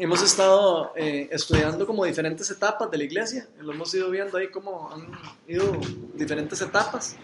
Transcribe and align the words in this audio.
hemos 0.00 0.22
estado 0.22 0.92
eh, 0.96 1.28
estudiando 1.30 1.86
como 1.86 2.06
diferentes 2.06 2.50
etapas 2.50 2.90
de 2.90 2.96
la 2.96 3.04
iglesia. 3.04 3.46
Lo 3.60 3.72
hemos 3.72 3.92
ido 3.94 4.08
viendo 4.10 4.38
ahí 4.38 4.48
como 4.48 4.90
han 4.90 5.10
ido 5.46 5.78
diferentes 6.14 6.58
etapas 6.62 7.16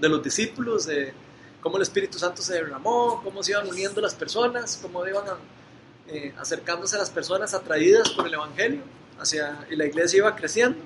de 0.00 0.08
los 0.08 0.22
discípulos, 0.22 0.86
de 0.86 1.12
cómo 1.60 1.76
el 1.76 1.82
Espíritu 1.82 2.18
Santo 2.18 2.40
se 2.40 2.54
derramó, 2.54 3.20
cómo 3.22 3.42
se 3.42 3.52
iban 3.52 3.68
uniendo 3.68 4.00
las 4.00 4.14
personas, 4.14 4.78
cómo 4.80 5.06
iban 5.06 5.24
eh, 6.08 6.34
acercándose 6.38 6.96
a 6.96 7.00
las 7.00 7.10
personas 7.10 7.52
atraídas 7.52 8.08
por 8.10 8.26
el 8.26 8.32
Evangelio 8.32 8.80
hacia, 9.20 9.66
y 9.70 9.76
la 9.76 9.84
iglesia 9.84 10.18
iba 10.18 10.34
creciendo. 10.34 10.78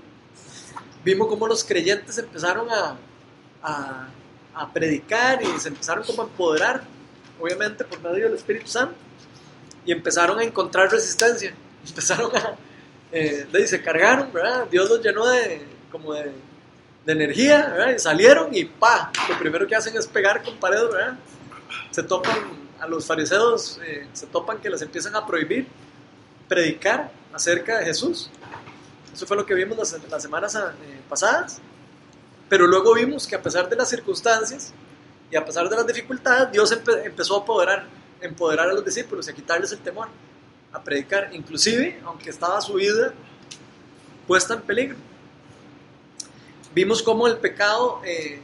Vimos 1.05 1.29
cómo 1.29 1.47
los 1.47 1.63
creyentes 1.63 2.19
empezaron 2.19 2.69
a, 2.73 2.97
a, 3.63 4.09
a 4.53 4.73
predicar 4.73 5.41
y 5.45 5.61
se 5.61 5.69
empezaron 5.69 6.03
como 6.03 6.23
a 6.23 6.25
empoderar, 6.25 6.83
obviamente 7.41 7.85
por 7.85 8.01
medio 8.01 8.25
del 8.25 8.35
Espíritu 8.35 8.67
Santo 8.67 9.08
y 9.85 9.93
empezaron 9.93 10.39
a 10.39 10.45
encontrar 10.45 10.91
resistencia, 10.91 11.55
empezaron 11.87 12.35
a, 12.37 12.57
eh, 13.13 13.47
se 13.67 13.83
cargaron, 13.83 14.33
¿verdad? 14.33 14.67
Dios 14.71 14.89
los 14.89 15.03
llenó 15.03 15.27
de, 15.27 15.63
como 15.91 16.15
de, 16.15 16.33
de 17.05 17.13
energía, 17.13 17.69
¿verdad? 17.71 17.95
Y 17.95 17.99
salieron 17.99 18.55
y 18.55 18.65
pa, 18.65 19.11
lo 19.29 19.39
primero 19.39 19.67
que 19.67 19.75
hacen 19.75 19.97
es 19.97 20.07
pegar 20.07 20.43
con 20.43 20.57
paredes, 20.57 20.91
¿verdad? 20.93 21.19
Se 21.91 22.03
topan 22.03 22.37
a 22.81 22.87
los 22.87 23.07
fariseos, 23.07 23.81
eh, 23.85 24.07
se 24.13 24.27
topan 24.27 24.59
que 24.59 24.71
les 24.71 24.83
empiezan 24.83 25.17
a 25.17 25.27
prohibir 25.27 25.67
predicar 26.49 27.11
acerca 27.33 27.79
de 27.79 27.87
Jesús. 27.87 28.31
Eso 29.13 29.27
fue 29.27 29.37
lo 29.37 29.45
que 29.45 29.55
vimos 29.55 29.77
las, 29.77 29.97
las 30.11 30.23
semanas 30.23 30.55
eh, 30.55 31.01
pasadas. 31.09 31.61
Pero 32.49 32.67
luego 32.67 32.95
vimos 32.95 33.27
que 33.27 33.35
a 33.35 33.43
pesar 33.43 33.69
de 33.69 33.77
las 33.77 33.89
circunstancias 33.91 34.73
y 35.31 35.37
a 35.37 35.45
pesar 35.45 35.69
de 35.69 35.77
las 35.77 35.87
dificultades, 35.87 36.51
Dios 36.53 36.73
empezó 36.73 37.37
a 37.37 37.41
apoderar 37.41 37.87
empoderar 38.21 38.69
a 38.69 38.73
los 38.73 38.85
discípulos 38.85 39.27
y 39.27 39.31
a 39.31 39.35
quitarles 39.35 39.73
el 39.73 39.79
temor, 39.79 40.09
a 40.73 40.83
predicar, 40.83 41.31
inclusive 41.33 42.01
aunque 42.05 42.31
estaba 42.31 42.61
su 42.61 42.75
vida 42.75 43.13
puesta 44.27 44.55
en 44.55 44.63
peligro. 44.63 44.97
Vimos 46.75 47.03
cómo 47.03 47.27
el 47.27 47.39
pecado 47.39 48.01
eh, 48.05 48.41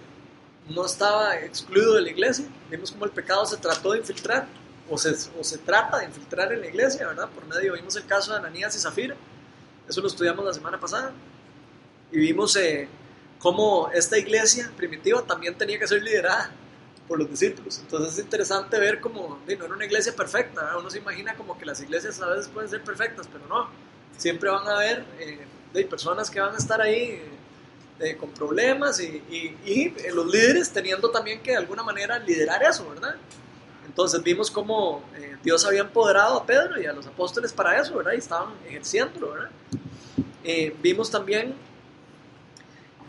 no 0.68 0.86
estaba 0.86 1.36
excluido 1.36 1.94
de 1.94 2.02
la 2.02 2.10
iglesia, 2.10 2.46
vimos 2.70 2.90
cómo 2.90 3.04
el 3.04 3.10
pecado 3.10 3.44
se 3.44 3.56
trató 3.56 3.92
de 3.92 3.98
infiltrar, 3.98 4.46
o 4.90 4.98
se, 4.98 5.10
o 5.38 5.44
se 5.44 5.58
trata 5.58 5.98
de 5.98 6.06
infiltrar 6.06 6.52
en 6.52 6.60
la 6.60 6.66
iglesia, 6.66 7.06
¿verdad? 7.06 7.28
Por 7.30 7.46
medio, 7.46 7.74
vimos 7.74 7.96
el 7.96 8.06
caso 8.06 8.32
de 8.32 8.38
Ananías 8.38 8.74
y 8.76 8.78
Zafira, 8.78 9.14
eso 9.88 10.00
lo 10.00 10.08
estudiamos 10.08 10.44
la 10.44 10.52
semana 10.52 10.80
pasada, 10.80 11.12
y 12.10 12.18
vimos 12.18 12.56
eh, 12.56 12.88
cómo 13.38 13.90
esta 13.92 14.18
iglesia 14.18 14.70
primitiva 14.76 15.22
también 15.22 15.54
tenía 15.56 15.78
que 15.78 15.86
ser 15.86 16.02
liderada 16.02 16.50
por 17.06 17.18
los 17.18 17.30
discípulos. 17.30 17.78
Entonces 17.80 18.14
es 18.14 18.18
interesante 18.20 18.78
ver 18.78 19.00
como, 19.00 19.40
no 19.46 19.52
era 19.52 19.74
una 19.74 19.84
iglesia 19.84 20.14
perfecta, 20.14 20.76
uno 20.78 20.90
se 20.90 20.98
imagina 20.98 21.34
como 21.34 21.58
que 21.58 21.66
las 21.66 21.80
iglesias 21.80 22.20
a 22.20 22.28
veces 22.28 22.48
pueden 22.48 22.70
ser 22.70 22.82
perfectas, 22.82 23.28
pero 23.30 23.46
no, 23.46 23.68
siempre 24.16 24.50
van 24.50 24.66
a 24.66 24.76
haber 24.76 25.04
eh, 25.18 25.84
personas 25.84 26.30
que 26.30 26.40
van 26.40 26.54
a 26.54 26.58
estar 26.58 26.80
ahí 26.80 27.20
eh, 28.00 28.16
con 28.16 28.30
problemas 28.30 29.00
y, 29.00 29.22
y, 29.64 29.94
eh, 29.96 30.12
los 30.12 30.26
líderes 30.26 30.70
teniendo 30.72 31.10
también 31.10 31.40
que 31.42 31.52
de 31.52 31.58
alguna 31.58 31.82
manera 31.82 32.18
liderar 32.18 32.62
eso, 32.62 32.88
¿verdad? 32.88 33.16
Entonces 33.86 34.22
vimos 34.22 34.50
cómo 34.50 35.04
Dios 35.42 35.64
había 35.66 35.82
empoderado 35.82 36.38
a 36.38 36.46
Pedro 36.46 36.80
y 36.80 36.86
a 36.86 36.92
los 36.92 37.06
apóstoles 37.06 37.52
para 37.52 37.78
eso, 37.80 37.94
¿verdad? 37.96 38.14
Y 38.14 38.16
estaban 38.16 38.54
ejerciéndolo, 38.66 39.32
¿verdad? 39.32 39.50
vimos 40.82 41.10
también 41.10 41.54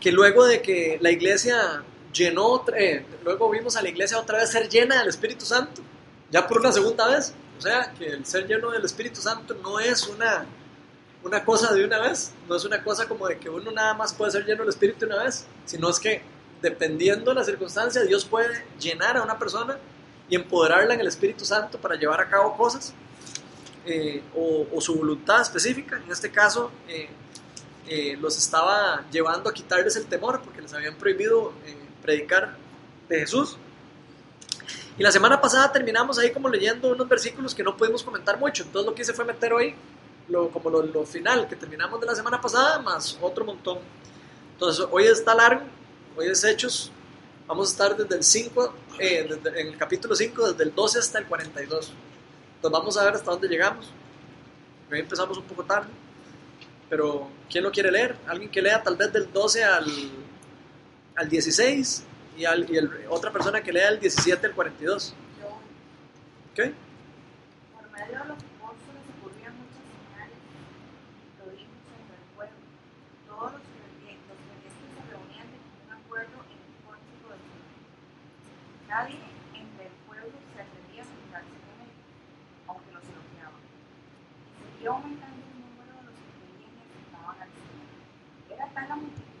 que 0.00 0.12
luego 0.12 0.46
de 0.46 0.62
que 0.62 0.98
la 1.00 1.10
iglesia 1.10 1.82
llenó, 2.16 2.64
eh, 2.76 3.04
luego 3.24 3.50
vimos 3.50 3.76
a 3.76 3.82
la 3.82 3.88
iglesia 3.88 4.18
otra 4.18 4.38
vez 4.38 4.50
ser 4.50 4.68
llena 4.68 4.98
del 4.98 5.08
Espíritu 5.08 5.44
Santo, 5.44 5.82
ya 6.30 6.46
por 6.46 6.60
una 6.60 6.72
segunda 6.72 7.08
vez. 7.08 7.34
O 7.58 7.60
sea, 7.60 7.92
que 7.98 8.06
el 8.06 8.26
ser 8.26 8.46
lleno 8.46 8.70
del 8.70 8.84
Espíritu 8.84 9.20
Santo 9.20 9.54
no 9.62 9.80
es 9.80 10.06
una, 10.08 10.44
una 11.22 11.44
cosa 11.44 11.72
de 11.72 11.84
una 11.84 11.98
vez, 12.00 12.32
no 12.48 12.56
es 12.56 12.64
una 12.64 12.82
cosa 12.82 13.08
como 13.08 13.26
de 13.26 13.38
que 13.38 13.48
uno 13.48 13.70
nada 13.70 13.94
más 13.94 14.12
puede 14.12 14.32
ser 14.32 14.44
lleno 14.44 14.60
del 14.60 14.68
Espíritu 14.68 15.06
una 15.06 15.24
vez, 15.24 15.46
sino 15.64 15.88
es 15.88 15.98
que 15.98 16.22
dependiendo 16.60 17.30
de 17.30 17.34
la 17.34 17.44
circunstancia, 17.44 18.02
Dios 18.02 18.24
puede 18.24 18.64
llenar 18.78 19.16
a 19.16 19.22
una 19.22 19.38
persona 19.38 19.78
y 20.28 20.34
empoderarla 20.36 20.94
en 20.94 21.00
el 21.00 21.06
Espíritu 21.06 21.44
Santo 21.44 21.78
para 21.78 21.94
llevar 21.94 22.20
a 22.20 22.28
cabo 22.28 22.56
cosas 22.56 22.92
eh, 23.86 24.22
o, 24.34 24.80
su 24.80 24.96
voluntad 24.96 25.40
específica. 25.40 25.96
En 26.04 26.10
este 26.10 26.30
caso, 26.30 26.70
eh, 26.88 28.16
los 28.20 28.36
estaba 28.36 29.04
llevando 29.10 29.48
a 29.48 29.54
quitarles 29.54 29.96
el 29.96 30.06
temor 30.06 30.42
porque 30.42 30.60
les 30.60 30.74
habían 30.74 30.96
prohibido 30.96 31.52
predicar 32.06 32.54
de 33.08 33.18
Jesús. 33.18 33.56
Y 34.96 35.02
la 35.02 35.10
semana 35.10 35.40
pasada 35.40 35.70
terminamos 35.72 36.18
ahí 36.18 36.30
como 36.30 36.48
leyendo 36.48 36.92
unos 36.92 37.08
versículos 37.08 37.54
que 37.54 37.62
no 37.62 37.76
pudimos 37.76 38.02
comentar 38.02 38.38
mucho, 38.38 38.62
entonces 38.62 38.86
lo 38.86 38.94
que 38.94 39.02
hice 39.02 39.12
fue 39.12 39.24
meter 39.24 39.52
hoy 39.52 39.74
lo, 40.28 40.48
como 40.50 40.70
lo, 40.70 41.04
final 41.04 41.46
que 41.46 41.56
terminamos 41.56 42.00
de 42.00 42.06
la 42.06 42.14
semana 42.14 42.40
pasada, 42.40 42.78
más 42.78 43.18
otro 43.20 43.44
montón. 43.44 43.78
Entonces 44.52 44.86
hoy 44.90 45.04
está 45.04 45.34
largo, 45.34 45.62
hoy 46.16 46.28
es 46.28 46.42
Hechos, 46.44 46.90
vamos 47.46 47.68
a 47.68 47.72
estar 47.72 47.96
desde 47.96 48.16
el 48.16 48.24
5, 48.24 48.74
eh, 48.98 49.28
en 49.44 49.68
el 49.68 49.76
capítulo 49.76 50.14
5, 50.14 50.52
desde 50.52 50.64
el 50.64 50.74
12 50.74 50.98
hasta 50.98 51.18
el 51.18 51.26
42. 51.26 51.92
Entonces 52.56 52.78
vamos 52.78 52.96
a 52.96 53.04
ver 53.04 53.14
hasta 53.14 53.30
dónde 53.30 53.48
llegamos. 53.48 53.92
Hoy 54.90 55.00
empezamos 55.00 55.36
un 55.36 55.44
poco 55.44 55.64
tarde, 55.64 55.88
pero 56.88 57.28
¿quién 57.50 57.64
lo 57.64 57.70
quiere 57.70 57.90
leer? 57.90 58.16
¿Alguien 58.26 58.50
que 58.50 58.62
lea 58.62 58.82
tal 58.82 58.96
vez 58.96 59.12
del 59.12 59.30
12 59.30 59.62
al 59.62 59.86
al 61.16 61.28
16 61.28 62.04
y, 62.36 62.44
al, 62.44 62.70
y 62.70 62.76
el, 62.76 62.90
otra 63.08 63.32
persona 63.32 63.62
que 63.62 63.72
lea 63.72 63.88
el 63.88 63.98
17 63.98 64.46
al 64.46 64.54
42. 64.54 65.14
¿Ok? 66.52 66.60
Por 67.72 67.90
medio 67.90 68.20
de 68.20 68.28
los 68.28 68.36
apóstoles 68.36 69.02
ocurrían 69.16 69.56
muchas 69.56 69.80
señales 69.88 70.36
y 70.36 71.40
prodigios 71.40 71.80
entre 71.96 72.16
el 72.20 72.26
pueblo. 72.36 72.56
Todos 73.26 73.52
los 73.56 73.62
creyentes, 73.64 74.28
los 74.28 74.40
creyentes 74.44 74.92
se 74.92 75.02
reunían 75.08 75.48
de 75.48 75.58
común 75.64 75.88
acuerdo 75.96 76.36
en 76.52 76.58
el 76.60 76.72
pórtico 76.84 77.26
del 77.32 77.42
Señor. 77.48 77.80
Nadie 78.88 79.20
entre 79.56 79.84
el 79.88 79.96
pueblo 80.04 80.36
se 80.52 80.58
atrevía 80.60 81.00
a 81.00 81.08
sentarse 81.08 81.56
con 81.64 81.76
él, 81.80 81.92
aunque 82.68 82.92
los 82.92 83.04
elogiaban. 83.08 83.62
Y 83.64 84.60
seguía 84.68 84.88
aumentando 84.92 85.40
el 85.48 85.56
número 85.64 85.92
de 85.96 86.02
los 86.12 86.16
que 86.20 86.28
creían 86.36 86.72
y 86.76 86.80
aceptaban 86.84 87.36
al 87.40 87.50
Señor. 87.56 87.88
Era 88.52 88.64
tal 88.76 88.88
la 88.88 88.96
multitud 89.00 89.36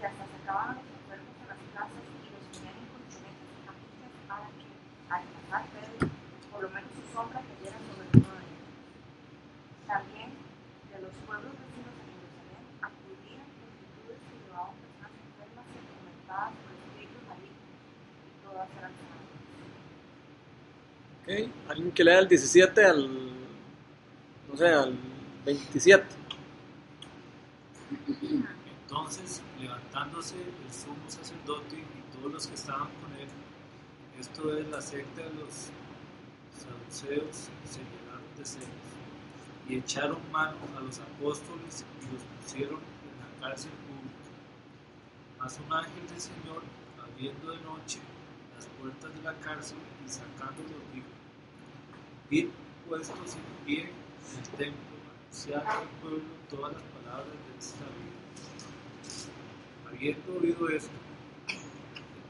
que 0.00 0.06
hasta 0.06 0.24
sacaban 0.24 0.72
a 0.72 0.74
los 0.80 0.88
enfermos 0.96 1.36
a 1.44 1.52
las 1.52 1.60
casas 1.76 2.04
y 2.08 2.32
los 2.32 2.40
ponían 2.56 2.72
incontinentes 2.72 3.52
a 3.68 3.72
muchas 3.76 4.12
para 4.24 4.48
que, 4.56 4.64
al 5.12 5.22
pasar 5.28 5.62
Pedro, 5.76 6.08
por 6.48 6.60
lo 6.64 6.68
menos 6.72 6.88
su 6.96 7.04
sombra 7.12 7.44
cayera 7.44 7.76
sobre 7.84 8.08
uno 8.16 8.32
de 8.32 8.48
ellos. 8.48 8.64
También 9.84 10.32
de 10.88 10.96
los 11.04 11.12
pueblos 11.28 11.52
vecinos 11.52 11.92
de 12.00 12.04
Jerusalén 12.16 12.64
acudían 12.80 13.44
multitudes 13.60 14.24
que 14.24 14.40
llevaban 14.40 14.72
personas 14.80 15.12
enfermas 15.20 15.66
y 15.68 15.76
atormentadas 15.84 16.52
por 16.64 16.72
espíritus 16.80 17.22
malignos, 17.28 17.68
y 17.68 18.32
todas 18.40 18.68
eran 18.80 18.92
sanadas. 18.96 19.36
Alguien 21.68 21.92
que 21.92 22.02
lea 22.02 22.18
el 22.18 22.26
17 22.26 22.84
al, 22.84 23.08
no 24.48 24.56
sé, 24.56 24.66
al 24.68 24.98
27. 25.44 26.04
Entonces 28.82 29.40
levantándose 29.60 30.34
el 30.34 30.74
sumo 30.74 31.08
sacerdote 31.08 31.76
y 31.76 32.16
todos 32.16 32.32
los 32.32 32.46
que 32.48 32.54
estaban 32.54 32.88
con 33.00 33.12
él, 33.20 33.28
esto 34.18 34.58
es 34.58 34.68
la 34.68 34.80
secta 34.80 35.22
de 35.22 35.30
los 35.34 35.70
saduceos, 36.58 37.36
se 37.64 37.78
llenaron 37.78 38.36
de 38.36 38.44
celos 38.44 38.68
y 39.68 39.76
echaron 39.76 40.18
mano 40.32 40.56
a 40.76 40.80
los 40.80 40.98
apóstoles 40.98 41.84
y 42.02 42.12
los 42.12 42.22
pusieron 42.42 42.80
en 42.80 43.20
la 43.20 43.48
cárcel 43.48 43.70
pública. 43.70 44.16
Mas 45.38 45.60
un 45.64 45.72
ángel 45.72 46.08
del 46.08 46.20
Señor, 46.20 46.62
abriendo 47.00 47.52
de 47.52 47.60
noche 47.60 48.00
las 48.56 48.66
puertas 48.66 49.14
de 49.14 49.22
la 49.22 49.34
cárcel 49.34 49.78
y 50.04 50.08
sacándolos, 50.08 50.82
dijo: 50.92 51.06
Id 52.30 52.48
puestos 52.88 53.34
en 53.34 53.66
pie 53.66 53.80
en 53.82 54.38
el 54.38 54.48
templo, 54.50 54.96
anunciar 55.22 55.66
al 55.66 55.88
pueblo 56.00 56.22
todas 56.48 56.72
las 56.72 56.82
palabras 56.82 57.26
de 57.26 57.58
esta 57.58 57.84
vida 57.84 58.20
habiendo 59.90 60.38
oído 60.40 60.68
esto, 60.70 60.90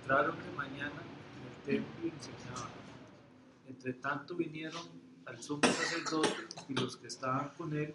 entraron 0.00 0.36
de 0.36 0.50
mañana 0.56 0.92
en 0.92 1.72
el 1.72 1.82
templo 1.82 2.04
y 2.04 2.08
enseñaban. 2.08 2.70
Entre 3.68 3.92
tanto 3.94 4.34
vinieron 4.34 4.82
al 5.26 5.40
sumo 5.40 5.62
sacerdote 5.62 6.34
y 6.68 6.74
los 6.74 6.96
que 6.96 7.06
estaban 7.06 7.50
con 7.56 7.76
él 7.76 7.94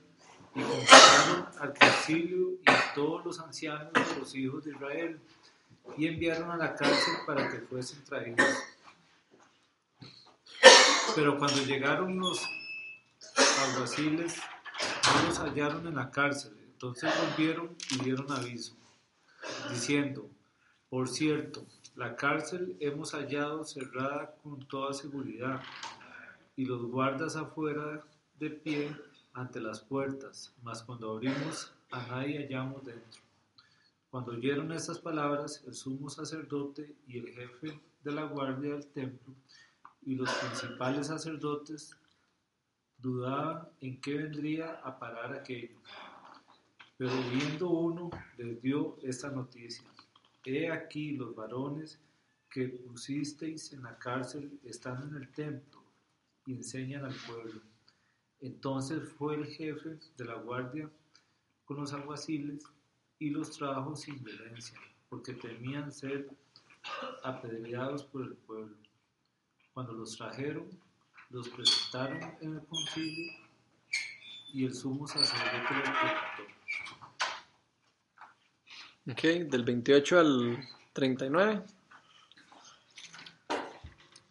y 0.55 0.61
convocaron 0.61 1.47
al 1.59 1.73
concilio 1.73 2.51
y 2.65 2.69
a 2.69 2.93
todos 2.93 3.25
los 3.25 3.39
ancianos 3.39 3.91
de 3.91 4.19
los 4.19 4.33
hijos 4.35 4.63
de 4.63 4.71
Israel 4.71 5.19
y 5.97 6.07
enviaron 6.07 6.51
a 6.51 6.57
la 6.57 6.75
cárcel 6.75 7.15
para 7.27 7.49
que 7.49 7.59
fuesen 7.59 8.03
traídos. 8.05 8.47
Pero 11.15 11.37
cuando 11.37 11.63
llegaron 11.63 12.19
los 12.19 12.45
alguaciles, 13.67 14.35
no 15.13 15.27
los 15.29 15.39
hallaron 15.39 15.87
en 15.87 15.95
la 15.95 16.11
cárcel, 16.11 16.57
entonces 16.65 17.09
volvieron 17.17 17.75
y 17.91 18.03
dieron 18.03 18.29
aviso 18.31 18.75
diciendo, 19.69 20.29
por 20.89 21.07
cierto, 21.07 21.65
la 21.95 22.15
cárcel 22.15 22.75
hemos 22.79 23.13
hallado 23.13 23.63
cerrada 23.63 24.35
con 24.43 24.67
toda 24.67 24.93
seguridad, 24.93 25.61
y 26.57 26.65
los 26.65 26.83
guardas 26.83 27.35
afuera 27.35 28.03
de 28.39 28.49
pie 28.49 28.95
ante 29.33 29.59
las 29.59 29.81
puertas, 29.81 30.53
mas 30.63 30.83
cuando 30.83 31.11
abrimos 31.11 31.73
a 31.91 32.05
nadie 32.07 32.39
hallamos 32.39 32.85
dentro. 32.85 33.21
Cuando 34.09 34.31
oyeron 34.31 34.71
estas 34.71 34.99
palabras, 34.99 35.63
el 35.67 35.73
sumo 35.73 36.09
sacerdote 36.09 36.95
y 37.07 37.19
el 37.19 37.27
jefe 37.29 37.79
de 38.03 38.11
la 38.11 38.23
guardia 38.23 38.71
del 38.71 38.87
templo 38.87 39.33
y 40.05 40.15
los 40.15 40.31
principales 40.33 41.07
sacerdotes 41.07 41.95
dudaban 42.97 43.67
en 43.81 43.99
qué 43.99 44.15
vendría 44.15 44.79
a 44.83 44.97
parar 44.97 45.33
aquello. 45.33 45.75
Pero 46.97 47.11
viendo 47.31 47.69
uno, 47.69 48.09
les 48.37 48.61
dio 48.61 48.97
esta 49.03 49.29
noticia. 49.29 49.85
He 50.45 50.71
aquí 50.71 51.11
los 51.11 51.35
varones 51.35 51.99
que 52.49 52.69
pusisteis 52.69 53.73
en 53.73 53.83
la 53.83 53.97
cárcel 53.97 54.59
están 54.63 55.09
en 55.09 55.15
el 55.15 55.29
templo 55.31 55.81
y 56.45 56.53
enseñan 56.53 57.03
al 57.03 57.15
pueblo. 57.27 57.61
Entonces 58.39 59.09
fue 59.17 59.35
el 59.35 59.47
jefe 59.47 59.97
de 60.17 60.25
la 60.25 60.35
guardia 60.35 60.89
con 61.65 61.77
los 61.77 61.93
alguaciles 61.93 62.63
y 63.17 63.31
los 63.31 63.51
trajo 63.57 63.95
sin 63.95 64.23
violencia, 64.23 64.79
porque 65.09 65.33
temían 65.33 65.91
ser 65.91 66.29
apedreados 67.23 68.03
por 68.03 68.21
el 68.23 68.35
pueblo. 68.35 68.84
Cuando 69.75 69.91
los 69.91 70.15
trajeron, 70.15 70.69
los 71.31 71.49
presentaron 71.49 72.37
en 72.39 72.53
el 72.53 72.65
concilio 72.65 73.33
y 74.53 74.63
el 74.63 74.73
sumo 74.73 75.05
sacerdote 75.05 75.73
los 75.73 75.89
preguntó. 75.99 76.43
Ok, 79.11 79.51
del 79.51 79.65
28 79.65 80.19
al 80.19 80.69
39. 80.93 81.65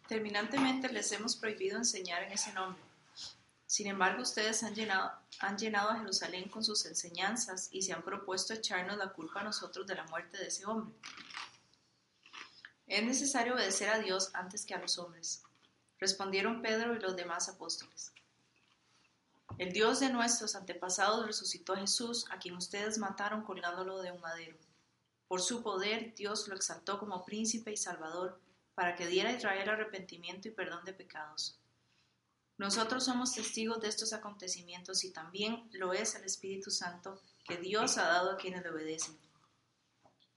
Terminantemente 0.07 0.91
les 0.91 1.11
hemos 1.11 1.35
prohibido 1.35 1.77
enseñar 1.77 2.23
en 2.23 2.31
ese 2.31 2.51
nombre. 2.53 2.81
Sin 3.67 3.85
embargo, 3.85 4.23
ustedes 4.23 4.63
han 4.63 4.73
llenado, 4.73 5.11
han 5.41 5.59
llenado 5.59 5.91
a 5.91 5.99
Jerusalén 5.99 6.49
con 6.49 6.63
sus 6.63 6.87
enseñanzas 6.87 7.69
y 7.71 7.83
se 7.83 7.93
han 7.93 8.01
propuesto 8.01 8.55
echarnos 8.55 8.97
la 8.97 9.13
culpa 9.13 9.41
a 9.41 9.43
nosotros 9.43 9.85
de 9.85 9.93
la 9.93 10.05
muerte 10.05 10.39
de 10.39 10.47
ese 10.47 10.65
hombre. 10.65 10.95
Es 12.87 13.03
necesario 13.03 13.55
obedecer 13.55 13.89
a 13.89 13.99
Dios 13.99 14.29
antes 14.33 14.65
que 14.65 14.75
a 14.75 14.79
los 14.79 14.99
hombres, 14.99 15.41
respondieron 15.99 16.61
Pedro 16.61 16.95
y 16.95 16.99
los 16.99 17.15
demás 17.15 17.49
apóstoles. 17.49 18.13
El 19.57 19.71
Dios 19.71 19.99
de 19.99 20.09
nuestros 20.09 20.55
antepasados 20.55 21.25
resucitó 21.25 21.73
a 21.73 21.77
Jesús, 21.77 22.25
a 22.29 22.37
quien 22.39 22.55
ustedes 22.55 22.97
mataron 22.97 23.43
colgándolo 23.43 24.01
de 24.01 24.11
un 24.11 24.21
madero. 24.21 24.57
Por 25.27 25.41
su 25.41 25.63
poder, 25.63 26.13
Dios 26.13 26.47
lo 26.47 26.55
exaltó 26.55 26.99
como 26.99 27.25
príncipe 27.25 27.71
y 27.71 27.77
salvador, 27.77 28.39
para 28.75 28.95
que 28.95 29.07
diera 29.07 29.29
a 29.29 29.33
Israel 29.33 29.69
arrepentimiento 29.69 30.47
y 30.49 30.51
perdón 30.51 30.83
de 30.85 30.93
pecados. 30.93 31.57
Nosotros 32.57 33.03
somos 33.05 33.33
testigos 33.33 33.81
de 33.81 33.87
estos 33.87 34.13
acontecimientos 34.13 35.03
y 35.03 35.11
también 35.11 35.69
lo 35.73 35.93
es 35.93 36.15
el 36.15 36.23
Espíritu 36.23 36.69
Santo 36.69 37.21
que 37.45 37.57
Dios 37.57 37.97
ha 37.97 38.07
dado 38.07 38.31
a 38.31 38.37
quienes 38.37 38.63
le 38.63 38.69
obedecen. 38.69 39.17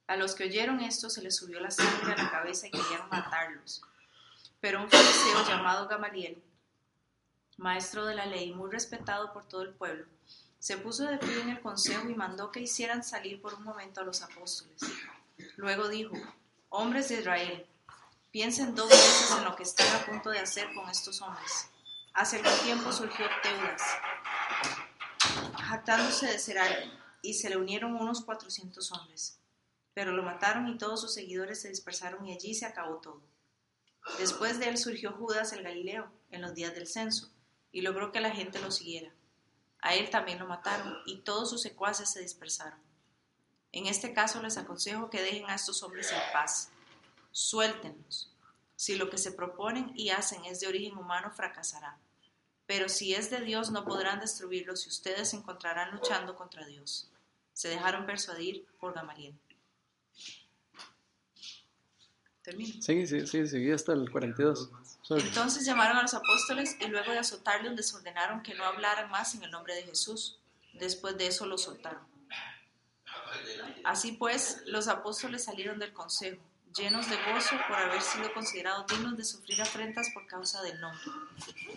A 0.08 0.16
los 0.16 0.34
que 0.34 0.44
oyeron 0.44 0.80
esto 0.80 1.10
se 1.10 1.20
les 1.20 1.36
subió 1.36 1.60
la 1.60 1.70
sangre 1.70 2.14
a 2.14 2.16
la 2.16 2.30
cabeza 2.30 2.66
y 2.66 2.70
querían 2.70 3.10
matarlos. 3.10 3.82
Pero 4.58 4.82
un 4.82 4.88
fariseo 4.88 5.46
llamado 5.46 5.86
Gamaliel, 5.86 6.42
maestro 7.58 8.06
de 8.06 8.14
la 8.14 8.24
ley, 8.24 8.54
muy 8.54 8.70
respetado 8.70 9.34
por 9.34 9.44
todo 9.44 9.62
el 9.62 9.74
pueblo, 9.74 10.06
se 10.58 10.78
puso 10.78 11.04
de 11.04 11.18
pie 11.18 11.42
en 11.42 11.50
el 11.50 11.60
consejo 11.60 12.08
y 12.08 12.14
mandó 12.14 12.50
que 12.50 12.60
hicieran 12.60 13.04
salir 13.04 13.42
por 13.42 13.52
un 13.52 13.64
momento 13.64 14.00
a 14.00 14.04
los 14.04 14.22
apóstoles. 14.22 14.80
Luego 15.56 15.88
dijo, 15.88 16.16
hombres 16.70 17.10
de 17.10 17.20
Israel, 17.20 17.66
piensen 18.30 18.74
dos 18.74 18.88
veces 18.88 19.30
en 19.36 19.44
lo 19.44 19.54
que 19.56 19.64
están 19.64 19.94
a 19.94 20.06
punto 20.06 20.30
de 20.30 20.38
hacer 20.38 20.72
con 20.74 20.88
estos 20.88 21.20
hombres. 21.20 21.68
Hace 22.14 22.36
algún 22.36 22.58
tiempo 22.64 22.92
surgió 22.92 23.26
Teudas, 23.42 23.82
jactándose 25.64 26.28
de 26.28 26.38
ser 26.38 26.58
alguien, 26.58 26.98
y 27.20 27.34
se 27.34 27.50
le 27.50 27.58
unieron 27.58 27.94
unos 27.94 28.24
cuatrocientos 28.24 28.90
hombres. 28.90 29.38
Pero 29.98 30.12
lo 30.12 30.22
mataron 30.22 30.68
y 30.68 30.78
todos 30.78 31.00
sus 31.00 31.12
seguidores 31.12 31.60
se 31.60 31.70
dispersaron 31.70 32.24
y 32.24 32.32
allí 32.32 32.54
se 32.54 32.66
acabó 32.66 32.98
todo. 32.98 33.20
Después 34.16 34.60
de 34.60 34.68
él 34.68 34.78
surgió 34.78 35.10
Judas 35.10 35.52
el 35.52 35.64
Galileo 35.64 36.08
en 36.30 36.40
los 36.40 36.54
días 36.54 36.72
del 36.72 36.86
censo 36.86 37.32
y 37.72 37.80
logró 37.80 38.12
que 38.12 38.20
la 38.20 38.30
gente 38.30 38.60
lo 38.60 38.70
siguiera. 38.70 39.12
A 39.80 39.96
él 39.96 40.08
también 40.08 40.38
lo 40.38 40.46
mataron 40.46 40.98
y 41.04 41.22
todos 41.22 41.50
sus 41.50 41.62
secuaces 41.62 42.12
se 42.12 42.20
dispersaron. 42.20 42.78
En 43.72 43.86
este 43.86 44.12
caso 44.12 44.40
les 44.40 44.56
aconsejo 44.56 45.10
que 45.10 45.20
dejen 45.20 45.50
a 45.50 45.56
estos 45.56 45.82
hombres 45.82 46.12
en 46.12 46.32
paz. 46.32 46.70
Suéltenlos. 47.32 48.32
Si 48.76 48.94
lo 48.94 49.10
que 49.10 49.18
se 49.18 49.32
proponen 49.32 49.90
y 49.96 50.10
hacen 50.10 50.44
es 50.44 50.60
de 50.60 50.68
origen 50.68 50.96
humano, 50.96 51.32
fracasará. 51.32 51.98
Pero 52.66 52.88
si 52.88 53.16
es 53.16 53.30
de 53.30 53.40
Dios, 53.40 53.72
no 53.72 53.84
podrán 53.84 54.20
destruirlos 54.20 54.86
y 54.86 54.90
ustedes 54.90 55.30
se 55.30 55.36
encontrarán 55.38 55.90
luchando 55.90 56.36
contra 56.36 56.64
Dios. 56.66 57.10
Se 57.52 57.66
dejaron 57.66 58.06
persuadir 58.06 58.64
por 58.78 58.94
Gamaliel. 58.94 59.36
Termino. 62.48 62.80
Sí, 62.80 63.06
sí, 63.06 63.26
sí, 63.26 63.46
seguí 63.46 63.70
hasta 63.72 63.92
el 63.92 64.10
42. 64.10 64.70
Sorry. 65.02 65.20
Entonces 65.20 65.66
llamaron 65.66 65.98
a 65.98 66.02
los 66.02 66.14
apóstoles 66.14 66.78
y 66.80 66.86
luego 66.86 67.12
de 67.12 67.18
azotarlos 67.18 67.74
les 67.74 67.92
ordenaron 67.92 68.42
que 68.42 68.54
no 68.54 68.64
hablaran 68.64 69.10
más 69.10 69.34
en 69.34 69.42
el 69.42 69.50
nombre 69.50 69.74
de 69.74 69.82
Jesús. 69.82 70.38
Después 70.72 71.18
de 71.18 71.26
eso 71.26 71.44
los 71.44 71.64
soltaron. 71.64 72.00
Así 73.84 74.12
pues, 74.12 74.62
los 74.64 74.88
apóstoles 74.88 75.44
salieron 75.44 75.78
del 75.78 75.92
consejo, 75.92 76.40
llenos 76.74 77.10
de 77.10 77.16
gozo 77.30 77.54
por 77.68 77.76
haber 77.76 78.00
sido 78.00 78.32
considerados 78.32 78.86
dignos 78.86 79.18
de 79.18 79.24
sufrir 79.24 79.60
afrentas 79.60 80.08
por 80.14 80.26
causa 80.26 80.62
del 80.62 80.80
nombre. 80.80 81.04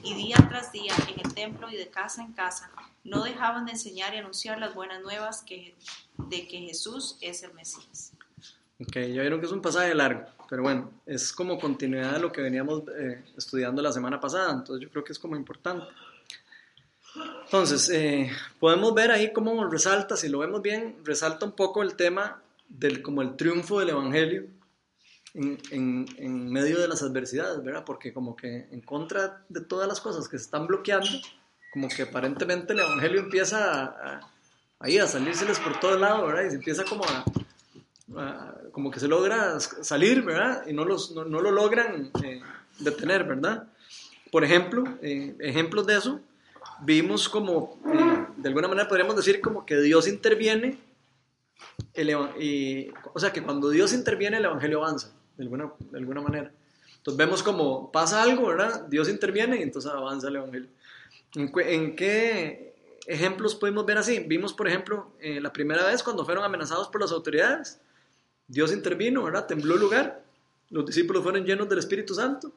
Y 0.04 0.14
día 0.14 0.38
tras 0.48 0.72
día, 0.72 0.94
en 1.10 1.20
el 1.20 1.34
templo 1.34 1.70
y 1.70 1.76
de 1.76 1.90
casa 1.90 2.22
en 2.22 2.32
casa, 2.32 2.72
no 3.04 3.24
dejaban 3.26 3.66
de 3.66 3.74
enseñar 3.74 4.14
y 4.14 4.20
anunciar 4.20 4.58
las 4.58 4.74
buenas 4.74 5.02
nuevas 5.02 5.42
que, 5.42 5.76
de 6.18 6.48
que 6.48 6.60
Jesús 6.60 7.18
es 7.20 7.44
el 7.44 7.54
Mesías. 7.54 8.14
Ok, 8.80 8.94
ya 8.94 9.22
vieron 9.22 9.42
que 9.42 9.46
es 9.46 9.52
un 9.52 9.62
pasaje 9.62 9.94
largo, 9.94 10.26
pero 10.52 10.64
bueno, 10.64 10.92
es 11.06 11.32
como 11.32 11.58
continuidad 11.58 12.12
de 12.12 12.20
lo 12.20 12.30
que 12.30 12.42
veníamos 12.42 12.84
eh, 13.00 13.24
estudiando 13.38 13.82
la 13.82 13.94
semana 13.94 14.20
pasada, 14.20 14.52
entonces 14.52 14.84
yo 14.84 14.92
creo 14.92 15.02
que 15.02 15.14
es 15.14 15.18
como 15.18 15.38
importante. 15.38 15.86
Entonces, 17.46 17.90
eh, 17.90 18.30
podemos 18.60 18.94
ver 18.94 19.12
ahí 19.12 19.32
cómo 19.32 19.66
resalta, 19.70 20.18
si 20.18 20.28
lo 20.28 20.40
vemos 20.40 20.62
bien, 20.62 20.98
resalta 21.06 21.46
un 21.46 21.54
poco 21.54 21.82
el 21.84 21.96
tema 21.96 22.42
del 22.68 23.02
como 23.02 23.22
el 23.22 23.38
triunfo 23.38 23.80
del 23.80 23.92
Evangelio 23.92 24.44
en, 25.36 25.58
en, 25.72 26.06
en 26.18 26.52
medio 26.52 26.82
de 26.82 26.90
las 26.90 27.02
adversidades, 27.02 27.64
¿verdad? 27.64 27.86
Porque 27.86 28.12
como 28.12 28.36
que 28.36 28.68
en 28.72 28.82
contra 28.82 29.46
de 29.48 29.62
todas 29.62 29.88
las 29.88 30.02
cosas 30.02 30.28
que 30.28 30.38
se 30.38 30.44
están 30.44 30.68
bloqueando, 30.68 31.08
como 31.72 31.88
que 31.88 32.02
aparentemente 32.02 32.74
el 32.74 32.80
Evangelio 32.80 33.22
empieza 33.22 33.74
a, 33.74 33.86
a, 33.86 34.32
ahí 34.80 34.98
a 34.98 35.08
salírseles 35.08 35.62
por 35.62 35.80
todo 35.80 35.98
lado, 35.98 36.28
¿verdad? 36.28 36.44
Y 36.44 36.50
se 36.50 36.56
empieza 36.58 36.84
como 36.84 37.06
a, 37.06 37.24
a 38.18 38.61
como 38.72 38.92
que 38.92 39.00
se 39.00 39.08
logra 39.08 39.60
salir, 39.60 40.22
¿verdad? 40.22 40.66
Y 40.68 40.74
no, 40.74 40.86
los, 40.86 41.12
no, 41.12 41.26
no 41.26 41.42
lo 41.42 41.52
logran 41.52 42.12
eh, 42.24 42.42
detener, 42.80 43.24
¿verdad? 43.24 43.68
Por 44.32 44.44
ejemplo, 44.44 44.84
eh, 45.02 45.36
ejemplos 45.40 45.86
de 45.88 45.98
eso, 45.98 46.20
vimos 46.82 47.28
como, 47.28 47.78
eh, 47.94 48.26
de 48.38 48.48
alguna 48.50 48.68
manera 48.68 48.88
podríamos 48.88 49.16
decir 49.16 49.42
como 49.42 49.66
que 49.66 49.78
Dios 49.78 50.08
interviene, 50.08 50.78
el, 51.94 52.10
y, 52.40 52.92
o 53.14 53.20
sea, 53.20 53.34
que 53.34 53.44
cuando 53.44 53.70
Dios 53.70 53.94
interviene 53.94 54.38
el 54.38 54.46
Evangelio 54.46 54.80
avanza, 54.84 55.12
de 55.38 55.44
alguna, 55.44 55.72
de 55.92 55.98
alguna 55.98 56.22
manera. 56.22 56.52
Entonces 56.98 57.18
vemos 57.18 57.44
como 57.44 57.92
pasa 57.92 58.22
algo, 58.22 58.48
¿verdad? 58.48 58.88
Dios 58.88 59.10
interviene 59.10 59.58
y 59.58 59.64
entonces 59.64 59.92
avanza 59.92 60.28
el 60.28 60.36
Evangelio. 60.38 60.70
¿En, 61.36 61.52
en 61.56 61.96
qué 61.96 62.76
ejemplos 63.08 63.56
podemos 63.56 63.86
ver 63.86 63.98
así? 63.98 64.20
Vimos, 64.20 64.54
por 64.54 64.68
ejemplo, 64.68 65.12
eh, 65.20 65.42
la 65.42 65.52
primera 65.52 65.86
vez 65.86 66.04
cuando 66.04 66.26
fueron 66.26 66.44
amenazados 66.44 66.88
por 66.90 67.02
las 67.02 67.12
autoridades, 67.12 67.80
Dios 68.52 68.74
intervino, 68.74 69.24
¿verdad? 69.24 69.48
Tembló 69.48 69.76
el 69.76 69.80
lugar, 69.80 70.24
los 70.70 70.86
discípulos 70.86 71.24
fueron 71.24 71.46
llenos 71.46 71.70
del 71.70 71.80
Espíritu 71.80 72.14
Santo 72.14 72.52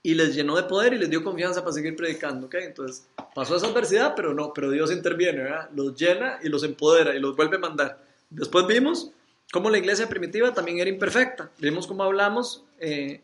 y 0.00 0.14
les 0.14 0.34
llenó 0.34 0.54
de 0.54 0.62
poder 0.64 0.92
y 0.92 0.98
les 0.98 1.10
dio 1.10 1.24
confianza 1.24 1.62
para 1.62 1.72
seguir 1.72 1.96
predicando, 1.96 2.46
¿ok? 2.46 2.54
Entonces 2.60 3.08
pasó 3.34 3.56
esa 3.56 3.66
adversidad, 3.66 4.14
pero 4.14 4.32
no, 4.32 4.52
pero 4.52 4.70
Dios 4.70 4.92
interviene, 4.92 5.42
¿verdad? 5.42 5.70
Los 5.74 5.96
llena 5.96 6.38
y 6.42 6.48
los 6.48 6.62
empodera 6.62 7.16
y 7.16 7.20
los 7.20 7.34
vuelve 7.34 7.56
a 7.56 7.60
mandar. 7.60 8.04
Después 8.30 8.66
vimos 8.66 9.10
cómo 9.52 9.70
la 9.70 9.78
iglesia 9.78 10.08
primitiva 10.08 10.54
también 10.54 10.78
era 10.78 10.90
imperfecta. 10.90 11.50
Vimos 11.58 11.86
cómo 11.88 12.04
hablamos, 12.04 12.62
eh, 12.78 13.22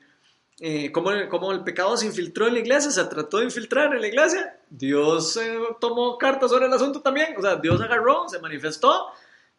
eh, 0.58 0.90
cómo, 0.90 1.10
cómo, 1.28 1.52
el 1.52 1.62
pecado 1.62 1.96
se 1.96 2.06
infiltró 2.06 2.48
en 2.48 2.54
la 2.54 2.60
iglesia, 2.60 2.90
se 2.90 3.04
trató 3.04 3.38
de 3.38 3.44
infiltrar 3.44 3.94
en 3.94 4.00
la 4.00 4.08
iglesia. 4.08 4.58
Dios 4.68 5.36
eh, 5.36 5.58
tomó 5.80 6.18
cartas 6.18 6.50
sobre 6.50 6.66
el 6.66 6.72
asunto 6.72 7.00
también, 7.00 7.36
o 7.38 7.42
sea, 7.42 7.56
Dios 7.56 7.80
agarró, 7.80 8.28
se 8.28 8.40
manifestó 8.40 9.06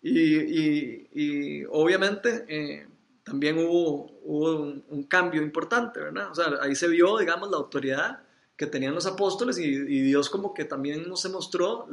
y, 0.02 0.36
y, 0.36 1.10
y 1.14 1.66
obviamente 1.66 2.46
eh, 2.48 2.88
también 3.24 3.58
hubo, 3.60 4.12
un, 4.24 5.04
cambio 5.08 5.42
importante, 5.42 6.00
¿verdad? 6.00 6.32
O 6.32 6.36
sea, 6.36 6.46
ahí 6.62 6.76
se 6.76 6.88
vio, 6.88 7.18
digamos, 7.18 7.50
la 7.52 7.58
autoridad 7.58 8.20
que 8.56 8.68
tenían 8.68 8.96
los 8.96 9.06
apóstoles 9.06 9.58
y, 9.58 9.66
y 9.66 10.02
Dios 10.02 10.30
como 10.30 10.54
que 10.54 10.66
también 10.66 11.08
nos 11.08 11.30
mostró 11.30 11.88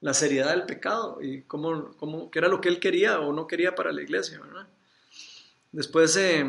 la 0.00 0.14
seriedad 0.14 0.50
del 0.50 0.64
pecado 0.64 1.18
y 1.22 1.42
cómo, 1.42 1.94
cómo, 1.96 2.30
qué 2.30 2.38
era 2.38 2.48
lo 2.48 2.60
que 2.60 2.68
él 2.68 2.80
quería 2.80 3.20
o 3.20 3.32
no 3.32 3.46
quería 3.46 3.74
para 3.74 3.92
la 3.92 4.02
iglesia, 4.02 4.40
¿verdad? 4.40 4.66
Después, 5.72 6.16
eh, 6.16 6.44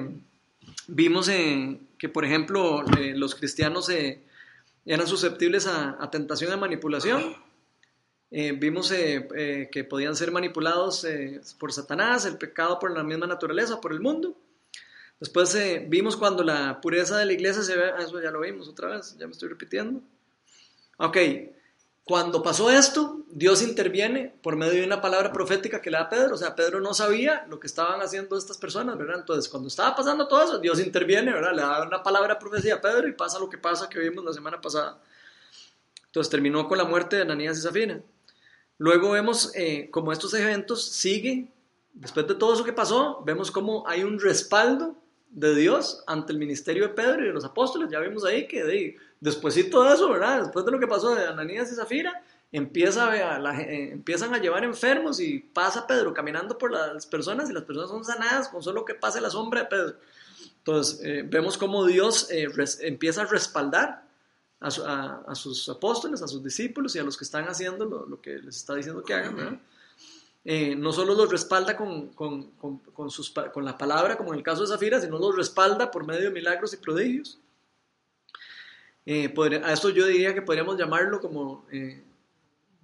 vimos 0.88 1.28
eh, 1.30 1.80
que, 1.98 2.10
por 2.10 2.24
ejemplo, 2.24 2.84
los 3.16 3.36
cristianos 3.36 3.90
eran 4.86 5.08
susceptibles 5.08 5.68
a, 5.68 5.98
a 6.02 6.12
tentación 6.12 6.50
de 6.50 6.58
manipulación. 6.58 7.36
Eh, 8.30 8.52
vimos 8.52 8.92
eh, 8.92 9.28
eh, 9.36 9.70
que 9.72 9.84
podían 9.86 10.16
ser 10.16 10.32
manipulados 10.32 11.06
por 11.58 11.72
Satanás, 11.72 12.26
el 12.26 12.38
pecado 12.38 12.78
por 12.78 12.92
la 12.92 13.04
misma 13.04 13.28
naturaleza, 13.28 13.80
por 13.80 13.94
el 13.94 14.02
mundo. 14.02 14.36
Después 15.20 15.58
vimos 15.88 16.16
cuando 16.16 16.44
la 16.44 16.80
pureza 16.80 17.18
de 17.18 17.26
la 17.26 17.34
iglesia 17.34 17.64
se 17.64 17.76
ve, 17.76 17.92
ah, 17.92 18.04
eso 18.04 18.22
ya 18.22 18.30
lo 18.30 18.42
vimos 18.42 18.68
otra 18.68 18.90
vez, 18.90 19.18
ya 19.18 19.26
me 19.26 19.32
estoy 19.32 19.50
repitiendo. 19.50 20.02
Ok, 20.98 21.18
cuando 22.04 22.44
pasó 22.44 22.70
esto, 22.70 23.26
Dios 23.30 23.62
interviene 23.62 24.34
por 24.42 24.56
medio 24.56 24.80
de 24.80 24.86
una 24.86 25.02
palabra 25.02 25.34
profética 25.34 25.82
que 25.82 25.90
le 25.90 25.98
da 25.98 26.08
Pedro. 26.08 26.36
O 26.36 26.38
sea, 26.38 26.56
Pedro 26.56 26.80
no 26.80 26.94
sabía 26.94 27.46
lo 27.50 27.60
que 27.60 27.68
estaban 27.68 28.00
haciendo 28.02 28.38
estas 28.38 28.58
personas, 28.58 28.98
¿verdad? 28.98 29.20
Entonces, 29.20 29.50
cuando 29.50 29.68
estaba 29.68 29.96
pasando 29.96 30.28
todo 30.28 30.44
eso, 30.44 30.60
Dios 30.60 30.80
interviene, 30.80 31.34
¿verdad? 31.34 31.54
Le 31.54 31.62
da 31.62 31.86
una 31.86 32.04
palabra 32.04 32.40
profecía 32.40 32.76
a 32.76 32.82
Pedro 32.82 33.08
y 33.08 33.14
pasa 33.14 33.40
lo 33.40 33.50
que 33.50 33.58
pasa 33.58 33.90
que 33.90 34.00
vimos 34.00 34.24
la 34.24 34.34
semana 34.34 34.62
pasada. 34.62 35.02
Entonces, 36.06 36.32
terminó 36.32 36.68
con 36.68 36.78
la 36.78 36.86
muerte 36.86 37.18
de 37.18 37.24
Ananías 37.24 37.58
y 37.58 37.62
Zafira. 37.62 38.02
Luego 38.78 39.12
vemos 39.12 39.52
eh, 39.56 39.90
como 39.92 40.12
estos 40.12 40.34
eventos 40.34 40.86
siguen, 40.86 41.52
después 41.94 42.28
de 42.28 42.36
todo 42.36 42.54
eso 42.54 42.64
que 42.64 42.74
pasó, 42.74 43.24
vemos 43.26 43.52
como 43.52 43.88
hay 43.88 44.04
un 44.04 44.20
respaldo 44.20 44.96
de 45.30 45.56
Dios 45.56 46.04
ante 46.08 46.32
el 46.32 46.40
ministerio 46.40 46.88
de 46.88 46.94
Pedro 46.94 47.24
y 47.24 47.28
de 47.28 47.34
los 47.34 47.46
apóstoles. 47.46 47.90
Ya 47.92 48.00
vimos 48.00 48.24
ahí 48.24 48.48
que 48.48 48.64
de, 48.64 48.98
después 49.20 49.56
de 49.56 49.66
todo 49.66 49.92
eso, 49.92 50.10
¿verdad? 50.10 50.42
Después 50.44 50.66
de 50.66 50.72
lo 50.72 50.80
que 50.80 50.88
pasó 50.88 51.16
de 51.16 51.26
Ananías 51.26 51.72
y 51.72 51.76
Zafira, 51.76 52.24
eh, 52.52 52.58
empiezan 52.58 54.34
a 54.34 54.38
llevar 54.38 54.64
enfermos 54.64 55.20
y 55.20 55.40
pasa 55.40 55.86
Pedro 55.86 56.14
caminando 56.14 56.58
por 56.58 56.72
las 56.72 57.06
personas 57.06 57.50
y 57.50 57.54
las 57.54 57.64
personas 57.64 57.90
son 57.90 58.06
sanadas 58.06 58.48
con 58.48 58.64
solo 58.64 58.86
que 58.86 58.94
pase 58.94 59.20
la 59.20 59.30
sombra 59.30 59.62
de 59.62 59.68
Pedro. 59.68 59.96
Entonces, 60.60 61.02
eh, 61.04 61.24
vemos 61.26 61.58
cómo 61.58 61.86
Dios 61.86 62.30
eh, 62.32 62.48
res, 62.54 62.80
empieza 62.82 63.22
a 63.22 63.26
respaldar 63.26 64.07
a, 64.60 64.68
a, 64.68 65.24
a, 65.32 65.36
sus 65.36 65.70
apóstoles, 65.70 66.22
a 66.22 66.28
sus 66.28 66.44
discípulos 66.44 66.96
y 66.96 67.00
a 67.00 67.04
los 67.04 67.18
que 67.18 67.24
están 67.24 67.46
haciendo 67.46 67.86
lo, 67.86 68.06
lo 68.06 68.22
que 68.22 68.38
les 68.40 68.58
está 68.58 68.76
diciendo 68.76 69.04
que 69.04 69.14
hagan, 69.14 69.36
¿verdad? 69.36 69.60
Eh, 70.50 70.78
no 70.78 70.94
solo 70.94 71.14
los 71.14 71.30
respalda 71.30 71.76
con, 71.76 72.14
con, 72.14 72.52
con, 72.52 72.78
con, 72.80 73.12
sus, 73.12 73.32
con 73.32 73.66
la 73.66 73.78
palabra, 73.78 74.16
como 74.16 74.32
en 74.32 74.38
el 74.38 74.44
caso 74.46 74.62
de 74.62 74.70
Zafira, 74.70 75.02
sino 75.02 75.20
los 75.20 75.36
respalda 75.36 75.92
por 75.92 76.08
medio 76.08 76.22
de 76.22 76.32
milagros 76.32 76.74
y 76.74 76.78
prodigios. 76.78 77.38
Eh, 79.06 79.28
podría, 79.28 79.68
a 79.68 79.74
esto 79.74 79.90
yo 79.90 80.06
diría 80.06 80.34
que 80.34 80.42
podríamos 80.42 80.78
llamarlo 80.78 81.20
como 81.20 81.66
eh, 81.70 82.02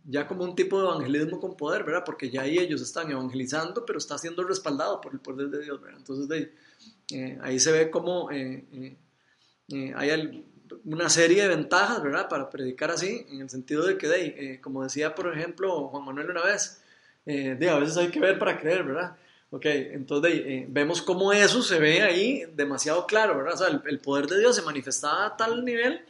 ya 0.03 0.27
como 0.27 0.43
un 0.43 0.55
tipo 0.55 0.77
de 0.77 0.87
evangelismo 0.87 1.39
con 1.39 1.55
poder, 1.55 1.85
¿verdad? 1.85 2.03
Porque 2.05 2.29
ya 2.29 2.41
ahí 2.41 2.57
ellos 2.57 2.81
están 2.81 3.09
evangelizando, 3.09 3.85
pero 3.85 3.97
está 3.97 4.17
siendo 4.17 4.43
respaldado 4.43 4.99
por 4.99 5.13
el 5.13 5.21
poder 5.21 5.47
de 5.47 5.63
Dios, 5.63 5.81
¿verdad? 5.81 5.99
Entonces 5.99 6.27
de, 6.27 6.53
eh, 7.11 7.39
ahí 7.41 7.61
se 7.61 7.71
ve 7.71 7.89
como 7.89 8.27
hay 8.27 8.97
el, 9.69 10.45
una 10.85 11.09
serie 11.09 11.43
de 11.43 11.49
ventajas, 11.49 12.01
¿verdad? 12.01 12.29
Para 12.29 12.49
predicar 12.49 12.91
así, 12.91 13.25
en 13.29 13.41
el 13.41 13.49
sentido 13.49 13.85
de 13.85 13.97
que, 13.97 14.07
de, 14.07 14.59
como 14.61 14.83
decía, 14.83 15.15
por 15.15 15.35
ejemplo, 15.35 15.87
Juan 15.89 16.05
Manuel 16.05 16.29
una 16.31 16.43
vez, 16.43 16.81
eh, 17.25 17.55
de, 17.59 17.69
a 17.69 17.79
veces 17.79 17.97
hay 17.97 18.09
que 18.09 18.19
ver 18.19 18.37
para 18.37 18.59
creer, 18.59 18.83
¿verdad? 18.83 19.15
Ok, 19.51 19.65
entonces 19.65 20.33
eh, 20.33 20.65
vemos 20.67 21.01
cómo 21.01 21.31
eso 21.31 21.61
se 21.61 21.79
ve 21.79 22.01
ahí 22.01 22.43
demasiado 22.55 23.05
claro, 23.05 23.37
¿verdad? 23.37 23.53
O 23.53 23.57
sea, 23.57 23.67
el, 23.67 23.81
el, 23.85 23.99
poder 23.99 24.25
de 24.27 24.39
Dios 24.39 24.55
se 24.55 24.63
manifestaba 24.63 25.27
a 25.27 25.37
tal 25.37 25.63
nivel 25.63 26.01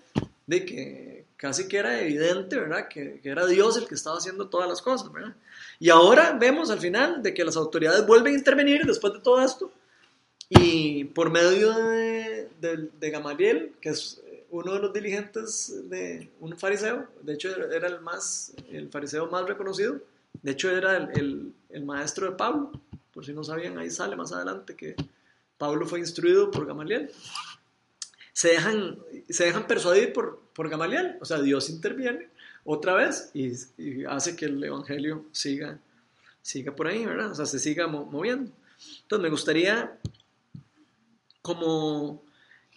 de 0.48 0.65
que 0.65 1.25
casi 1.36 1.67
que 1.67 1.77
era 1.77 2.01
evidente, 2.01 2.58
¿verdad? 2.58 2.88
Que, 2.88 3.20
que, 3.22 3.29
era 3.29 3.46
Dios 3.46 3.75
el 3.77 3.86
que 3.86 3.96
estaba 3.96 4.17
haciendo 4.17 4.48
todas 4.48 4.70
las 4.70 4.82
cosas, 4.82 5.12
¿verdad? 5.12 5.36
Y 5.77 5.89
ahora 5.89 6.38
vemos 6.39 6.72
al 6.72 6.79
final 6.79 7.22
de 7.22 7.34
que 7.34 7.43
las 7.43 7.58
autoridades 7.58 8.08
vuelven 8.08 8.34
a 8.34 8.38
intervenir 8.38 8.86
después 8.86 9.12
de 9.13 9.20
todo 9.20 9.43
esto 9.43 9.72
y 10.48 11.03
por 11.05 11.29
medio 11.29 11.74
de, 11.74 12.48
de, 12.62 12.89
de 12.98 13.10
Gamaliel, 13.10 13.74
que 13.82 13.89
es 13.89 14.22
uno 14.60 14.74
de 14.74 14.80
los 14.80 14.94
diligentes 14.94 15.90
de 15.90 16.32
un 16.40 16.58
fariseo, 16.58 17.08
de 17.22 17.34
hecho 17.34 17.50
era 17.72 17.88
el 17.88 18.02
más, 18.02 18.54
el 18.70 18.90
fariseo 18.90 19.28
más 19.28 19.46
reconocido, 19.48 20.00
de 20.42 20.52
hecho, 20.52 20.70
era 20.72 20.98
el, 20.98 21.54
el, 21.70 21.86
maestro 21.86 22.30
de 22.30 22.36
Pablo. 22.36 22.72
Por 23.14 23.26
si 23.26 23.34
no 23.34 23.44
sabían, 23.44 23.78
ahí 23.78 23.90
sale 23.90 24.16
más 24.16 24.34
adelante 24.34 24.76
que 24.76 24.96
Pablo 25.58 25.86
fue 25.86 26.00
instruido 26.00 26.52
por 26.52 26.66
Gamaliel. 26.66 27.12
Se 28.34 28.50
dejan, 28.50 28.98
se 29.30 29.46
dejan 29.46 29.68
persuadir 29.68 30.12
por, 30.12 30.42
por 30.54 30.70
Gamaliel. 30.70 31.18
O 31.22 31.26
sea, 31.26 31.42
Dios 31.42 31.70
interviene 31.70 32.30
otra 32.66 32.94
vez 32.96 33.30
y, 33.34 33.54
y, 33.78 34.06
hace 34.06 34.36
que 34.36 34.46
el 34.46 34.62
evangelio 34.64 35.26
siga, 35.32 35.80
siga 36.42 36.76
por 36.76 36.88
ahí, 36.88 37.06
¿verdad? 37.06 37.32
O 37.32 37.36
sea, 37.36 37.46
se 37.46 37.60
siga 37.60 37.88
moviendo. 37.88 38.52
Entonces, 39.04 39.24
me 39.24 39.30
gustaría, 39.30 39.98
como, 41.42 42.22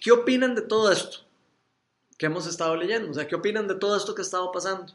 ¿qué 0.01 0.13
opinan 0.13 0.55
de 0.55 0.63
todo 0.63 0.93
esto 0.93 1.26
que 2.19 2.27
hemos 2.27 2.47
estado 2.47 2.77
leyendo? 2.77 3.11
O 3.11 3.15
sea, 3.15 3.27
¿qué 3.27 3.35
opinan 3.35 3.69
de 3.69 3.75
todo 3.75 3.97
esto 3.97 4.15
que 4.15 4.23
ha 4.23 4.25
estado 4.25 4.51
pasando? 4.53 4.93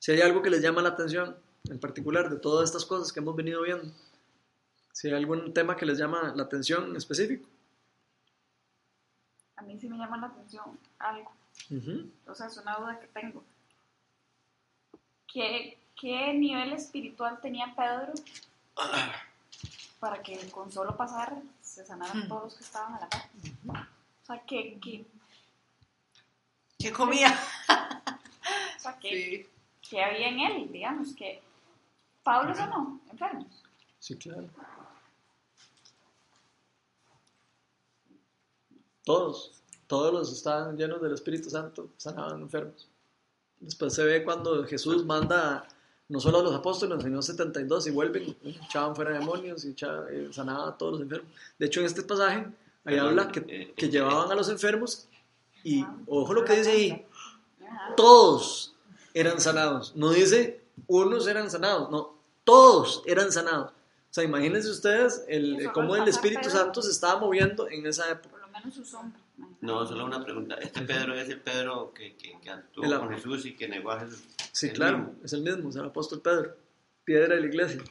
si 0.00 0.12
hay 0.12 0.22
algo 0.22 0.42
que 0.42 0.50
les 0.50 0.62
llama 0.62 0.82
la 0.82 0.88
atención, 0.88 1.36
en 1.68 1.78
particular 1.78 2.30
de 2.30 2.38
todas 2.38 2.68
estas 2.68 2.86
cosas 2.86 3.12
que 3.12 3.20
hemos 3.20 3.36
venido 3.36 3.62
viendo, 3.62 3.84
si 4.92 5.08
hay 5.08 5.14
algún 5.14 5.52
tema 5.52 5.76
que 5.76 5.86
les 5.86 5.98
llama 5.98 6.32
la 6.34 6.42
atención 6.42 6.90
en 6.90 6.96
específico. 6.96 7.46
A 9.56 9.62
mí 9.62 9.78
sí 9.78 9.88
me 9.88 9.98
llama 9.98 10.16
la 10.16 10.28
atención 10.28 10.78
algo. 10.98 11.30
Uh 11.70 11.74
-huh. 11.74 12.10
O 12.26 12.34
sea, 12.34 12.46
es 12.46 12.56
una 12.56 12.76
duda 12.78 12.98
que 12.98 13.06
tengo. 13.08 13.44
¿Qué, 15.30 15.78
¿Qué 16.00 16.32
nivel 16.32 16.72
espiritual 16.72 17.38
tenía 17.42 17.74
Pedro 17.76 18.14
para 20.00 20.22
que 20.22 20.50
con 20.50 20.72
solo 20.72 20.96
pasar 20.96 21.36
se 21.60 21.84
sanaran 21.84 22.26
todos 22.26 22.44
los 22.44 22.54
que 22.54 22.64
estaban 22.64 22.94
a 22.94 23.00
la 23.00 23.08
par? 23.10 23.88
O 24.22 24.26
sea, 24.26 24.42
¿qué, 24.46 24.78
qué, 24.82 25.04
¿Qué 26.80 26.92
comía? 26.92 27.38
O 28.76 28.82
sea, 28.82 28.98
¿qué, 28.98 29.10
sí 29.10 29.50
que 29.90 30.02
había 30.02 30.28
en 30.28 30.40
él, 30.40 30.72
digamos, 30.72 31.14
que 31.14 31.42
Pablo 32.22 32.54
sanó 32.54 33.00
enfermos. 33.10 33.64
Sí, 33.98 34.16
claro. 34.16 34.48
Todos, 39.04 39.62
todos 39.88 40.12
los 40.12 40.32
estaban 40.32 40.76
llenos 40.76 41.02
del 41.02 41.14
Espíritu 41.14 41.50
Santo, 41.50 41.90
sanaban 41.96 42.40
enfermos. 42.40 42.88
Después 43.58 43.92
se 43.92 44.04
ve 44.04 44.22
cuando 44.22 44.64
Jesús 44.64 45.04
manda 45.04 45.66
no 46.08 46.20
solo 46.20 46.38
a 46.38 46.42
los 46.42 46.54
apóstoles, 46.54 47.02
sino 47.02 47.20
72 47.20 47.88
y 47.88 47.90
vuelven, 47.90 48.36
echaban 48.44 48.94
fuera 48.94 49.18
demonios 49.18 49.64
y 49.64 49.70
echaban, 49.70 50.06
eh, 50.10 50.28
sanaban 50.32 50.68
a 50.68 50.78
todos 50.78 50.92
los 50.92 51.02
enfermos. 51.02 51.32
De 51.58 51.66
hecho, 51.66 51.80
en 51.80 51.86
este 51.86 52.02
pasaje, 52.02 52.46
ahí 52.84 52.96
habla 52.96 53.30
que, 53.32 53.74
que 53.76 53.88
llevaban 53.88 54.30
a 54.30 54.34
los 54.36 54.48
enfermos 54.48 55.08
y, 55.64 55.84
ojo 56.06 56.34
lo 56.34 56.44
que 56.44 56.56
dice 56.56 56.70
ahí, 56.70 57.06
todos 57.96 58.74
eran 59.14 59.40
sanados. 59.40 59.94
No 59.96 60.10
dice 60.10 60.62
unos 60.86 61.26
eran 61.26 61.50
sanados, 61.50 61.90
no, 61.90 62.16
todos 62.44 63.02
eran 63.06 63.30
sanados. 63.32 63.70
O 63.72 64.12
sea, 64.12 64.24
imagínense 64.24 64.68
ustedes 64.68 65.24
el, 65.28 65.70
cómo 65.72 65.94
el 65.94 66.08
Espíritu 66.08 66.42
Pedro, 66.42 66.58
Santo 66.58 66.82
se 66.82 66.90
estaba 66.90 67.20
moviendo 67.20 67.68
en 67.68 67.86
esa 67.86 68.10
época. 68.10 68.30
Por 68.30 68.40
lo 68.40 68.48
menos 68.48 68.74
su 68.74 68.84
sombra. 68.84 69.20
No, 69.60 69.86
solo 69.86 70.04
una 70.04 70.24
pregunta. 70.24 70.56
¿Este 70.56 70.82
Pedro 70.82 71.14
es 71.14 71.28
el 71.28 71.40
Pedro 71.40 71.92
que, 71.94 72.16
que, 72.16 72.38
que 72.40 72.50
actuó 72.50 72.84
el, 72.84 72.98
con 72.98 73.10
Jesús 73.10 73.46
y 73.46 73.54
que 73.54 73.68
negó 73.68 73.92
a 73.92 74.00
Jesús? 74.00 74.24
Sí, 74.52 74.70
claro, 74.70 74.98
mismo? 74.98 75.14
es 75.24 75.32
el 75.32 75.42
mismo, 75.42 75.70
es 75.70 75.76
el 75.76 75.84
apóstol 75.84 76.20
Pedro, 76.20 76.56
piedra 77.04 77.36
de 77.36 77.40
la 77.42 77.46
iglesia, 77.46 77.82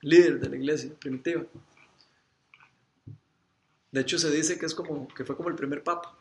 líder 0.00 0.40
de 0.40 0.48
la 0.48 0.56
iglesia 0.56 0.90
primitiva. 0.98 1.44
De 3.92 4.00
hecho, 4.00 4.18
se 4.18 4.30
dice 4.30 4.58
que, 4.58 4.66
es 4.66 4.74
como, 4.74 5.06
que 5.08 5.24
fue 5.24 5.36
como 5.36 5.50
el 5.50 5.54
primer 5.54 5.84
papa, 5.84 6.16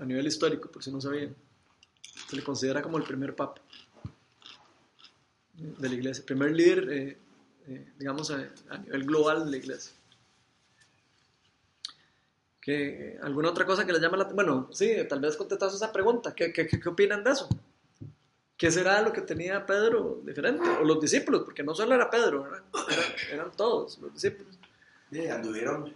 a 0.00 0.04
nivel 0.04 0.26
histórico, 0.26 0.70
por 0.70 0.82
si 0.82 0.90
no 0.90 1.00
sabían 1.00 1.34
se 2.28 2.36
le 2.36 2.42
considera 2.42 2.82
como 2.82 2.98
el 2.98 3.04
primer 3.04 3.34
papa 3.34 3.60
de 5.54 5.88
la 5.88 5.94
iglesia, 5.94 6.20
el 6.20 6.26
primer 6.26 6.50
líder, 6.52 6.90
eh, 6.90 7.18
eh, 7.68 7.92
digamos, 7.98 8.30
a, 8.30 8.50
a, 8.70 8.78
nivel 8.78 9.04
global 9.04 9.44
de 9.44 9.50
la 9.52 9.56
iglesia. 9.56 9.92
¿Qué, 12.60 13.18
¿Alguna 13.22 13.50
otra 13.50 13.64
cosa 13.64 13.86
que 13.86 13.92
les 13.92 14.00
llama 14.00 14.16
la 14.16 14.24
atención? 14.24 14.46
Bueno, 14.46 14.68
sí, 14.72 14.96
tal 15.08 15.20
vez 15.20 15.36
contestas 15.36 15.74
esa 15.74 15.92
pregunta. 15.92 16.34
¿Qué, 16.34 16.52
qué, 16.52 16.66
¿Qué, 16.66 16.88
opinan 16.88 17.22
de 17.22 17.32
eso? 17.32 17.48
¿Qué 18.56 18.70
será 18.70 19.02
lo 19.02 19.12
que 19.12 19.20
tenía 19.20 19.64
Pedro 19.66 20.22
diferente? 20.24 20.68
O 20.80 20.84
los 20.84 21.00
discípulos, 21.00 21.42
porque 21.44 21.62
no 21.62 21.74
solo 21.74 21.94
era 21.94 22.10
Pedro, 22.10 22.46
eran, 22.46 22.64
eran 23.30 23.52
todos 23.52 23.98
los 23.98 24.12
discípulos. 24.12 24.58
Sí, 25.12 25.26
anduvieron, 25.28 25.94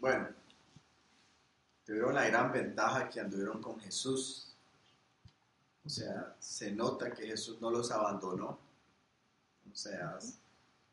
bueno, 0.00 0.28
tuvieron 1.88 2.14
la 2.14 2.28
gran 2.28 2.52
ventaja 2.52 3.08
que 3.08 3.18
anduvieron 3.18 3.60
con 3.60 3.80
Jesús 3.80 4.48
o 5.88 5.90
sea, 5.90 6.36
se 6.38 6.70
nota 6.72 7.14
que 7.14 7.26
Jesús 7.26 7.62
no 7.62 7.70
los 7.70 7.90
abandonó. 7.90 8.58
O 9.72 9.74
sea, 9.74 10.18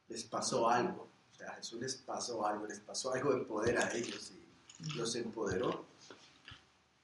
les 0.07 0.23
pasó 0.23 0.69
algo. 0.69 1.09
O 1.33 1.37
sea, 1.37 1.51
Jesús 1.55 1.81
les 1.81 1.95
pasó 1.95 2.47
algo, 2.47 2.65
les 2.65 2.79
pasó 2.79 3.11
algo 3.11 3.33
de 3.33 3.43
poder 3.43 3.77
a 3.77 3.93
ellos 3.93 4.31
y 4.79 4.97
los 4.97 5.13
empoderó. 5.17 5.85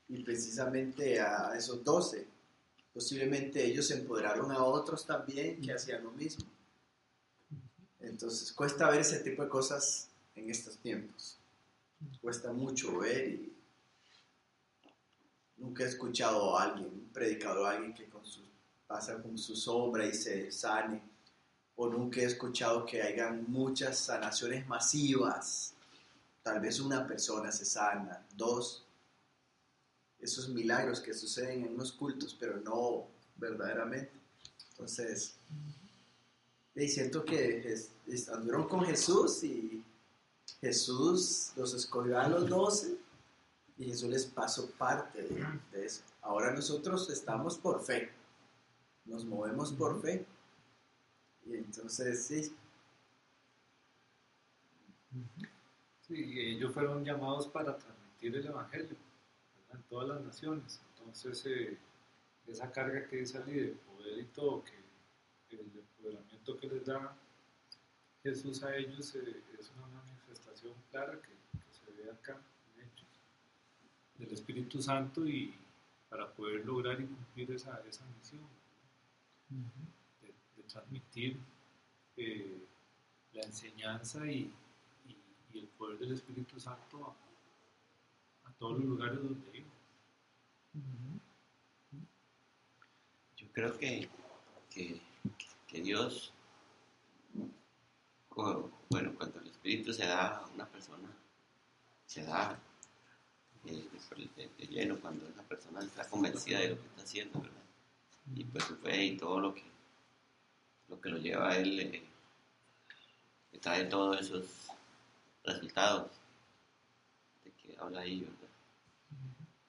Y 0.08 0.24
precisamente 0.24 1.20
a 1.20 1.54
esos 1.58 1.84
doce, 1.84 2.26
posiblemente 2.94 3.62
ellos 3.62 3.92
empoderaron 3.92 4.54
a 4.54 4.64
otros 4.64 5.06
también 5.06 5.60
que 5.60 5.74
hacían 5.74 6.06
lo 6.06 6.12
mismo. 6.12 6.46
Entonces 8.00 8.54
cuesta 8.54 8.90
ver 8.90 9.02
ese 9.02 9.20
tipo 9.20 9.44
de 9.44 9.50
cosas 9.50 10.08
en 10.36 10.50
estos 10.50 10.78
tiempos. 10.78 11.38
cuesta 12.22 12.54
mucho 12.54 13.00
ver 13.00 13.28
y 13.28 13.50
nunca 15.62 15.84
he 15.84 15.88
escuchado 15.88 16.58
a 16.58 16.63
alguien, 16.63 16.88
un 16.88 17.10
predicador, 17.13 17.68
alguien 17.68 17.94
que 17.94 18.10
pasa 18.88 19.22
con 19.22 19.38
su 19.38 19.56
sombra 19.56 20.06
y 20.06 20.13
se 20.13 20.51
sane, 20.51 21.01
o 21.75 21.88
nunca 21.88 22.20
he 22.20 22.25
escuchado 22.25 22.86
que 22.86 23.01
hayan 23.01 23.50
muchas 23.50 23.98
sanaciones 23.98 24.68
masivas. 24.68 25.74
Tal 26.44 26.60
vez 26.60 26.80
una 26.80 27.08
persona 27.08 27.51
se 27.51 27.63
sana, 27.63 28.25
dos, 28.36 28.84
esos 30.20 30.50
milagros 30.50 31.00
que 31.00 31.13
suceden 31.13 31.65
en 31.65 31.74
unos 31.75 31.94
cultos, 31.94 32.36
pero 32.38 32.58
no 32.58 33.08
verdaderamente. 33.38 34.12
Entonces, 34.72 35.36
es 36.75 36.94
siento 36.94 37.24
que 37.24 37.75
anduvieron 38.34 38.68
con 38.68 38.84
Jesús 38.86 39.44
y 39.44 39.84
Jesús 40.60 41.51
los 41.56 41.74
escogió 41.74 42.20
a 42.20 42.27
los 42.27 42.50
doce 42.50 42.98
y 43.82 43.86
Jesús 43.86 44.10
les 44.10 44.26
pasó 44.28 44.70
parte 44.72 45.24
de, 45.24 45.86
eso. 45.86 46.04
Ahora 46.22 46.54
nosotros 46.54 47.10
estamos 47.10 47.58
por 47.58 47.84
fe, 47.84 48.12
nos 49.06 49.26
movemos 49.26 49.74
por 49.74 50.00
fe. 50.00 50.24
Y 51.48 51.56
entonces, 51.56 52.24
sí. 52.24 52.56
Sí, 56.02 56.40
ellos 56.40 56.72
fueron 56.72 57.04
llamados 57.04 57.48
para 57.48 57.76
transmitir 57.76 58.36
el 58.36 58.46
Evangelio 58.46 58.96
en 59.74 59.82
todas 59.90 60.10
las 60.10 60.22
naciones. 60.22 60.80
Entonces, 60.96 61.44
eh, 61.48 61.78
esa 62.46 62.72
carga 62.72 63.08
que 63.08 63.18
dice 63.18 63.40
Ali 63.40 63.60
de 63.60 63.68
poder 63.70 64.20
y 64.20 64.26
todo, 64.26 64.64
que 64.64 65.56
el 65.56 65.72
empoderamiento 65.76 66.58
que 66.58 66.68
les 66.68 66.86
da 66.86 67.18
Jesús 68.22 68.62
a 68.64 68.76
ellos 68.76 69.16
eh, 69.16 69.42
es 69.60 69.72
una 69.76 69.88
manifestación 69.88 70.76
clara 70.92 71.20
que, 71.20 71.32
se 71.72 71.92
ve 71.94 72.12
acá 72.12 72.40
del 74.22 74.34
Espíritu 74.34 74.82
Santo 74.82 75.28
y 75.28 75.54
para 76.10 76.32
poder 76.32 76.66
lograr 76.66 77.00
y 77.01 77.06
cumplir 77.06 77.51
esa, 77.51 77.82
esa 77.88 78.06
misión 78.18 78.42
de, 79.50 80.63
transmitir 80.68 81.38
eh, 82.16 82.66
la 83.34 83.42
enseñanza 83.42 84.25
y, 84.25 84.54
y, 85.54 85.60
el 85.60 85.68
poder 85.68 86.00
del 86.00 86.13
Espíritu 86.13 86.58
Santo 86.60 87.13
a, 88.46 88.50
a 88.50 88.54
todos 88.54 88.80
los 88.80 88.86
lugares 88.86 89.22
donde 89.22 89.58
iban. 89.58 89.72
Yo 93.36 93.48
creo 93.51 93.78
que, 93.78 94.08
que, 94.70 95.01
que 95.68 95.82
Dios 95.82 96.34
bueno, 98.90 99.13
cuando 99.18 99.40
el 99.40 99.48
espíritu 99.48 99.94
se 99.94 100.06
da 100.06 100.38
a 100.38 100.48
una 100.48 100.66
persona, 100.66 101.10
se 102.06 102.24
da 102.24 102.60
eh, 103.65 103.88
de, 104.58 104.68
lleno 104.68 105.00
cuando 105.00 105.27
esa 105.27 105.44
persona 105.44 105.80
está 105.82 106.08
convencida 106.08 106.60
de 106.60 106.70
lo 106.70 106.80
que 106.80 106.88
está 106.88 107.01
haciendo, 107.03 107.41
¿verdad? 107.41 107.63
Y 108.36 108.44
pues 108.46 108.63
su 108.63 108.75
fe 108.77 109.06
y 109.06 109.18
todo 109.18 109.39
lo 109.39 109.53
que 109.53 109.63
lo, 110.88 111.00
que 111.00 111.10
lo 111.10 111.18
lleva 111.18 111.50
a 111.50 111.58
él 111.58 111.80
eh, 111.80 112.03
trae 113.62 113.86
todos 113.86 114.20
esos 114.20 114.46
resultados 115.44 116.12
de 117.44 117.51
que 117.51 117.77
habla 117.80 118.01
ahí, 118.01 118.22
¿verdad? 118.22 118.50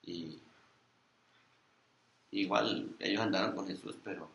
Y 0.01 0.39
igual 2.31 2.95
ellos 2.99 3.21
andaron 3.21 3.55
con 3.55 3.67
Jesús, 3.67 3.95
pero, 4.03 4.29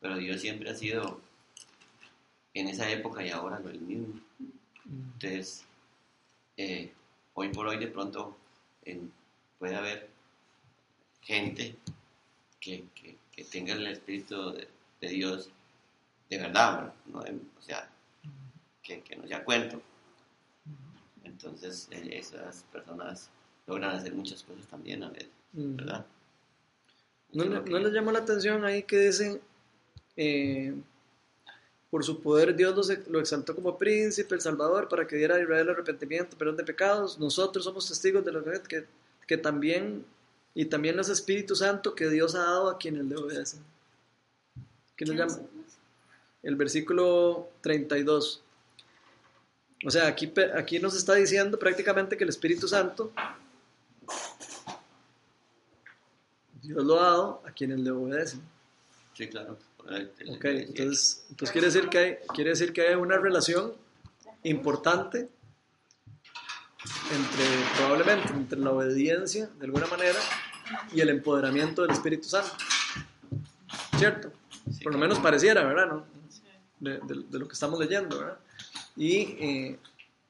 pero 0.00 0.16
Dios 0.16 0.40
siempre 0.40 0.70
ha 0.70 0.74
sido 0.74 1.20
en 2.54 2.68
esa 2.68 2.88
época 2.88 3.24
y 3.24 3.30
ahora 3.30 3.58
el 3.58 3.80
mismo. 3.80 4.20
Entonces, 4.86 5.64
eh, 6.56 6.92
hoy 7.34 7.48
por 7.48 7.66
hoy 7.66 7.78
de 7.78 7.88
pronto 7.88 8.36
puede 9.58 9.76
haber 9.76 10.08
gente 11.22 11.76
que, 12.60 12.84
que, 12.94 13.44
tenga 13.44 13.74
el 13.74 13.86
Espíritu 13.86 14.52
de, 15.00 15.08
Dios 15.08 15.50
de 16.30 16.38
verdad, 16.38 16.92
¿no? 17.06 17.20
o 17.20 17.62
sea, 17.62 17.90
que, 18.82 19.02
que 19.02 19.16
no 19.16 19.26
sea 19.26 19.44
cuento. 19.44 19.82
Entonces, 21.22 21.88
eh, 21.90 22.10
esas 22.12 22.64
personas 22.72 23.30
logran 23.66 23.96
hacer 23.96 24.14
muchas 24.14 24.42
cosas 24.42 24.66
también 24.66 25.02
a 25.02 25.10
veces, 25.10 25.30
¿verdad? 25.52 26.06
¿No, 27.32 27.44
¿No 27.44 27.78
les 27.78 27.92
llamó 27.92 28.12
la 28.12 28.20
atención 28.20 28.64
ahí 28.64 28.82
que 28.84 28.98
dicen... 28.98 29.40
Eh, 30.16 30.74
por 31.94 32.02
su 32.02 32.20
poder 32.20 32.56
Dios 32.56 32.90
lo 33.06 33.20
exaltó 33.20 33.54
como 33.54 33.78
príncipe, 33.78 34.34
el 34.34 34.40
Salvador, 34.40 34.88
para 34.88 35.06
que 35.06 35.14
diera 35.14 35.36
a 35.36 35.40
Israel 35.40 35.68
arrepentimiento, 35.68 36.36
perdón 36.36 36.56
de 36.56 36.64
pecados. 36.64 37.20
Nosotros 37.20 37.64
somos 37.64 37.86
testigos 37.86 38.24
de 38.24 38.32
lo 38.32 38.42
que, 38.42 38.84
que 39.28 39.38
también, 39.38 40.04
y 40.56 40.64
también 40.64 40.98
es 40.98 41.08
Espíritu 41.08 41.54
Santo 41.54 41.94
que 41.94 42.08
Dios 42.08 42.34
ha 42.34 42.40
dado 42.40 42.68
a 42.68 42.78
quienes 42.78 43.04
le 43.04 43.14
obedecen. 43.14 43.60
¿Qué 44.96 45.04
nos 45.04 45.14
llama? 45.14 45.38
El 46.42 46.56
versículo 46.56 47.48
32. 47.60 48.42
O 49.86 49.90
sea, 49.92 50.08
aquí, 50.08 50.32
aquí 50.56 50.80
nos 50.80 50.96
está 50.96 51.14
diciendo 51.14 51.60
prácticamente 51.60 52.16
que 52.16 52.24
el 52.24 52.30
Espíritu 52.30 52.66
Santo 52.66 53.12
Dios 56.60 56.84
lo 56.84 56.98
ha 56.98 57.04
dado 57.04 57.42
a 57.46 57.52
quienes 57.52 57.78
le 57.78 57.92
obedecen. 57.92 58.42
Sí, 59.16 59.28
claro. 59.28 59.56
Ok, 59.86 60.44
entonces, 60.44 61.26
entonces 61.30 61.52
quiere, 61.52 61.66
decir 61.66 61.88
que 61.88 61.98
hay, 61.98 62.16
quiere 62.34 62.50
decir 62.50 62.72
que 62.72 62.88
hay 62.88 62.94
una 62.94 63.18
relación 63.18 63.74
importante 64.42 65.28
entre, 67.12 67.44
probablemente, 67.76 68.32
entre 68.32 68.58
la 68.58 68.70
obediencia, 68.70 69.48
de 69.58 69.66
alguna 69.66 69.86
manera, 69.86 70.18
y 70.92 71.00
el 71.00 71.10
empoderamiento 71.10 71.82
del 71.82 71.90
Espíritu 71.90 72.28
Santo. 72.28 72.50
¿Cierto? 73.98 74.32
Por 74.82 74.92
lo 74.92 74.98
menos 74.98 75.18
pareciera, 75.18 75.64
¿verdad? 75.64 75.86
¿No? 75.86 76.06
De, 76.80 76.98
de, 76.98 77.38
lo 77.38 77.46
que 77.46 77.54
estamos 77.54 77.78
leyendo, 77.78 78.18
¿verdad? 78.18 78.38
Y 78.96 79.18
eh, 79.40 79.78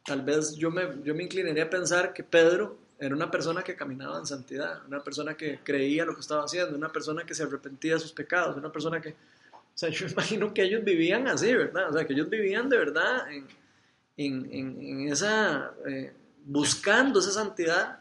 tal 0.05 0.23
vez 0.23 0.55
yo 0.57 0.71
me, 0.71 1.03
yo 1.03 1.15
me 1.15 1.25
inclinaría 1.25 1.65
a 1.65 1.71
pensar 1.71 2.13
que 2.13 2.23
Pedro 2.23 2.79
era 2.99 3.15
una 3.15 3.31
persona 3.31 3.63
que 3.63 3.75
caminaba 3.75 4.19
en 4.19 4.27
santidad, 4.27 4.85
una 4.87 5.03
persona 5.03 5.35
que 5.35 5.61
creía 5.65 6.05
lo 6.05 6.15
que 6.15 6.21
estaba 6.21 6.45
haciendo, 6.45 6.77
una 6.77 6.91
persona 6.91 7.25
que 7.25 7.35
se 7.35 7.43
arrepentía 7.43 7.95
de 7.95 8.01
sus 8.01 8.13
pecados, 8.13 8.57
una 8.57 8.71
persona 8.71 9.01
que, 9.01 9.15
o 9.75 9.79
sea, 9.79 9.89
yo 9.89 10.07
imagino 10.11 10.55
que 10.55 10.63
ellos 10.63 10.85
vivían 10.85 11.27
así, 11.27 11.53
¿verdad? 11.53 11.91
O 11.91 11.93
sea, 11.93 12.07
que 12.07 12.13
ellos 12.13 12.31
vivían 12.31 12.69
de 12.69 12.79
verdad 12.79 13.31
en, 13.31 13.47
en, 14.17 14.81
en, 14.81 15.09
esa, 15.09 15.73
eh, 15.87 16.13
buscando 16.45 17.19
esa 17.19 17.33
santidad, 17.33 17.99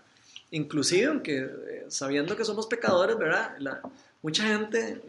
inclusive 0.51 1.07
aunque 1.07 1.37
eh, 1.39 1.85
sabiendo 1.87 2.37
que 2.37 2.45
somos 2.45 2.67
pecadores, 2.67 3.17
¿verdad? 3.17 3.57
Mucha 4.21 4.43
gente, 4.43 5.01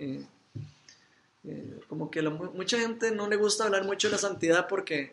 eh, 1.45 1.81
como 1.89 2.11
que 2.11 2.23
la, 2.23 2.31
mucha 2.31 2.79
gente 2.79 3.11
no 3.11 3.29
le 3.29 3.37
gusta 3.37 3.65
hablar 3.65 3.85
mucho 3.85 4.09
de 4.09 4.13
la 4.13 4.19
santidad 4.19 4.67
porque, 4.67 5.13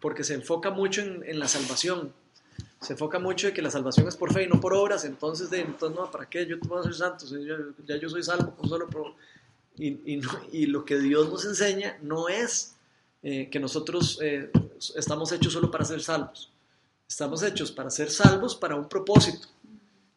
porque 0.00 0.24
se 0.24 0.34
enfoca 0.34 0.70
mucho 0.70 1.02
en, 1.02 1.38
la 1.38 1.48
salvación. 1.48 2.14
Se 2.80 2.94
enfoca 2.94 3.20
mucho 3.20 3.48
en 3.48 3.54
que 3.54 3.62
la 3.62 3.70
salvación 3.70 4.08
es 4.08 4.16
por 4.16 4.32
fe 4.32 4.44
y 4.44 4.48
no 4.48 4.58
por 4.58 4.74
obras, 4.74 5.04
entonces, 5.04 5.52
entonces 5.52 5.96
no, 5.96 6.10
¿para 6.10 6.28
qué? 6.28 6.46
Yo 6.46 6.58
te 6.58 6.66
voy 6.66 6.80
a 6.80 6.82
ser 6.82 6.94
santo, 6.94 7.26
ya 7.86 7.96
yo 7.96 8.08
soy 8.08 8.24
salvo 8.24 8.56
solo 8.66 8.88
por, 8.88 9.14
y, 9.76 10.20
y, 10.52 10.66
lo 10.66 10.84
que 10.84 10.98
Dios 10.98 11.30
nos 11.30 11.44
enseña 11.44 11.98
no 12.02 12.28
es 12.28 12.74
eh, 13.22 13.48
que 13.50 13.58
nosotros 13.58 14.18
eh, 14.20 14.50
estamos 14.96 15.32
hechos 15.32 15.52
solo 15.52 15.70
para 15.70 15.84
ser 15.84 16.02
salvos. 16.02 16.50
Estamos 17.08 17.42
hechos 17.42 17.72
para 17.72 17.90
ser 17.90 18.10
salvos 18.10 18.54
para 18.54 18.76
un 18.76 18.88
propósito. 18.88 19.48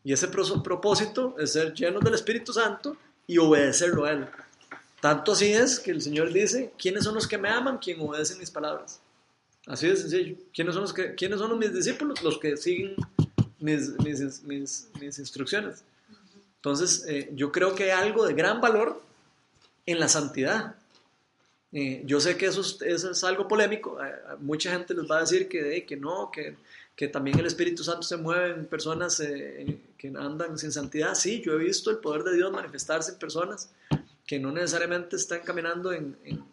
Y 0.03 0.13
ese 0.13 0.27
propósito 0.27 1.35
es 1.39 1.53
ser 1.53 1.73
llenos 1.73 2.03
del 2.03 2.13
Espíritu 2.13 2.53
Santo 2.53 2.95
y 3.27 3.37
obedecerlo 3.37 4.05
a 4.05 4.11
Él. 4.11 4.27
Tanto 5.01 5.31
así 5.31 5.51
es 5.51 5.79
que 5.79 5.91
el 5.91 6.01
Señor 6.01 6.31
dice, 6.31 6.73
¿quiénes 6.77 7.03
son 7.03 7.15
los 7.15 7.27
que 7.27 7.37
me 7.37 7.49
aman? 7.49 7.77
Quien 7.77 7.99
obedecen 8.01 8.37
mis 8.39 8.51
palabras. 8.51 8.99
Así 9.67 9.87
de 9.87 9.95
sencillo. 9.95 10.35
¿Quiénes 10.53 10.73
son, 10.73 10.83
los 10.83 10.93
que, 10.93 11.15
¿quiénes 11.15 11.39
son 11.39 11.57
mis 11.57 11.73
discípulos? 11.73 12.21
Los 12.21 12.37
que 12.39 12.55
siguen 12.57 12.95
mis, 13.59 13.97
mis, 13.99 14.43
mis, 14.43 14.89
mis 14.99 15.19
instrucciones. 15.19 15.83
Entonces, 16.57 17.05
eh, 17.07 17.29
yo 17.33 17.51
creo 17.51 17.75
que 17.75 17.85
hay 17.85 18.07
algo 18.07 18.25
de 18.25 18.33
gran 18.33 18.61
valor 18.61 19.01
en 19.85 19.99
la 19.99 20.07
santidad. 20.07 20.75
Eh, 21.71 22.03
yo 22.05 22.21
sé 22.21 22.37
que 22.37 22.45
eso 22.45 22.61
es, 22.85 23.23
algo 23.23 23.47
polémico, 23.47 23.97
mucha 24.39 24.71
gente 24.71 24.93
les 24.93 25.09
va 25.09 25.17
a 25.17 25.21
decir 25.21 25.49
que, 25.49 25.85
que 25.85 25.97
no, 25.97 26.31
que, 26.31 26.55
que, 26.95 27.09
también 27.09 27.37
el 27.37 27.45
Espíritu 27.45 27.83
Santo 27.83 28.03
se 28.03 28.15
mueve 28.15 28.51
en 28.51 28.65
personas 28.65 29.19
eh, 29.19 29.81
que 29.97 30.07
andan 30.07 30.57
sin 30.57 30.71
santidad. 30.71 31.15
Sí, 31.15 31.41
yo 31.45 31.53
he 31.53 31.57
visto 31.57 31.91
el 31.91 31.97
poder 31.97 32.23
de 32.23 32.35
Dios 32.35 32.51
manifestarse 32.51 33.11
en 33.11 33.19
personas 33.19 33.69
que 34.25 34.39
no 34.39 34.51
necesariamente 34.51 35.17
están 35.17 35.41
caminando 35.41 35.91
en, 35.91 36.17
en, 36.23 36.43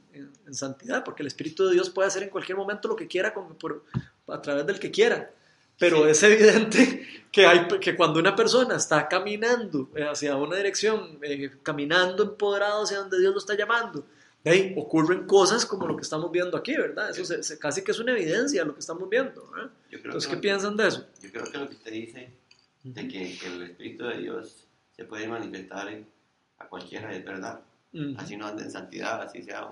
santidad, 0.51 1.03
porque 1.03 1.23
el 1.23 1.29
Espíritu 1.29 1.67
de 1.67 1.73
Dios 1.73 1.89
puede 1.89 2.09
hacer 2.09 2.25
en 2.25 2.29
cualquier 2.29 2.59
momento 2.59 2.87
lo 2.87 2.95
que 2.95 3.07
quiera 3.07 3.33
por, 3.33 3.85
a 4.27 4.43
través 4.43 4.67
del 4.67 4.79
que 4.79 4.91
quiera. 4.91 5.31
Pero 5.79 6.07
es 6.07 6.23
evidente 6.23 7.22
que, 7.33 7.47
hay, 7.47 7.67
que 7.81 7.97
cuando 7.97 8.21
una 8.21 8.37
persona 8.37 8.77
está 8.77 9.09
caminando 9.09 9.89
eh, 9.97 10.05
hacia 10.05 10.37
una 10.37 10.57
dirección, 10.57 11.19
eh, 11.23 11.51
caminando 11.63 12.23
empoderado 12.23 12.83
hacia 12.85 12.99
donde 12.99 13.19
Dios 13.19 13.33
lo 13.33 13.39
está 13.39 13.57
llamando, 13.57 14.05
hey, 14.45 14.75
ocurren 14.77 15.27
cosas 15.27 15.65
como 15.67 15.87
lo 15.87 15.97
que 15.97 16.03
estamos 16.03 16.31
viendo 16.31 16.57
aquí, 16.57 16.77
¿verdad? 16.77 17.11
Eso 17.11 17.25
se- 17.25 17.43
se- 17.43 17.59
casi 17.59 17.83
que 17.83 17.93
es 17.93 17.99
una 17.99 18.13
evidencia 18.13 18.65
lo 18.65 18.75
que 18.75 18.81
estamos 18.81 19.09
viendo. 19.09 19.51
Entonces, 19.91 20.29
¿qué 20.31 20.37
piensan 20.37 20.77
de 20.77 20.89
eso? 20.89 21.07
Yo 21.23 21.31
creo 21.33 21.45
que 21.45 21.59
lo 21.59 21.69
que 21.69 21.75
usted 21.77 21.91
dice, 21.93 22.33
de 22.83 23.09
que, 23.09 23.39
que 23.39 23.47
el 23.47 23.63
Espíritu 23.63 24.05
de 24.05 24.19
Dios 24.19 24.67
se 24.97 25.05
puede 25.05 25.27
manifestar 25.27 25.89
en- 25.89 26.07
a 26.59 26.69
cualquiera, 26.69 27.15
es 27.15 27.25
verdad. 27.25 27.61
Ujú. 27.95 28.15
Así 28.19 28.37
no 28.37 28.47
anda 28.47 28.63
en 28.63 28.71
santidad, 28.71 29.23
así 29.23 29.43
sea 29.43 29.69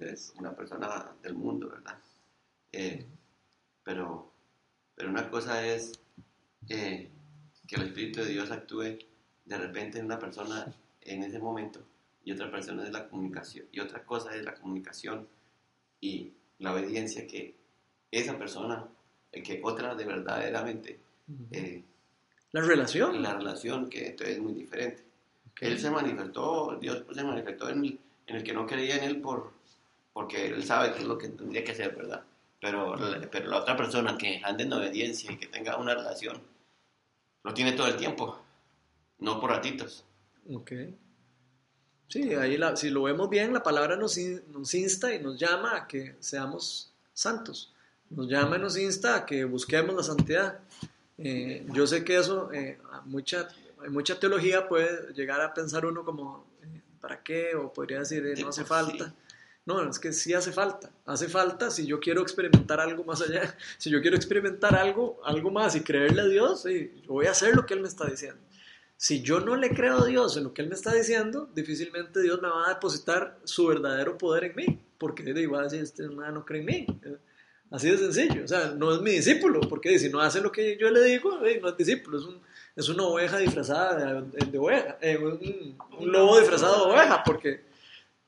es. 0.00 0.32
una 0.38 0.54
persona 0.54 1.06
del 1.22 1.34
mundo, 1.34 1.68
¿verdad? 1.68 1.98
Eh, 2.72 3.04
pero, 3.82 4.32
pero 4.94 5.10
una 5.10 5.28
cosa 5.30 5.66
es 5.66 5.92
eh, 6.68 7.08
que 7.66 7.76
el 7.76 7.82
Espíritu 7.82 8.20
de 8.20 8.26
Dios 8.30 8.50
actúe 8.50 8.98
de 9.44 9.58
repente 9.58 9.98
en 9.98 10.06
una 10.06 10.18
persona 10.18 10.72
en 11.02 11.22
ese 11.22 11.38
momento 11.38 11.80
y 12.24 12.32
otra 12.32 12.50
persona 12.50 12.84
es 12.84 12.92
la 12.92 13.08
comunicación 13.08 13.66
y 13.72 13.80
otra 13.80 14.04
cosa 14.04 14.34
es 14.34 14.44
la 14.44 14.54
comunicación 14.54 15.28
y 16.00 16.32
la 16.58 16.72
obediencia 16.72 17.26
que 17.26 17.54
esa 18.10 18.38
persona, 18.38 18.86
que 19.32 19.60
otra 19.62 19.94
de 19.94 20.04
verdaderamente 20.04 20.98
eh, 21.50 21.82
La 22.52 22.60
relación. 22.62 23.20
la 23.22 23.34
relación 23.34 23.88
que 23.90 24.08
entonces 24.08 24.36
es 24.36 24.42
muy 24.42 24.54
diferente. 24.54 25.02
Ok. 25.50 25.62
Él 25.62 25.78
se 25.78 25.90
manifestó, 25.90 26.78
Dios 26.80 27.04
se 27.12 27.24
manifestó 27.24 27.68
en 27.68 27.84
el, 27.84 27.98
en 28.26 28.36
el 28.36 28.42
que 28.44 28.52
no 28.52 28.66
creía 28.66 28.96
en 28.96 29.04
él 29.04 29.20
por, 29.20 29.52
porque 30.12 30.46
él 30.46 30.62
sabe 30.64 30.92
qué 30.92 31.00
es 31.00 31.04
lo 31.04 31.18
que 31.18 31.28
tendría 31.28 31.64
que 31.64 31.72
hacer, 31.72 31.94
¿verdad? 31.94 32.22
Pero, 32.60 32.94
pero 33.30 33.48
la 33.50 33.58
otra 33.58 33.76
persona 33.76 34.16
que 34.16 34.40
ande 34.42 34.64
en 34.64 34.72
obediencia 34.72 35.30
y 35.32 35.36
que 35.36 35.48
tenga 35.48 35.76
una 35.76 35.94
relación, 35.94 36.40
lo 37.44 37.54
tiene 37.54 37.72
todo 37.72 37.86
el 37.86 37.96
tiempo, 37.96 38.40
no 39.18 39.40
por 39.40 39.50
ratitos. 39.50 40.04
Ok. 40.52 40.72
Sí, 42.08 42.34
ahí 42.34 42.56
la- 42.56 42.76
si 42.76 42.90
lo 42.90 43.02
vemos 43.04 43.28
bien, 43.30 43.52
la 43.52 43.62
palabra 43.62 43.96
nos, 43.96 44.16
in- 44.18 44.42
nos 44.52 44.74
insta 44.74 45.14
y 45.14 45.20
nos 45.22 45.38
llama 45.38 45.76
a 45.76 45.86
que 45.86 46.16
seamos 46.20 46.92
santos. 47.12 47.72
Nos 48.10 48.28
llama 48.28 48.56
y 48.56 48.60
nos 48.60 48.76
insta 48.76 49.16
a 49.16 49.26
que 49.26 49.44
busquemos 49.44 49.94
la 49.94 50.02
santidad. 50.02 50.60
Eh, 51.18 51.66
yo 51.72 51.86
sé 51.86 52.04
que 52.04 52.16
eso, 52.18 52.52
eh, 52.52 52.78
mucha, 53.06 53.48
mucha 53.88 54.18
teología 54.18 54.68
puede 54.68 55.12
llegar 55.14 55.40
a 55.40 55.52
pensar 55.54 55.86
uno 55.86 56.04
como, 56.04 56.46
eh, 56.62 56.80
¿para 57.00 57.22
qué? 57.22 57.54
O 57.56 57.72
podría 57.72 58.00
decir, 58.00 58.24
eh, 58.26 58.34
no 58.40 58.48
hace 58.48 58.62
por 58.64 58.68
falta. 58.68 59.14
No, 59.66 59.88
es 59.88 59.98
que 59.98 60.12
sí 60.12 60.34
hace 60.34 60.52
falta. 60.52 60.90
Hace 61.06 61.26
falta 61.28 61.70
si 61.70 61.86
yo 61.86 61.98
quiero 61.98 62.20
experimentar 62.20 62.80
algo 62.80 63.02
más 63.04 63.22
allá. 63.22 63.56
Si 63.78 63.90
yo 63.90 64.00
quiero 64.02 64.16
experimentar 64.16 64.74
algo, 64.74 65.20
algo 65.24 65.50
más 65.50 65.74
y 65.74 65.80
creerle 65.80 66.22
a 66.22 66.26
Dios, 66.26 66.62
sí, 66.62 66.92
voy 67.06 67.26
a 67.26 67.30
hacer 67.30 67.54
lo 67.56 67.64
que 67.64 67.74
Él 67.74 67.80
me 67.80 67.88
está 67.88 68.06
diciendo. 68.06 68.40
Si 68.96 69.22
yo 69.22 69.40
no 69.40 69.56
le 69.56 69.70
creo 69.70 69.98
a 69.98 70.06
Dios 70.06 70.36
en 70.36 70.44
lo 70.44 70.52
que 70.54 70.62
Él 70.62 70.68
me 70.68 70.74
está 70.74 70.92
diciendo, 70.94 71.48
difícilmente 71.54 72.20
Dios 72.20 72.40
me 72.42 72.48
va 72.48 72.66
a 72.66 72.74
depositar 72.74 73.38
su 73.44 73.66
verdadero 73.66 74.18
poder 74.18 74.44
en 74.44 74.56
mí. 74.56 74.78
Porque 74.98 75.22
digo, 75.34 75.58
así 75.58 75.78
este 75.78 76.04
hermano 76.04 76.32
no 76.32 76.44
cree 76.44 76.60
en 76.60 76.66
mí. 76.66 76.86
Así 77.70 77.90
de 77.90 77.98
sencillo. 77.98 78.44
O 78.44 78.48
sea, 78.48 78.70
no 78.76 78.94
es 78.94 79.00
mi 79.00 79.10
discípulo. 79.12 79.60
Porque 79.62 79.98
si 79.98 80.08
no 80.10 80.20
hace 80.20 80.40
lo 80.40 80.52
que 80.52 80.76
yo 80.78 80.90
le 80.90 81.02
digo, 81.02 81.38
no 81.40 81.68
es 81.68 81.76
discípulo. 81.76 82.18
Es, 82.18 82.24
un- 82.24 82.40
es 82.76 82.88
una 82.88 83.02
oveja 83.04 83.38
disfrazada 83.38 84.20
de, 84.22 84.46
de 84.46 84.58
oveja. 84.58 84.96
eh, 85.00 85.16
un 85.18 86.12
lobo 86.12 86.38
disfrazado 86.38 86.86
de 86.86 86.92
oveja. 86.92 87.22
Porque 87.24 87.64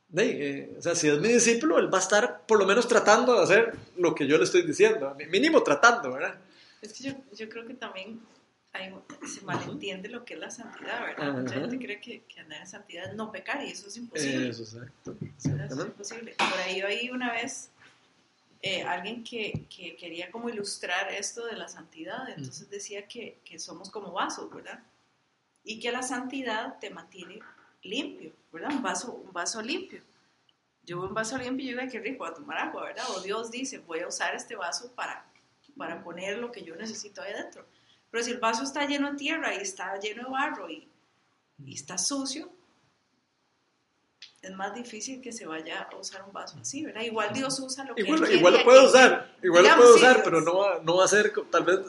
Dey, 0.08 0.42
eh, 0.42 0.74
o 0.78 0.82
sea, 0.82 0.94
si 0.94 1.08
es 1.08 1.18
mi 1.18 1.28
discípulo, 1.28 1.78
él 1.78 1.92
va 1.92 1.98
a 1.98 2.00
estar 2.00 2.46
por 2.46 2.58
lo 2.58 2.66
menos 2.66 2.86
tratando 2.86 3.34
de 3.34 3.42
hacer 3.42 3.76
lo 3.96 4.14
que 4.14 4.26
yo 4.26 4.38
le 4.38 4.44
estoy 4.44 4.62
diciendo, 4.62 5.16
mínimo 5.30 5.62
tratando, 5.62 6.12
¿verdad? 6.12 6.38
Es 6.80 6.92
que 6.92 7.04
yo, 7.04 7.12
yo 7.34 7.48
creo 7.48 7.66
que 7.66 7.74
también 7.74 8.20
hay, 8.72 8.94
se 9.26 9.40
malentiende 9.42 10.08
lo 10.08 10.24
que 10.24 10.34
es 10.34 10.40
la 10.40 10.50
santidad, 10.50 11.00
¿verdad? 11.00 11.30
Ajá. 11.30 11.38
Mucha 11.40 11.54
gente 11.54 11.78
cree 11.78 12.00
que, 12.00 12.22
que 12.22 12.40
andar 12.40 12.60
en 12.60 12.66
santidad 12.66 13.10
es 13.10 13.14
no 13.16 13.32
pecar 13.32 13.64
y 13.64 13.70
eso 13.70 13.88
es 13.88 13.96
imposible. 13.96 14.50
Eso, 14.50 14.62
exacto. 14.62 15.16
Eso 15.38 15.56
es 15.56 15.86
imposible. 15.86 16.34
Por 16.38 16.60
ahí 16.60 17.10
una 17.10 17.32
vez 17.32 17.70
eh, 18.62 18.82
alguien 18.82 19.24
que, 19.24 19.66
que 19.68 19.96
quería 19.96 20.30
como 20.30 20.48
ilustrar 20.48 21.12
esto 21.12 21.46
de 21.46 21.56
la 21.56 21.68
santidad, 21.68 22.28
entonces 22.28 22.70
decía 22.70 23.06
que, 23.06 23.38
que 23.44 23.58
somos 23.58 23.90
como 23.90 24.12
vasos, 24.12 24.52
¿verdad? 24.54 24.82
Y 25.64 25.80
que 25.80 25.90
la 25.90 26.02
santidad 26.02 26.78
te 26.78 26.90
mantiene 26.90 27.40
limpio, 27.82 28.32
¿verdad? 28.52 28.70
Un 28.72 28.82
vaso, 28.82 29.12
un 29.12 29.32
vaso 29.32 29.60
limpio. 29.62 30.02
Yo 30.84 30.98
veo 31.00 31.08
un 31.08 31.14
vaso 31.14 31.36
limpio 31.36 31.64
y 31.64 31.68
digo, 31.70 31.80
"Ay, 31.80 31.88
qué 31.88 31.98
rico, 32.00 32.24
a 32.24 32.34
tomar 32.34 32.58
agua, 32.58 32.84
¿verdad? 32.84 33.04
O 33.16 33.20
Dios 33.20 33.50
dice, 33.50 33.78
voy 33.78 34.00
a 34.00 34.08
usar 34.08 34.34
este 34.34 34.54
vaso 34.56 34.92
para, 34.94 35.26
para 35.76 36.02
poner 36.02 36.38
lo 36.38 36.52
que 36.52 36.62
yo 36.62 36.76
necesito 36.76 37.22
ahí 37.22 37.32
adentro. 37.32 37.64
Pero 38.10 38.22
si 38.24 38.30
el 38.30 38.38
vaso 38.38 38.62
está 38.62 38.86
lleno 38.86 39.10
de 39.10 39.18
tierra 39.18 39.54
y 39.54 39.58
está 39.58 39.98
lleno 39.98 40.24
de 40.24 40.30
barro 40.30 40.70
y, 40.70 40.88
y 41.64 41.74
está 41.74 41.98
sucio, 41.98 42.50
es 44.42 44.52
más 44.54 44.74
difícil 44.74 45.20
que 45.20 45.32
se 45.32 45.44
vaya 45.44 45.88
a 45.90 45.96
usar 45.96 46.22
un 46.22 46.32
vaso 46.32 46.56
así, 46.60 46.84
¿verdad? 46.84 47.02
Igual 47.02 47.32
Dios 47.34 47.58
usa 47.58 47.84
lo 47.84 47.94
que 47.96 48.02
él 48.02 48.06
Igual, 48.06 48.20
quiere 48.20 48.36
igual 48.36 48.54
lo 48.54 48.64
puede 48.64 48.86
usar, 48.86 49.36
igual 49.42 49.62
lo 49.64 49.68
Digamos, 49.68 49.84
puede 49.86 49.98
sí, 49.98 50.04
usar, 50.04 50.14
Dios. 50.14 50.24
pero 50.24 50.40
no 50.40 50.56
va, 50.58 50.80
no 50.84 50.96
va 50.96 51.04
a 51.04 51.08
ser, 51.08 51.32
tal 51.50 51.64
vez, 51.64 51.80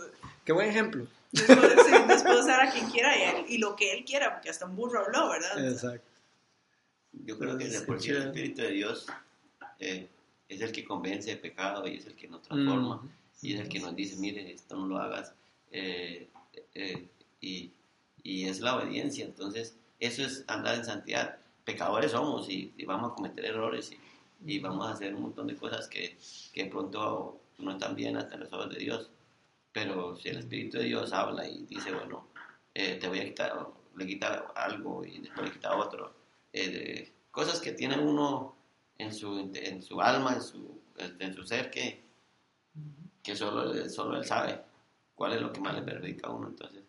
qué 0.44 0.52
buen 0.54 0.68
ejemplo. 0.70 1.06
Sí, 1.34 1.44
puede 2.24 2.40
usar 2.42 2.62
a 2.68 2.72
quien 2.72 2.90
quiera 2.90 3.18
y, 3.18 3.22
a 3.22 3.32
él- 3.40 3.46
y 3.50 3.58
lo 3.58 3.76
que 3.76 3.92
él 3.94 4.06
quiera, 4.06 4.34
porque 4.34 4.50
hasta 4.50 4.66
un 4.66 4.76
burro 4.76 5.04
habló, 5.06 5.30
¿verdad? 5.30 5.68
Exacto. 5.68 6.08
Yo 7.26 7.38
creo 7.38 7.58
que 7.58 7.66
de 7.68 7.82
por 7.82 8.02
sí 8.02 8.10
el 8.12 8.18
Espíritu 8.28 8.62
de 8.62 8.72
Dios 8.72 9.08
eh, 9.80 10.08
es 10.48 10.62
el 10.62 10.72
que 10.72 10.86
convence 10.86 11.30
de 11.32 11.38
pecado 11.38 11.88
y 11.88 11.98
es 11.98 12.06
el 12.06 12.16
que 12.16 12.28
nos 12.28 12.42
transforma. 12.44 12.98
Mm. 12.98 13.10
y 13.42 13.54
es 13.54 13.60
el 13.62 13.70
que 13.70 13.80
nos 13.80 13.96
dice, 13.96 14.16
mire, 14.18 14.52
esto 14.52 14.76
no 14.76 14.88
lo 14.88 14.98
hagas, 14.98 15.34
eh, 15.72 16.28
eh, 16.76 17.06
y, 17.42 17.72
y 18.24 18.46
es 18.48 18.60
la 18.62 18.76
obediencia, 18.78 19.26
entonces 19.26 19.76
eso 20.00 20.24
es 20.24 20.44
andar 20.48 20.76
en 20.76 20.86
santidad. 20.86 21.38
Pecadores 21.66 22.12
somos 22.12 22.50
y, 22.50 22.74
y 22.78 22.86
vamos 22.86 23.12
a 23.12 23.16
cometer 23.16 23.46
errores 23.46 23.92
y, 23.92 24.00
y 24.54 24.60
vamos 24.60 24.88
a 24.88 24.92
hacer 24.94 25.14
un 25.14 25.24
montón 25.24 25.48
de 25.48 25.56
cosas 25.56 25.88
que, 25.88 26.18
que 26.54 26.64
de 26.66 26.70
pronto 26.70 27.40
no 27.60 27.72
están 27.72 27.96
bien 27.96 28.16
hasta 28.18 28.38
los 28.38 28.52
ojos 28.54 28.70
de 28.70 28.80
Dios, 28.80 29.10
pero 29.78 30.16
si 30.16 30.30
el 30.30 30.40
Espíritu 30.40 30.80
de 30.80 30.86
Dios 30.86 31.14
habla 31.14 31.48
y 31.48 31.64
dice, 31.68 31.94
bueno, 31.94 32.26
eh, 32.74 32.98
te 33.00 33.08
voy 33.08 33.20
a 33.20 33.26
quitar, 33.26 33.68
le 33.96 34.08
quita 34.08 34.52
algo 34.56 35.06
y 35.06 35.20
después 35.20 35.46
le 35.46 35.54
quita 35.54 35.76
otro, 35.78 36.16
eh, 36.52 36.70
de- 36.72 37.14
cosas 37.30 37.60
que 37.62 37.74
tiene 37.74 37.96
uno 38.00 38.56
en 38.98 39.14
su, 39.14 39.38
en 39.54 39.84
su 39.84 40.02
alma, 40.02 40.34
en 40.34 40.42
su, 40.42 40.82
en 40.98 41.32
su 41.36 41.44
ser 41.44 41.70
que, 41.70 42.02
que 43.22 43.36
solo, 43.36 43.72
él- 43.72 43.88
solo 43.92 44.18
él 44.18 44.26
sabe 44.26 44.60
cuál 45.14 45.34
es 45.34 45.42
lo 45.42 45.54
que 45.54 45.60
más 45.62 45.76
le 45.76 45.84
perjudica 45.84 46.26
a 46.26 46.32
uno. 46.32 46.48
Entonces, 46.48 46.82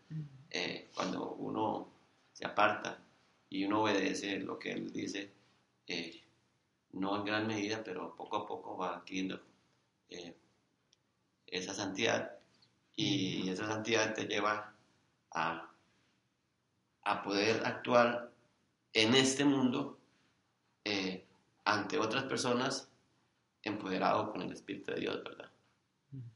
eh, 0.48 0.88
cuando 0.94 1.33
uno 1.33 1.88
se 2.33 2.46
aparta 2.46 2.96
y 3.51 3.66
uno 3.66 3.83
obedece 3.83 4.38
lo 4.40 4.59
que 4.59 4.72
él 4.72 4.90
dice, 4.90 5.31
eh, 5.87 6.22
no 6.92 7.16
en 7.18 7.24
gran 7.27 7.46
medida, 7.46 7.83
pero 7.85 8.14
poco 8.16 8.38
a 8.38 8.46
poco 8.46 8.79
va 8.79 8.96
adquiriendo 8.96 9.38
eh, 10.09 10.35
esa 11.48 11.74
santidad 11.74 12.38
y 12.99 13.49
esa 13.49 13.69
santidad 13.69 14.13
te 14.13 14.27
lleva 14.27 14.75
a, 15.31 15.71
a 17.03 17.23
poder 17.23 17.65
actuar 17.65 18.33
en 18.93 19.15
este 19.15 19.45
mundo 19.45 20.01
eh, 20.85 21.25
ante 21.65 21.97
otras 21.97 22.25
personas 22.25 22.89
empoderado 23.63 24.33
con 24.33 24.43
el 24.43 24.53
Espíritu 24.53 24.91
de 24.91 25.01
Dios, 25.01 25.23
¿verdad? 25.23 25.49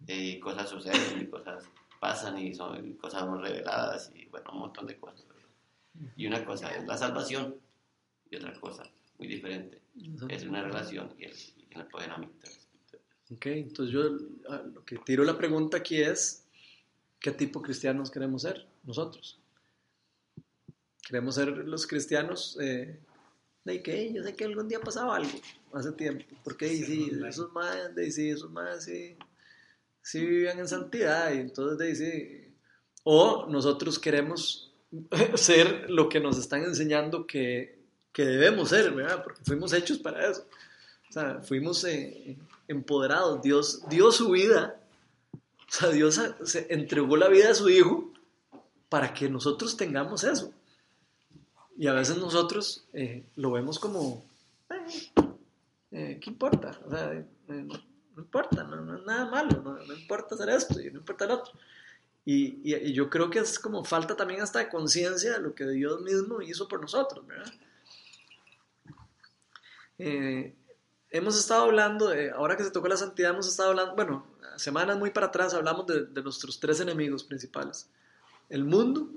y 0.07 0.39
cosas 0.39 0.69
suceden 0.69 1.23
y 1.23 1.27
cosas 1.27 1.65
pasan 1.99 2.39
y 2.39 2.55
son 2.55 2.87
y 2.87 2.95
cosas 2.95 3.23
son 3.23 3.43
reveladas 3.43 4.13
y 4.15 4.27
bueno, 4.27 4.51
un 4.53 4.59
montón 4.61 4.87
de 4.87 4.97
cosas. 5.01 5.27
¿verdad? 5.27 6.13
Y 6.17 6.27
una 6.29 6.45
cosa 6.45 6.73
es 6.77 6.87
la 6.87 6.97
salvación 6.97 7.57
y 8.31 8.37
otra 8.37 8.53
cosa 8.61 8.85
muy 9.19 9.27
diferente 9.27 9.81
es 10.29 10.45
una 10.45 10.63
relación 10.63 11.13
y 11.19 11.25
el, 11.25 11.33
y 11.33 11.75
el 11.75 11.81
empoderamiento 11.81 12.47
del 12.47 12.57
Espíritu. 12.57 12.93
de 12.93 12.99
Dios. 12.99 13.33
Ok, 13.33 13.47
entonces 13.47 13.93
yo 13.93 14.03
ah, 14.49 14.63
lo 14.73 14.85
que 14.85 14.99
tiro 14.99 15.25
la 15.25 15.37
pregunta 15.37 15.79
aquí 15.79 16.01
es, 16.01 16.42
¿qué 17.23 17.31
tipo 17.31 17.61
de 17.61 17.67
cristianos 17.67 18.11
queremos 18.11 18.43
ser 18.43 18.67
nosotros? 18.83 19.39
¿Queremos 21.07 21.35
ser 21.37 21.49
los 21.49 21.87
cristianos 21.87 22.59
eh, 22.61 22.99
de 23.65 23.83
que 23.83 24.13
yo 24.13 24.23
sé 24.23 24.35
que 24.35 24.45
algún 24.45 24.69
día 24.69 24.81
pasaba 24.81 25.17
algo 25.17 25.31
hace 25.73 25.93
tiempo? 25.93 26.25
Porque 26.43 26.69
sí, 26.69 27.11
online. 27.13 27.29
esos 27.29 27.53
más, 27.53 27.95
de 27.95 28.11
sí, 28.11 28.31
esos 28.31 28.51
más, 28.51 28.85
sí, 28.85 29.17
sí 30.03 30.25
vivían 30.27 30.59
en 30.59 30.69
santidad 30.69 31.33
y 31.33 31.39
entonces 31.39 31.79
de 31.79 31.95
sí. 31.95 32.55
O 33.05 33.47
nosotros 33.49 33.99
queremos 33.99 34.73
ser 35.35 35.91
lo 35.91 36.09
que 36.09 36.21
nos 36.21 36.39
están 36.39 36.65
enseñando 36.65 37.27
que, 37.27 37.79
que 38.13 38.25
debemos 38.25 38.69
ser, 38.71 38.93
¿verdad? 38.93 39.23
Porque 39.23 39.43
fuimos 39.45 39.73
hechos 39.73 39.99
para 39.99 40.29
eso. 40.29 40.47
O 41.09 41.13
sea, 41.13 41.41
fuimos 41.43 41.85
eh, 41.85 42.39
empoderados. 42.69 43.43
Dios 43.43 43.83
dio 43.89 44.11
su 44.13 44.31
vida. 44.31 44.82
O 45.73 45.75
sea, 45.75 45.89
Dios 45.89 46.21
se 46.45 46.67
entregó 46.69 47.17
la 47.17 47.29
vida 47.29 47.51
a 47.51 47.55
su 47.55 47.71
Hijo 47.71 48.13
para 48.91 49.15
que 49.15 49.31
nosotros 49.31 49.75
tengamos 49.77 50.23
eso. 50.23 50.53
Y 51.79 51.87
a 51.87 51.95
veces 51.95 52.19
nosotros 52.19 52.85
eh, 52.93 53.25
lo 53.37 53.53
vemos 53.53 53.79
como, 53.79 54.23
eh, 54.69 55.11
eh, 55.93 56.19
¿qué 56.21 56.29
importa? 56.31 56.79
O 56.87 56.91
sea, 56.91 57.25
no, 57.49 57.83
importa, 58.19 58.63
no, 58.65 58.97
es 58.99 59.03
nada 59.07 59.31
malo, 59.31 59.63
no, 59.63 59.79
no 59.79 59.95
importa 59.95 60.35
hacer 60.35 60.51
esto 60.51 60.79
y 60.79 60.91
no 60.91 60.99
importa 60.99 61.25
el 61.25 61.31
otro. 61.31 61.53
Y, 62.27 62.61
y- 62.71 62.77
y 62.91 62.93
yo 62.93 63.09
creo 63.09 63.31
que 63.31 63.39
es 63.39 63.59
como 63.59 63.83
falta 63.85 64.15
también 64.15 64.43
hasta 64.43 64.59
de 64.59 64.69
conciencia 64.69 65.33
de 65.33 65.41
lo 65.41 65.55
que 65.55 65.67
Dios 65.67 66.03
mismo 66.03 66.43
hizo 66.43 66.69
por 66.69 66.83
nosotros, 66.83 67.27
¿verdad? 67.27 67.51
Hemos 71.15 71.39
estado 71.39 71.65
hablando, 71.65 72.09
de, 72.09 72.31
ahora 72.31 72.57
que 72.57 72.65
se 72.65 72.71
tocó 72.71 72.89
la 72.89 72.97
santidad, 72.97 73.33
hemos 73.33 73.47
estado 73.47 73.69
hablando, 73.69 73.95
bueno, 73.95 74.27
semanas 74.57 74.99
muy 74.99 75.11
para 75.11 75.27
atrás 75.27 75.53
hablamos 75.53 75.87
de, 75.87 76.23
nuestros 76.23 76.59
tres 76.59 76.81
enemigos 76.81 77.23
principales. 77.23 77.87
El 78.49 78.65
mundo, 78.65 79.11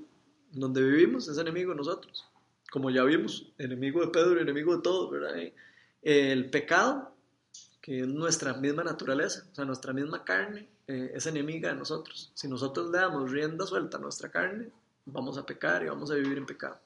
donde 0.52 0.82
vivimos, 0.82 1.26
es 1.26 1.38
enemigo 1.38 1.70
de 1.70 1.78
nosotros. 1.78 2.26
Como 2.70 2.90
ya 2.90 3.02
vimos, 3.02 3.50
enemigo 3.56 4.02
de 4.02 4.08
Pedro 4.08 4.38
enemigo 4.38 4.76
de 4.76 4.82
todos, 4.82 5.10
¿verdad? 5.10 5.36
El 6.02 6.50
pecado, 6.50 7.14
que 7.80 8.00
es 8.00 8.06
nuestra 8.06 8.52
misma 8.52 8.84
naturaleza, 8.84 9.46
o 9.50 9.54
sea, 9.54 9.64
nuestra 9.64 9.94
misma 9.94 10.22
carne, 10.22 10.68
eh, 10.86 11.12
es 11.14 11.24
enemiga 11.24 11.70
de 11.70 11.76
nosotros. 11.76 12.30
Si 12.34 12.46
nosotros 12.46 12.90
le 12.90 12.98
damos 12.98 13.30
rienda 13.30 13.64
suelta 13.64 13.96
a 13.96 14.00
nuestra 14.00 14.28
carne, 14.28 14.68
vamos 15.06 15.38
a 15.38 15.46
pecar 15.46 15.82
y 15.82 15.88
vamos 15.88 16.10
a 16.10 16.14
vivir 16.14 16.36
en 16.36 16.44
pecado. 16.44 16.78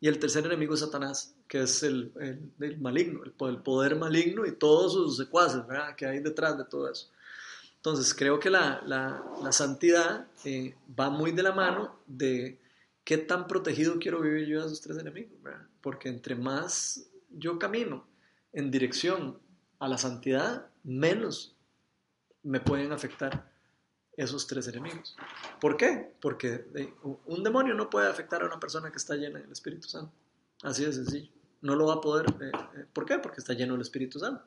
Y 0.00 0.08
el 0.08 0.18
tercer 0.18 0.44
enemigo 0.44 0.74
es 0.74 0.80
Satanás, 0.80 1.34
que 1.48 1.62
es 1.62 1.82
el, 1.82 2.12
el- 2.20 2.52
el 2.60 2.78
maligno, 2.80 3.22
el, 3.24 3.32
el 3.48 3.62
poder 3.62 3.96
maligno 3.96 4.44
y 4.46 4.52
todos 4.52 4.92
sus 4.92 5.16
secuaces 5.16 5.66
¿verdad? 5.66 5.96
que 5.96 6.06
hay 6.06 6.20
detrás 6.20 6.58
de 6.58 6.64
todo 6.64 6.90
eso. 6.90 7.10
Entonces, 7.76 8.14
creo 8.14 8.38
que 8.40 8.50
la, 8.50 8.82
la- 8.84 9.24
la 9.42 9.52
santidad 9.52 10.26
eh, 10.44 10.74
va 10.98 11.08
muy 11.08 11.32
de 11.32 11.42
la 11.42 11.52
mano 11.52 11.98
de 12.06 12.58
qué 13.04 13.16
tan 13.16 13.46
protegido 13.46 13.98
quiero 13.98 14.20
vivir 14.20 14.46
yo 14.46 14.60
de 14.60 14.66
esos 14.66 14.80
tres 14.80 14.98
enemigos, 14.98 15.40
¿verdad? 15.42 15.66
Porque 15.80 16.08
entre 16.08 16.34
más 16.34 17.06
yo 17.30 17.58
camino 17.58 18.04
en 18.52 18.70
dirección 18.70 19.38
a 19.78 19.88
la 19.88 19.98
santidad, 19.98 20.66
menos 20.82 21.54
me 22.42 22.60
pueden 22.60 22.92
afectar 22.92 23.50
esos 24.16 24.46
tres 24.46 24.66
enemigos. 24.68 25.16
¿Por 25.60 25.76
qué? 25.76 26.14
Porque 26.20 26.66
eh, 26.74 26.94
un 27.26 27.42
demonio 27.42 27.74
no 27.74 27.90
puede 27.90 28.08
afectar 28.08 28.42
a 28.42 28.46
una 28.46 28.58
persona 28.58 28.90
que 28.90 28.96
está 28.96 29.14
llena 29.14 29.38
del 29.40 29.52
Espíritu 29.52 29.88
Santo. 29.88 30.12
Así 30.62 30.84
de 30.84 30.92
sencillo. 30.92 31.30
No 31.62 31.74
lo 31.74 31.86
va 31.86 31.94
a 31.94 32.00
poder. 32.00 32.26
eh, 32.40 32.50
eh, 32.76 32.84
¿Por 32.92 33.04
qué? 33.04 33.18
Porque 33.18 33.40
está 33.40 33.52
lleno 33.52 33.72
del 33.74 33.82
Espíritu 33.82 34.18
Santo. 34.18 34.44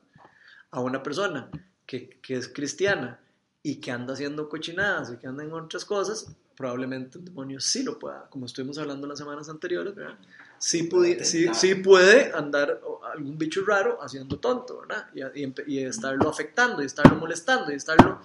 A 0.71 0.79
una 0.79 1.03
persona 1.03 1.49
que, 1.85 2.19
que 2.21 2.35
es 2.35 2.47
cristiana 2.47 3.19
y 3.61 3.75
que 3.75 3.91
anda 3.91 4.13
haciendo 4.13 4.49
cochinadas 4.49 5.11
y 5.11 5.17
que 5.17 5.27
anda 5.27 5.43
en 5.43 5.51
otras 5.53 5.85
cosas, 5.85 6.35
probablemente 6.55 7.17
un 7.17 7.25
demonio 7.25 7.59
sí 7.59 7.83
lo 7.83 7.97
pueda, 7.97 8.27
como 8.29 8.45
estuvimos 8.45 8.77
hablando 8.77 9.07
las 9.07 9.17
semanas 9.17 9.49
anteriores, 9.49 9.95
¿verdad? 9.95 10.17
Sí, 10.57 10.89
sí, 11.23 11.47
sí 11.53 11.75
puede 11.75 12.33
andar 12.33 12.81
algún 13.11 13.37
bicho 13.37 13.63
raro 13.65 13.97
haciendo 14.01 14.39
tonto, 14.39 14.81
¿verdad? 14.81 15.07
Y, 15.13 15.43
y 15.43 15.53
y 15.67 15.83
estarlo 15.83 16.29
afectando 16.29 16.81
y 16.81 16.85
estarlo 16.85 17.15
molestando 17.17 17.71
y 17.71 17.75
estarlo... 17.75 18.21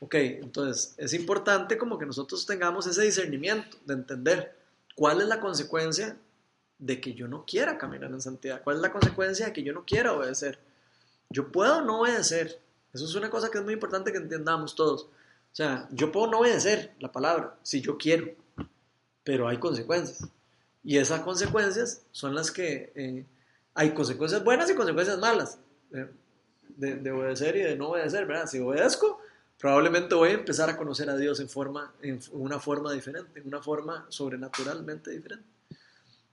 Ok, 0.00 0.14
entonces 0.16 0.94
es 0.98 1.14
importante 1.14 1.78
como 1.78 1.98
que 1.98 2.04
nosotros 2.04 2.44
tengamos 2.44 2.86
ese 2.86 3.02
discernimiento 3.02 3.78
de 3.86 3.94
entender 3.94 4.56
cuál 4.94 5.20
es 5.22 5.28
la 5.28 5.40
consecuencia 5.40 6.18
de 6.78 7.00
que 7.00 7.14
yo 7.14 7.26
no 7.26 7.44
quiera 7.46 7.78
caminar 7.78 8.10
en 8.10 8.20
santidad, 8.20 8.62
cuál 8.62 8.76
es 8.76 8.82
la 8.82 8.92
consecuencia 8.92 9.46
de 9.46 9.52
que 9.52 9.62
yo 9.62 9.72
no 9.72 9.84
quiera 9.84 10.12
obedecer. 10.12 10.58
Yo 11.30 11.50
puedo 11.50 11.80
no 11.80 12.00
obedecer, 12.00 12.60
eso 12.92 13.04
es 13.04 13.14
una 13.14 13.30
cosa 13.30 13.50
que 13.50 13.58
es 13.58 13.64
muy 13.64 13.72
importante 13.72 14.12
que 14.12 14.18
entendamos 14.18 14.74
todos. 14.74 15.04
O 15.04 15.56
sea, 15.56 15.88
yo 15.90 16.12
puedo 16.12 16.26
no 16.26 16.40
obedecer 16.40 16.94
la 17.00 17.10
palabra 17.10 17.56
si 17.62 17.80
yo 17.80 17.96
quiero, 17.96 18.34
pero 19.22 19.48
hay 19.48 19.58
consecuencias. 19.58 20.28
Y 20.82 20.98
esas 20.98 21.20
consecuencias 21.20 22.02
son 22.12 22.34
las 22.34 22.50
que... 22.50 22.92
eh, 22.94 23.24
hay 23.74 23.90
consecuencias 23.92 24.42
buenas 24.44 24.70
y 24.70 24.74
consecuencias 24.74 25.18
malas 25.18 25.58
eh, 25.92 26.06
de, 26.76 26.96
de 26.96 27.10
obedecer 27.10 27.56
y 27.56 27.62
de 27.62 27.76
no 27.76 27.88
obedecer, 27.90 28.26
¿verdad? 28.26 28.46
Si 28.46 28.58
obedezco, 28.58 29.20
probablemente 29.58 30.14
voy 30.14 30.30
a 30.30 30.34
empezar 30.34 30.68
a 30.70 30.76
conocer 30.76 31.08
a 31.10 31.16
Dios 31.16 31.40
en, 31.40 31.48
forma, 31.48 31.92
en 32.02 32.20
una 32.32 32.58
forma 32.60 32.92
diferente, 32.92 33.40
en 33.40 33.46
una 33.46 33.60
forma 33.62 34.06
sobrenaturalmente 34.08 35.10
diferente. 35.10 35.46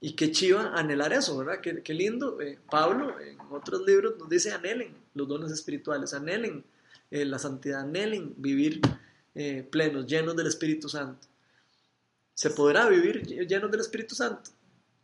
Y 0.03 0.13
qué 0.13 0.31
chiva 0.31 0.71
anhelar 0.75 1.13
eso, 1.13 1.37
¿verdad? 1.37 1.61
Qué, 1.61 1.83
qué 1.83 1.93
lindo. 1.93 2.41
eh, 2.41 2.57
Pablo 2.69 3.19
en 3.19 3.37
otros 3.51 3.81
libros 3.85 4.17
nos 4.17 4.29
dice 4.29 4.51
anhelen 4.51 4.95
los 5.13 5.27
dones 5.27 5.51
espirituales, 5.51 6.13
anhelen 6.15 6.63
eh, 7.11 7.23
la 7.25 7.37
santidad, 7.37 7.81
anhelen 7.81 8.33
vivir 8.37 8.81
eh, 9.35 9.67
plenos, 9.69 10.07
llenos 10.07 10.35
del 10.35 10.47
Espíritu 10.47 10.89
Santo. 10.89 11.27
¿Se 12.33 12.49
podrá 12.49 12.89
vivir 12.89 13.21
ll- 13.27 13.47
llenos 13.47 13.69
del 13.69 13.81
Espíritu 13.81 14.15
Santo? 14.15 14.49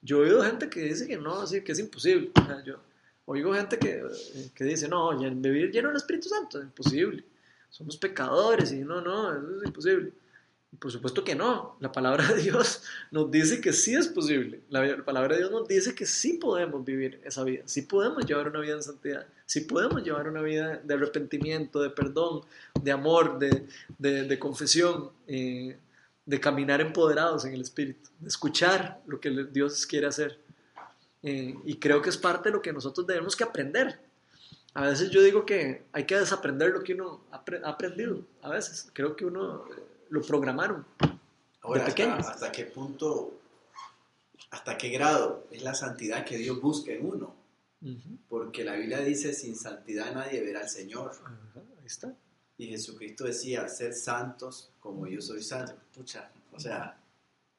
Yo 0.01 0.17
he 0.17 0.27
oído 0.27 0.43
gente 0.43 0.69
que 0.69 0.81
dice 0.81 1.07
que 1.07 1.17
no, 1.17 1.41
así 1.41 1.61
que 1.61 1.71
es 1.71 1.79
imposible. 1.79 2.31
Yo 2.65 2.79
oigo 3.25 3.53
gente 3.53 3.77
que, 3.77 4.03
que 4.55 4.63
dice, 4.63 4.87
no, 4.87 5.17
vivir 5.17 5.71
lleno 5.71 5.89
del 5.89 5.97
Espíritu 5.97 6.29
Santo 6.29 6.59
es 6.59 6.65
imposible. 6.65 7.23
Somos 7.69 7.97
pecadores 7.97 8.71
y 8.71 8.79
no, 8.79 9.01
no, 9.01 9.31
eso 9.31 9.61
es 9.61 9.67
imposible. 9.67 10.13
Y 10.71 10.77
por 10.77 10.91
supuesto 10.91 11.23
que 11.23 11.35
no. 11.35 11.77
La 11.79 11.91
palabra 11.91 12.27
de 12.27 12.41
Dios 12.41 12.83
nos 13.11 13.29
dice 13.29 13.61
que 13.61 13.73
sí 13.73 13.95
es 13.95 14.07
posible. 14.07 14.61
La, 14.69 14.85
la 14.85 15.05
palabra 15.05 15.35
de 15.35 15.41
Dios 15.41 15.51
nos 15.51 15.67
dice 15.67 15.93
que 15.93 16.05
sí 16.05 16.33
podemos 16.33 16.83
vivir 16.83 17.21
esa 17.23 17.43
vida. 17.43 17.63
Sí 17.65 17.83
podemos 17.83 18.25
llevar 18.25 18.47
una 18.49 18.59
vida 18.59 18.75
en 18.75 18.83
santidad. 18.83 19.27
Sí 19.45 19.61
podemos 19.61 20.03
llevar 20.03 20.27
una 20.29 20.41
vida 20.41 20.81
de 20.83 20.93
arrepentimiento, 20.93 21.81
de 21.81 21.89
perdón, 21.89 22.41
de 22.81 22.91
amor, 22.91 23.39
de, 23.39 23.67
de, 23.97 24.23
de 24.23 24.39
confesión, 24.39 25.11
eh, 25.27 25.77
de 26.27 26.39
caminar 26.39 26.79
empoderados 26.81 27.45
en 27.45 27.53
el 27.53 27.61
Espíritu, 27.61 28.09
de 28.19 28.27
escuchar 28.27 29.01
lo 29.07 29.19
que 29.19 29.29
Dios 29.51 29.85
quiere 29.87 30.05
hacer. 30.07 30.39
Eh, 31.23 31.55
y 31.65 31.77
creo 31.77 32.01
que 32.01 32.09
es 32.09 32.17
parte 32.17 32.49
de 32.49 32.53
lo 32.55 32.61
que 32.61 32.71
nosotros 32.71 33.07
debemos 33.07 33.35
que 33.35 33.43
aprender. 33.43 33.99
A 34.75 34.81
veces 34.83 35.09
yo 35.09 35.23
digo 35.23 35.45
que 35.45 35.85
hay 35.91 36.05
que 36.05 36.15
desaprender 36.19 36.69
lo 36.71 36.83
que 36.83 36.93
uno 36.93 37.21
ha 37.31 37.43
apre- 37.43 37.61
ha 37.63 37.69
aprendido. 37.69 38.21
A 38.43 38.49
veces 38.49 38.89
creo 38.93 39.15
que 39.15 39.25
uno 39.25 39.65
eh, 39.71 39.83
lo 40.09 40.21
programaron. 40.21 40.85
Ahora, 41.61 41.81
De 41.83 41.87
hasta, 41.89 41.95
pequeños. 41.95 42.27
hasta 42.27 42.51
qué 42.51 42.65
punto, 42.65 43.39
hasta 44.51 44.77
qué 44.77 44.89
grado 44.89 45.47
es 45.51 45.63
la 45.63 45.73
santidad 45.73 46.23
que 46.25 46.37
Dios 46.37 46.61
busca 46.61 46.91
en 46.91 47.05
uno. 47.05 47.35
Porque 48.27 48.63
la 48.65 48.73
Biblia 48.75 48.99
dice, 48.99 49.33
sin 49.33 49.55
santidad 49.55 50.13
nadie 50.13 50.41
verá 50.41 50.59
al 50.61 50.69
Señor. 50.69 51.11
Ahí 51.55 51.85
está. 51.85 52.13
Y 52.57 52.67
Jesucristo 52.67 53.25
decía, 53.25 53.67
ser 53.69 53.93
santos 53.93 54.71
como 54.79 55.07
yo 55.07 55.21
soy 55.21 55.43
santo. 55.43 55.75
Pucha, 55.93 56.31
o 56.53 56.59
sea, 56.59 56.99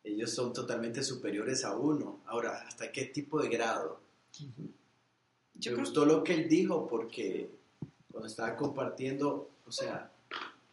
ellos 0.02 0.30
son 0.30 0.52
totalmente 0.52 1.02
superiores 1.02 1.64
a 1.64 1.76
uno. 1.76 2.20
Ahora, 2.26 2.64
¿hasta 2.66 2.90
qué 2.90 3.04
tipo 3.04 3.40
de 3.40 3.48
grado? 3.48 4.00
Yo 5.54 5.72
Me 5.72 5.78
gustó 5.78 6.04
lo 6.04 6.24
que 6.24 6.34
él 6.34 6.48
dijo 6.48 6.86
porque 6.88 7.50
cuando 8.10 8.28
estaba 8.28 8.56
compartiendo, 8.56 9.50
o 9.66 9.72
sea, 9.72 10.10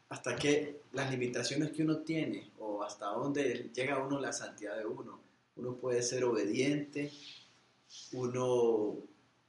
hasta 0.10 0.36
qué 0.36 0.82
las 0.94 1.12
limitaciones 1.12 1.72
que 1.72 1.84
uno 1.84 1.98
tiene 1.98 2.52
o 2.60 2.84
hasta 2.84 3.08
dónde 3.08 3.70
llega 3.74 4.04
uno 4.04 4.20
la 4.20 4.34
santidad 4.34 4.78
de 4.78 4.86
uno. 4.86 5.20
Uno 5.58 5.76
puede 5.76 6.02
ser 6.02 6.24
obediente, 6.24 7.12
uno, 8.14 8.98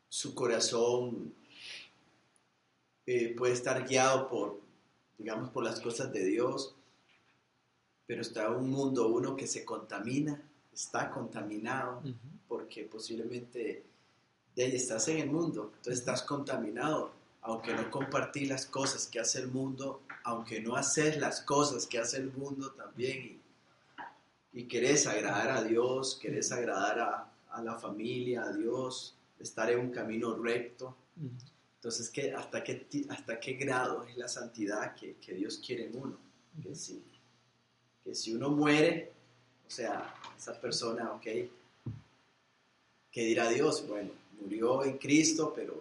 su 0.09 0.35
corazón 0.35 1.35
eh, 3.07 3.35
puede 3.37 3.53
estar 3.53 3.87
guiado 3.87 4.29
por, 4.29 4.61
digamos, 5.19 5.51
por 5.51 5.65
las 5.65 5.81
cosas 5.81 6.13
de 6.13 6.25
Dios, 6.25 6.75
pero 8.07 8.23
está 8.23 8.51
un 8.51 8.71
mundo 8.71 9.09
uno 9.09 9.37
que 9.37 9.47
se 9.47 9.65
contamina, 9.65 10.41
está 10.73 11.11
contaminado 11.11 12.03
porque 12.49 12.85
posiblemente 12.85 13.85
de 14.55 14.65
ahí 14.65 14.77
estás 14.77 15.09
en 15.09 15.19
el 15.19 15.31
mundo, 15.31 15.73
entonces 15.77 16.01
estás 16.01 16.23
contaminado, 16.23 17.13
aunque 17.43 17.75
no 17.75 17.91
compartís 17.91 18.49
las 18.49 18.67
cosas 18.67 19.07
que 19.07 19.21
hace 19.21 19.41
el 19.41 19.49
mundo, 19.49 20.03
aunque 20.25 20.61
no 20.61 20.77
haces 20.77 21.19
las 21.19 21.41
cosas 21.41 21.87
que 21.87 21.99
hace 21.99 22.19
el 22.19 22.33
mundo 22.33 22.73
también, 22.73 23.41
y, 24.53 24.61
y 24.61 24.65
querés 24.65 25.07
agradar 25.07 25.51
a 25.51 25.63
Dios, 25.63 26.19
querés 26.21 26.53
agradar 26.53 27.01
a, 27.01 27.33
a 27.51 27.63
la 27.63 27.79
familia, 27.79 28.45
a 28.45 28.53
Dios, 28.53 29.17
estar 29.39 29.71
en 29.71 29.81
un 29.81 29.91
camino 29.91 30.35
recto. 30.35 30.95
Entonces, 31.87 32.11
¿qué, 32.11 32.33
hasta, 32.33 32.65
qué, 32.65 32.85
¿hasta 33.11 33.39
qué 33.39 33.53
grado 33.53 34.03
es 34.03 34.17
la 34.17 34.27
santidad 34.27 34.97
que, 34.97 35.15
que 35.25 35.35
Dios 35.35 35.63
quiere 35.65 35.87
en 35.87 35.97
uno? 35.97 36.19
Que 36.61 36.75
si, 36.75 37.01
que 38.03 38.13
si 38.13 38.35
uno 38.35 38.51
muere, 38.51 39.13
o 39.65 39.71
sea, 39.71 40.13
esa 40.37 40.61
persona, 40.61 41.13
ok, 41.13 41.23
¿qué 43.13 43.23
dirá 43.23 43.49
Dios? 43.51 43.87
Bueno, 43.87 44.11
murió 44.41 44.83
en 44.83 44.99
Cristo, 44.99 45.53
pero 45.55 45.81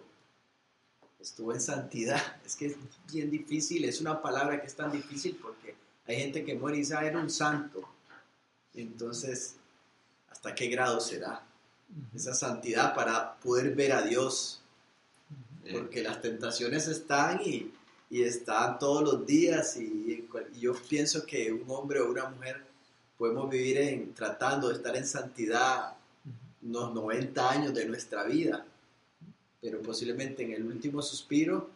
estuvo 1.18 1.52
en 1.52 1.60
santidad. 1.60 2.22
Es 2.46 2.54
que 2.54 2.66
es 2.66 2.76
bien 3.12 3.28
difícil, 3.28 3.84
es 3.84 4.00
una 4.00 4.22
palabra 4.22 4.60
que 4.60 4.68
es 4.68 4.76
tan 4.76 4.92
difícil 4.92 5.36
porque 5.42 5.74
hay 6.06 6.20
gente 6.20 6.44
que 6.44 6.54
muere 6.54 6.76
y 6.76 6.80
dice, 6.82 6.94
ah, 6.94 7.04
era 7.04 7.18
un 7.18 7.30
santo. 7.30 7.82
Entonces, 8.74 9.56
¿hasta 10.30 10.54
qué 10.54 10.68
grado 10.68 11.00
será 11.00 11.44
esa 12.14 12.32
santidad 12.32 12.94
para 12.94 13.34
poder 13.40 13.74
ver 13.74 13.90
a 13.90 14.02
Dios? 14.02 14.62
Eh, 15.66 15.72
porque 15.72 16.02
las 16.02 16.22
tentaciones 16.22 16.86
están 16.86 17.40
y, 17.44 17.72
y 18.08 18.22
están 18.22 18.78
todos 18.78 19.02
los 19.02 19.26
días 19.26 19.76
y, 19.76 20.28
yo 20.60 20.74
pienso 20.88 21.26
que 21.26 21.52
un 21.52 21.64
hombre 21.68 22.00
o 22.00 22.10
una 22.10 22.28
mujer 22.28 22.64
podemos 23.18 23.50
vivir 23.50 23.78
en, 23.78 24.14
tratando 24.14 24.68
de 24.68 24.74
estar 24.74 24.96
en 24.96 25.06
santidad 25.06 25.94
unos 26.62 26.94
90 26.94 27.50
años 27.50 27.74
de 27.74 27.86
nuestra 27.86 28.24
vida, 28.24 28.64
pero 29.60 29.82
posiblemente 29.82 30.42
en 30.44 30.52
el 30.52 30.66
último 30.66 31.02
suspiro 31.02 31.68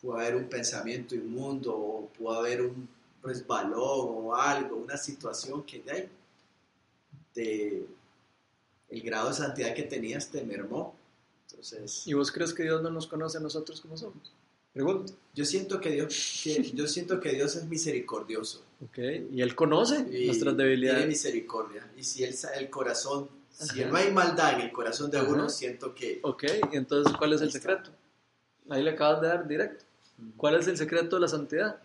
puede 0.00 0.20
haber 0.20 0.36
un 0.36 0.48
pensamiento 0.48 1.14
inmundo 1.14 1.74
o 1.74 2.08
puede 2.08 2.38
haber 2.38 2.62
un 2.62 2.88
resbalón 3.22 4.08
o 4.10 4.34
algo, 4.34 4.76
una 4.76 4.96
situación 4.96 5.62
que 5.64 5.82
de 7.34 7.86
el 8.88 9.00
grado 9.00 9.28
de 9.28 9.34
santidad 9.34 9.74
que 9.74 9.84
tenías 9.84 10.28
te 10.28 10.42
mermó. 10.42 10.94
Entonces, 11.52 12.06
¿Y 12.06 12.14
vos 12.14 12.32
crees 12.32 12.52
que 12.54 12.62
Dios 12.64 12.82
no 12.82 12.90
nos 12.90 13.06
conoce 13.06 13.38
a 13.38 13.40
nosotros 13.40 13.80
como 13.80 13.96
somos? 13.96 14.32
Pregunto. 14.72 15.12
yo 15.34 15.44
siento 15.44 15.80
que 15.80 15.90
Dios, 15.90 16.40
que, 16.42 16.62
yo 16.72 16.86
siento 16.86 17.20
que 17.20 17.32
Dios 17.32 17.54
es 17.56 17.66
misericordioso. 17.66 18.62
¿Ok? 18.82 18.98
Y 19.30 19.42
Él 19.42 19.54
conoce 19.54 19.96
y 20.10 20.26
nuestras 20.26 20.54
Tiene 20.54 20.64
debilidades. 20.70 21.06
misericordia. 21.08 21.90
Y 21.96 22.02
si 22.04 22.24
él 22.24 22.32
sabe 22.32 22.56
el 22.58 22.70
corazón, 22.70 23.28
si 23.50 23.84
no 23.84 23.96
hay 23.96 24.10
maldad 24.10 24.54
en 24.54 24.62
el 24.62 24.72
corazón 24.72 25.10
de 25.10 25.18
Ajá. 25.18 25.28
uno, 25.28 25.50
siento 25.50 25.94
que 25.94 26.20
Ok, 26.22 26.44
entonces, 26.72 27.14
¿cuál 27.18 27.34
es 27.34 27.42
el 27.42 27.52
secreto? 27.52 27.90
Ahí 28.70 28.82
le 28.82 28.92
acabas 28.92 29.20
de 29.20 29.28
dar 29.28 29.46
directo. 29.46 29.84
¿Cuál 30.38 30.54
es 30.54 30.66
el 30.66 30.78
secreto 30.78 31.16
de 31.16 31.20
la 31.20 31.28
santidad? 31.28 31.76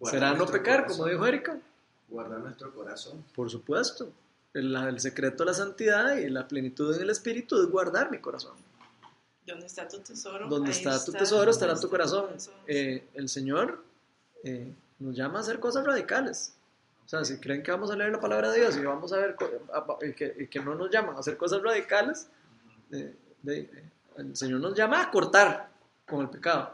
guardar 0.00 0.20
¿Será 0.20 0.34
no 0.34 0.46
pecar, 0.46 0.80
corazón, 0.82 0.98
como 0.98 1.10
dijo 1.10 1.26
Erika? 1.26 1.60
Guardar 2.08 2.40
nuestro 2.40 2.74
corazón. 2.74 3.24
Por 3.36 3.48
supuesto. 3.50 4.10
El, 4.54 4.74
el 4.74 5.00
secreto 5.00 5.42
de 5.44 5.50
la 5.50 5.54
santidad 5.54 6.16
y 6.16 6.28
la 6.30 6.46
plenitud 6.48 6.94
en 6.94 7.02
el 7.02 7.10
espíritu 7.10 7.60
es 7.60 7.68
guardar 7.68 8.10
mi 8.10 8.18
corazón. 8.18 8.56
¿Dónde 9.46 9.66
está 9.66 9.86
tu 9.88 9.98
tesoro? 9.98 10.48
Donde 10.48 10.70
Ahí 10.70 10.76
está 10.76 10.92
tu 11.04 11.10
está- 11.10 11.18
tesoro 11.18 11.50
estará 11.50 11.72
ahí 11.72 11.78
tu 11.80 11.86
está 11.86 11.90
corazón. 11.90 12.26
corazón. 12.28 12.54
Eh, 12.66 13.08
el 13.14 13.28
Señor 13.28 13.84
eh, 14.44 14.72
nos 15.00 15.14
llama 15.16 15.38
a 15.38 15.40
hacer 15.42 15.58
cosas 15.60 15.84
radicales. 15.84 16.54
O 17.04 17.08
sea, 17.08 17.24
si 17.24 17.38
creen 17.38 17.62
que 17.62 17.70
vamos 17.70 17.90
a 17.90 17.96
leer 17.96 18.12
la 18.12 18.20
palabra 18.20 18.50
de 18.50 18.60
Dios 18.60 18.76
y 18.76 18.80
vamos 18.82 19.12
a 19.12 19.18
ver 19.18 19.36
y 20.08 20.12
que, 20.14 20.34
y 20.38 20.46
que 20.46 20.60
no 20.60 20.74
nos 20.74 20.88
llaman 20.90 21.16
a 21.16 21.18
hacer 21.18 21.36
cosas 21.36 21.60
radicales, 21.62 22.28
eh, 22.92 23.14
de- 23.42 23.58
eh, 23.60 23.90
el 24.16 24.34
Señor 24.36 24.60
nos 24.60 24.74
llama 24.74 25.02
a 25.02 25.10
cortar 25.10 25.68
con 26.08 26.20
el 26.22 26.30
pecado, 26.30 26.72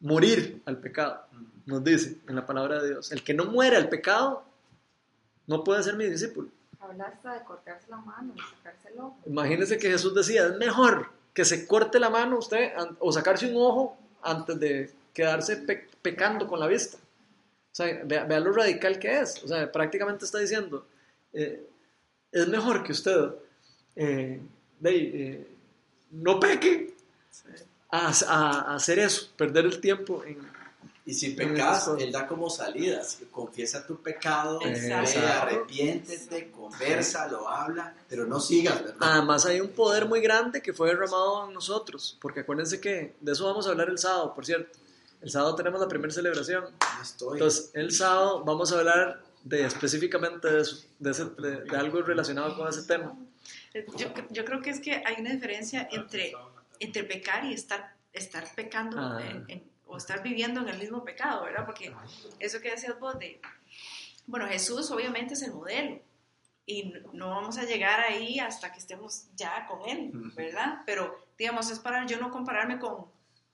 morir 0.00 0.62
al 0.64 0.78
pecado, 0.78 1.26
nos 1.66 1.82
dice 1.84 2.18
en 2.28 2.36
la 2.36 2.46
palabra 2.46 2.80
de 2.82 2.88
Dios. 2.90 3.12
El 3.12 3.22
que 3.22 3.34
no 3.34 3.44
muere 3.46 3.76
al 3.76 3.88
pecado 3.90 4.44
no 5.46 5.62
puede 5.64 5.82
ser 5.82 5.96
mi 5.96 6.06
discípulo. 6.06 6.48
Habla 6.80 7.04
hasta 7.04 7.34
de 7.34 7.44
cortarse 7.44 7.86
la 7.90 7.96
mano, 7.98 8.32
de 8.34 8.40
sacarse 8.56 8.88
el 8.88 8.98
ojo. 9.00 9.18
Imagínense 9.26 9.78
que 9.78 9.90
Jesús 9.90 10.14
decía, 10.14 10.46
es 10.46 10.56
mejor 10.56 11.10
que 11.34 11.44
se 11.44 11.66
corte 11.66 11.98
la 12.00 12.10
mano 12.10 12.38
usted 12.38 12.72
o 12.98 13.12
sacarse 13.12 13.46
un 13.46 13.56
ojo 13.56 13.96
antes 14.22 14.58
de 14.58 14.90
quedarse 15.12 15.56
pe- 15.58 15.88
pecando 16.02 16.46
con 16.46 16.58
la 16.58 16.66
vista. 16.66 16.96
O 16.96 17.74
sea, 17.74 18.00
vea, 18.04 18.24
vea 18.24 18.40
lo 18.40 18.52
radical 18.52 18.98
que 18.98 19.20
es. 19.20 19.42
O 19.44 19.48
sea, 19.48 19.70
prácticamente 19.70 20.24
está 20.24 20.38
diciendo, 20.38 20.86
eh, 21.32 21.66
es 22.32 22.48
mejor 22.48 22.82
que 22.82 22.92
usted 22.92 23.30
eh, 23.96 24.40
de- 24.80 24.96
eh, 25.32 25.46
no 26.12 26.40
peque 26.40 26.94
a, 27.90 28.08
a- 28.08 28.60
a 28.72 28.74
hacer 28.74 28.98
eso, 29.00 29.28
perder 29.36 29.66
el 29.66 29.80
tiempo 29.80 30.24
en... 30.24 30.38
Y 31.10 31.14
si 31.14 31.30
pecas. 31.30 31.90
Él 31.98 32.12
da 32.12 32.26
como 32.26 32.48
salidas. 32.48 33.18
Confiesa 33.32 33.84
tu 33.86 34.00
pecado, 34.00 34.60
arrepiéntete, 35.42 36.50
conversa, 36.50 37.26
lo 37.28 37.48
habla, 37.48 37.94
pero 38.08 38.26
no 38.26 38.38
sigas, 38.40 38.82
¿verdad? 38.82 38.96
Además 39.00 39.44
hay 39.46 39.60
un 39.60 39.70
poder 39.70 40.06
muy 40.06 40.20
grande 40.20 40.62
que 40.62 40.72
fue 40.72 40.88
derramado 40.88 41.48
en 41.48 41.54
nosotros, 41.54 42.16
porque 42.20 42.40
acuérdense 42.40 42.80
que 42.80 43.14
de 43.20 43.32
eso 43.32 43.44
vamos 43.44 43.66
a 43.66 43.70
hablar 43.70 43.88
el 43.88 43.98
sábado, 43.98 44.34
por 44.34 44.46
cierto. 44.46 44.78
El 45.20 45.30
sábado 45.30 45.54
tenemos 45.54 45.80
la 45.80 45.88
primera 45.88 46.12
celebración. 46.12 46.64
No 46.64 47.02
estoy. 47.02 47.32
Entonces, 47.38 47.70
el 47.74 47.92
sábado 47.92 48.42
vamos 48.44 48.72
a 48.72 48.78
hablar 48.78 49.22
de 49.44 49.64
específicamente 49.66 50.48
de 50.50 50.60
eso, 50.62 50.84
de, 50.98 51.10
ese- 51.10 51.24
de- 51.38 51.62
de 51.64 51.76
algo 51.76 52.02
relacionado 52.02 52.56
con 52.56 52.68
ese 52.68 52.82
tema. 52.84 53.14
Yo, 53.96 54.06
yo 54.30 54.44
creo 54.44 54.62
que 54.62 54.70
es 54.70 54.80
que 54.80 55.02
hay 55.04 55.16
una 55.20 55.30
diferencia 55.32 55.88
entre, 55.92 56.32
entre 56.78 57.04
pecar 57.04 57.44
y 57.44 57.52
estar, 57.54 57.94
estar 58.12 58.44
pecando 58.54 58.96
Ah. 58.98 59.20
en- 59.22 59.44
en- 59.48 59.70
o 59.90 59.96
estar 59.96 60.22
viviendo 60.22 60.60
en 60.60 60.68
el 60.68 60.78
mismo 60.78 61.04
pecado, 61.04 61.44
¿verdad? 61.44 61.66
Porque 61.66 61.92
eso 62.38 62.60
que 62.60 62.70
decías 62.70 62.98
vos 62.98 63.18
de, 63.18 63.40
bueno, 64.26 64.46
Jesús 64.46 64.90
obviamente 64.90 65.34
es 65.34 65.42
el 65.42 65.52
modelo 65.52 66.00
y 66.64 66.94
no 67.12 67.30
vamos 67.30 67.58
a 67.58 67.64
llegar 67.64 67.98
ahí 68.00 68.38
hasta 68.38 68.72
que 68.72 68.78
estemos 68.78 69.26
ya 69.34 69.66
con 69.66 69.88
Él. 69.88 70.12
¿verdad? 70.36 70.82
Pero, 70.86 71.26
digamos, 71.36 71.70
es 71.70 71.80
para 71.80 72.06
yo 72.06 72.18
no 72.18 72.30
compararme 72.30 72.78
con, 72.78 73.06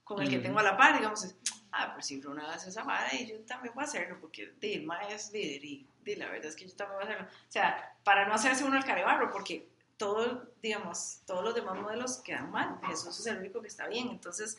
con 0.05 0.23
el 0.23 0.29
que 0.29 0.39
tengo 0.39 0.59
a 0.59 0.63
la 0.63 0.77
par, 0.77 0.97
digamos, 0.97 1.25
es, 1.25 1.35
ah, 1.73 1.93
pues 1.95 2.07
si 2.07 2.21
Bruno 2.21 2.47
hace 2.47 2.69
esa 2.69 2.85
vara 2.85 3.15
y 3.15 3.27
yo 3.27 3.41
también 3.41 3.75
voy 3.75 3.85
a 3.85 3.87
hacerlo, 3.87 4.19
porque 4.21 4.43
el 4.43 4.91
es 5.11 5.33
líder 5.33 5.65
y 5.65 5.87
di, 6.05 6.17
la 6.17 6.27
verdad 6.27 6.47
es 6.47 6.57
que 6.57 6.69
yo 6.69 6.77
también 6.77 7.01
voy 7.01 7.09
a 7.09 7.11
hacerlo. 7.11 7.29
O 7.33 7.53
sea, 7.53 7.97
para 8.05 8.29
no 8.29 8.35
hacerse 8.35 8.63
uno 8.65 8.77
el 8.77 8.85
carebarro, 8.85 9.31
porque 9.31 9.67
todo, 9.97 10.51
digamos, 10.61 11.23
todos 11.27 11.43
los 11.43 11.55
demás 11.55 11.77
modelos 11.81 12.19
quedan 12.19 12.51
mal, 12.51 12.79
Jesús 12.87 13.19
es 13.21 13.27
el 13.27 13.39
único 13.39 13.63
que 13.63 13.69
está 13.69 13.89
bien, 13.89 14.09
entonces 14.11 14.59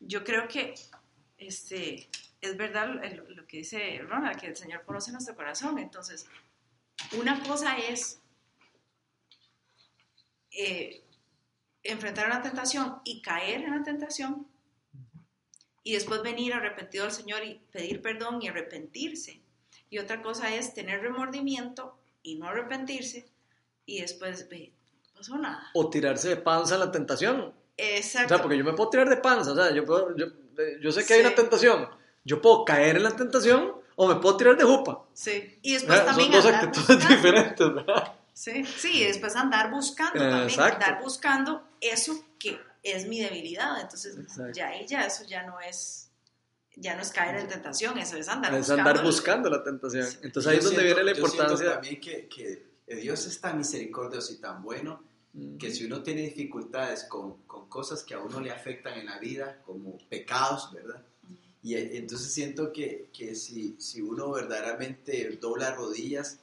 yo 0.00 0.24
creo 0.24 0.48
que 0.48 0.74
este, 1.46 2.08
es 2.40 2.56
verdad 2.56 2.88
lo, 2.88 3.30
lo 3.30 3.46
que 3.46 3.58
dice 3.58 4.00
Ronald, 4.06 4.38
que 4.40 4.46
el 4.48 4.56
Señor 4.56 4.84
conoce 4.84 5.12
nuestro 5.12 5.34
corazón, 5.36 5.78
entonces 5.78 6.26
una 7.12 7.42
cosa 7.42 7.76
es 7.78 8.20
eh, 10.50 11.02
enfrentar 11.82 12.26
una 12.26 12.42
tentación 12.42 12.98
y 13.04 13.22
caer 13.22 13.62
en 13.62 13.70
la 13.76 13.82
tentación 13.82 14.46
y 15.82 15.94
después 15.94 16.22
venir 16.22 16.52
arrepentido 16.54 17.04
al 17.04 17.12
Señor 17.12 17.44
y 17.44 17.60
pedir 17.72 18.00
perdón 18.02 18.40
y 18.42 18.48
arrepentirse. 18.48 19.40
Y 19.90 19.98
otra 19.98 20.22
cosa 20.22 20.54
es 20.54 20.74
tener 20.74 21.00
remordimiento 21.00 21.98
y 22.22 22.36
no 22.36 22.46
arrepentirse 22.46 23.26
y 23.84 24.00
después, 24.00 24.48
ve, 24.48 24.72
no 25.06 25.18
pasó 25.18 25.36
nada. 25.38 25.70
O 25.74 25.90
tirarse 25.90 26.28
de 26.28 26.36
panza 26.36 26.74
en 26.74 26.80
la 26.80 26.90
tentación. 26.92 27.40
O 27.40 27.54
Exacto. 27.76 28.28
sea, 28.34 28.42
porque 28.42 28.56
yo 28.58 28.64
me 28.64 28.74
puedo 28.74 28.90
tirar 28.90 29.08
de 29.08 29.16
panza, 29.16 29.52
o 29.52 29.56
sea, 29.56 29.74
yo, 29.74 29.84
puedo- 29.84 30.16
yo, 30.16 30.26
yo 30.80 30.92
sé 30.92 31.04
que 31.04 31.14
hay 31.14 31.20
una 31.20 31.34
tentación. 31.34 31.88
Yo 32.24 32.40
puedo 32.40 32.64
caer 32.64 32.96
en 32.96 33.02
la 33.02 33.16
tentación 33.16 33.72
o 33.96 34.06
me 34.08 34.16
puedo 34.16 34.36
tirar 34.36 34.56
de 34.56 34.64
jupa. 34.64 35.04
Sí. 35.12 35.58
Y 35.62 35.74
después 35.74 35.98
¿verdad? 35.98 36.06
también 36.06 36.32
Son 36.32 36.42
dos 36.42 36.52
actitudes 36.52 36.88
buscando. 36.88 37.14
diferentes, 37.16 37.74
¿verdad? 37.74 38.12
Sí, 38.34 38.64
sí, 38.64 39.02
y 39.02 39.04
después 39.04 39.36
andar 39.36 39.70
buscando 39.70 40.18
también, 40.18 40.42
Exacto. 40.44 40.74
andar 40.84 41.02
buscando 41.02 41.68
eso 41.80 42.24
que 42.38 42.58
es 42.82 43.06
mi 43.06 43.20
debilidad. 43.20 43.80
Entonces, 43.80 44.16
Exacto. 44.16 44.52
ya 44.54 44.68
ahí 44.68 44.86
ya 44.86 45.04
eso 45.06 45.24
ya 45.24 45.42
no 45.44 45.60
es 45.60 46.08
ya 46.76 46.94
no 46.96 47.02
es 47.02 47.10
caer 47.10 47.36
en 47.36 47.48
tentación, 47.48 47.98
eso 47.98 48.16
es 48.16 48.28
andar 48.28 48.52
Es 48.54 48.60
buscando. 48.60 48.88
andar 48.90 49.04
buscando 49.04 49.50
la 49.50 49.62
tentación. 49.62 50.06
Sí. 50.06 50.18
Entonces 50.22 50.50
ahí 50.50 50.58
es 50.58 50.64
Yo 50.64 50.70
donde 50.70 50.82
siento- 50.84 50.96
viene 51.02 51.12
la 51.12 51.18
yo 51.20 51.26
siento 51.26 51.42
importancia. 51.42 51.72
también 51.74 52.00
que, 52.00 52.28
que 52.28 52.96
Dios 52.96 53.26
es 53.26 53.40
tan 53.40 53.58
misericordioso 53.58 54.32
y 54.32 54.36
tan 54.36 54.62
bueno 54.62 55.04
Que 55.58 55.70
si 55.72 55.86
uno 55.86 56.02
tiene 56.02 56.22
dificultades 56.22 57.04
con, 57.04 57.38
con 57.46 57.66
cosas 57.68 58.02
que 58.04 58.12
a 58.14 58.20
uno 58.20 58.38
le 58.40 58.50
afectan 58.50 58.98
en 58.98 59.06
la 59.06 59.18
vida, 59.18 59.62
como 59.64 59.96
pecados, 60.10 60.70
¿verdad? 60.72 61.02
Y 61.62 61.74
eh, 61.74 61.96
entonces 61.96 62.32
siento 62.32 62.70
que, 62.72 63.08
que 63.16 63.34
si, 63.34 63.76
si 63.78 64.02
uno 64.02 64.30
verdaderamente 64.32 65.38
dobla 65.40 65.74
rodillas, 65.74 66.40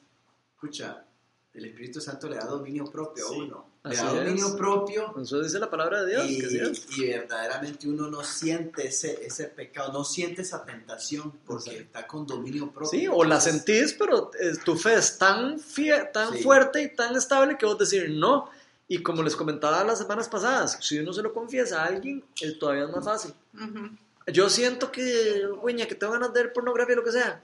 escucha, 0.56 1.06
el 1.54 1.65
Espíritu 1.65 1.99
Santo 2.02 2.28
le 2.30 2.38
da 2.38 2.45
dominio 2.45 2.86
propio 2.86 3.28
Sí. 3.28 3.36
a 3.36 3.38
uno. 3.38 3.69
Le 3.84 3.91
Así 3.95 4.06
da 4.06 4.13
dominio 4.13 4.47
es. 4.47 4.54
propio 4.54 5.15
Eso 5.21 5.41
dice 5.41 5.58
la 5.60 5.69
palabra 5.69 6.04
de 6.04 6.12
Dios. 6.12 6.25
y, 6.30 6.39
que 6.39 7.02
y 7.02 7.08
verdaderamente 7.10 7.88
uno 7.88 8.10
no 8.10 8.23
siente 8.23 8.88
ese, 8.88 9.25
ese 9.25 9.45
pecado, 9.45 9.91
no 9.93 10.04
siente 10.04 10.41
esa 10.41 10.65
tentación 10.65 11.32
porque 11.45 11.69
Exacto. 11.71 11.86
está 11.99 12.08
con 12.08 12.25
dominio 12.28 12.71
propio. 12.71 12.89
Sí, 12.99 13.08
o 13.08 13.23
la 13.23 13.39
sentís, 13.39 13.93
pero 13.93 14.32
eh, 14.39 14.54
tu 14.65 14.75
fe 14.75 14.95
es 14.95 15.17
tan, 15.17 15.60
fie- 15.60 16.12
tan 16.12 16.34
Sí. 16.34 16.43
fuerte 16.43 16.82
y 16.84 16.95
tan 16.95 17.15
estable 17.15 17.58
que 17.58 17.65
vos 17.65 17.78
decir 17.78 18.10
no. 18.10 18.49
Y 18.91 19.04
como 19.04 19.21
les 19.21 19.36
comentaba 19.36 19.84
las 19.84 19.99
semanas 19.99 20.28
pasadas, 20.28 20.80
si 20.82 20.97
uno 20.97 21.13
se 21.13 21.21
lo 21.21 21.32
confiesa 21.32 21.84
a 21.84 21.86
alguien, 21.86 22.23
eh, 22.41 22.54
todavía 22.60 22.86
es 22.86 22.89
más 22.89 23.06
fácil. 23.06 23.34
Ujú. 23.54 23.91
Yo 24.34 24.49
siento 24.49 24.91
que, 24.91 25.45
güeña, 25.62 25.86
que 25.86 25.93
tengo 25.93 26.13
ganas 26.13 26.34
de 26.34 26.41
ver 26.41 26.54
pornografía 26.54 26.95
lo 26.95 27.04
que 27.04 27.12
sea. 27.12 27.39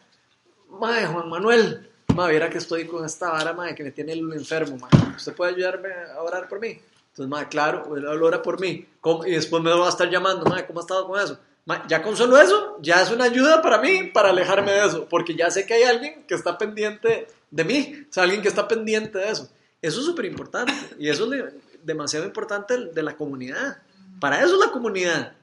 Mae, 0.69 1.05
Juan 1.05 1.29
Manuel, 1.29 1.87
mae, 2.15 2.31
viera 2.31 2.49
que 2.49 2.57
estoy 2.57 2.87
con 2.87 3.05
esta 3.05 3.29
vara, 3.29 3.53
mae, 3.53 3.75
que 3.75 3.83
me 3.83 3.91
tiene 3.91 4.13
el 4.13 4.33
enfermo, 4.33 4.77
mae. 4.77 5.15
¿Usted 5.15 5.33
puede 5.35 5.53
ayudarme 5.53 5.89
a 6.15 6.19
orar 6.23 6.49
por 6.49 6.59
mí? 6.59 6.79
Entonces, 7.09 7.29
mae, 7.29 7.47
claro, 7.47 7.95
él 7.95 8.05
ora 8.07 8.41
por 8.41 8.59
mí. 8.59 8.87
¿Cómo? 8.99 9.23
Y 9.23 9.31
después 9.31 9.61
me 9.61 9.69
va 9.71 9.85
a 9.85 9.89
estar 9.89 10.09
llamando, 10.09 10.45
mae, 10.45 10.65
¿cómo 10.65 10.79
ha 10.79 10.81
estado 10.81 11.07
con 11.07 11.19
eso? 11.19 11.37
Mae, 11.65 11.81
ya 11.87 12.01
con 12.01 12.17
solo 12.17 12.41
eso, 12.41 12.79
ya 12.81 13.03
es 13.03 13.11
una 13.11 13.25
ayuda 13.25 13.61
para 13.61 13.79
mí, 13.79 14.09
para 14.11 14.29
alejarme 14.29 14.71
de 14.71 14.85
eso, 14.85 15.05
porque 15.07 15.35
ya 15.35 15.51
sé 15.51 15.67
que 15.67 15.75
hay 15.75 15.83
alguien 15.83 16.25
que 16.27 16.33
está 16.33 16.57
pendiente 16.57 17.27
de 17.51 17.63
mí, 17.63 18.05
o 18.09 18.13
sea, 18.13 18.23
alguien 18.23 18.41
que 18.41 18.47
está 18.47 18.67
pendiente 18.67 19.19
de 19.19 19.29
eso. 19.29 19.47
Eso 19.81 19.99
es 19.99 20.05
súper 20.05 20.25
importante, 20.25 20.73
y 20.97 21.09
eso 21.09 21.25
es 21.25 21.29
de- 21.31 21.59
demasiado 21.83 22.25
importante 22.25 22.77
de 22.87 23.03
la 23.03 23.15
comunidad. 23.15 23.77
Para 24.19 24.41
eso 24.43 24.53
es 24.55 24.65
la 24.65 24.71
comunidad. 24.71 25.33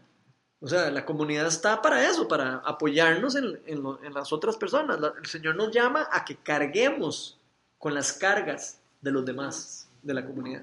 O 0.61 0.69
sea, 0.69 0.91
la 0.91 1.05
comunidad 1.05 1.47
está 1.47 1.83
para 1.83 2.09
eso, 2.09 2.27
para 2.29 2.57
apoyarnos 2.65 3.35
en, 3.37 3.61
en 3.67 3.83
lo- 3.83 4.03
en 4.03 4.15
las 4.15 4.33
otras 4.33 4.57
personas. 4.57 4.99
La- 5.01 5.13
el 5.19 5.27
Señor 5.27 5.57
nos 5.57 5.71
llama 5.73 6.09
a 6.11 6.25
que 6.25 6.37
carguemos 6.37 7.39
con 7.79 7.95
las 7.95 8.13
cargas 8.13 8.79
de 9.01 9.11
los 9.11 9.25
demás, 9.25 9.89
de 10.03 10.15
la 10.15 10.25
comunidad. 10.25 10.63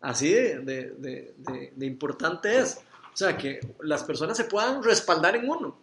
Así 0.00 0.32
de- 0.32 0.58
de- 0.60 1.34
de- 1.36 1.72
de 1.76 1.86
importante 1.86 2.58
es. 2.58 2.78
O 3.12 3.16
sea, 3.16 3.36
que 3.36 3.60
las 3.80 4.02
personas 4.04 4.36
se 4.36 4.44
puedan 4.44 4.82
respaldar 4.82 5.36
en 5.36 5.48
uno. 5.48 5.76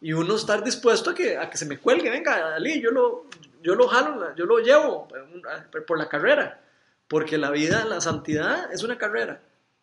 Y 0.00 0.12
uno 0.12 0.36
estar 0.36 0.62
dispuesto 0.64 1.10
a 1.10 1.14
que, 1.14 1.36
a 1.36 1.48
que 1.50 1.56
se 1.58 1.66
me 1.66 1.78
cuelgue, 1.78 2.10
venga, 2.10 2.54
Ali, 2.54 2.80
yo 2.82 2.90
lo, 2.90 3.26
yo 3.68 3.74
lo 3.74 3.86
jalo, 3.86 4.34
yo 4.34 4.46
lo 4.46 4.60
llevo 4.60 5.06
por 5.86 5.98
la 5.98 6.08
carrera. 6.08 6.58
Porque 7.06 7.36
la 7.36 7.50
vida, 7.50 7.84
la 7.84 8.00
santidad 8.00 8.72
es 8.72 8.82
una 8.82 8.96
carrera. 8.96 9.42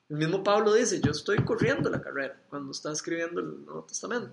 El 0.09 0.17
mismo 0.17 0.43
Pablo 0.43 0.73
dice, 0.73 0.99
yo 1.01 1.11
estoy 1.11 1.37
corriendo 1.45 1.87
la 1.91 2.01
carrera 2.01 2.35
cuando 2.49 2.71
está 2.71 2.91
escribiendo 2.91 3.41
el 3.41 3.63
Nuevo 3.63 3.83
Testamento. 3.83 4.31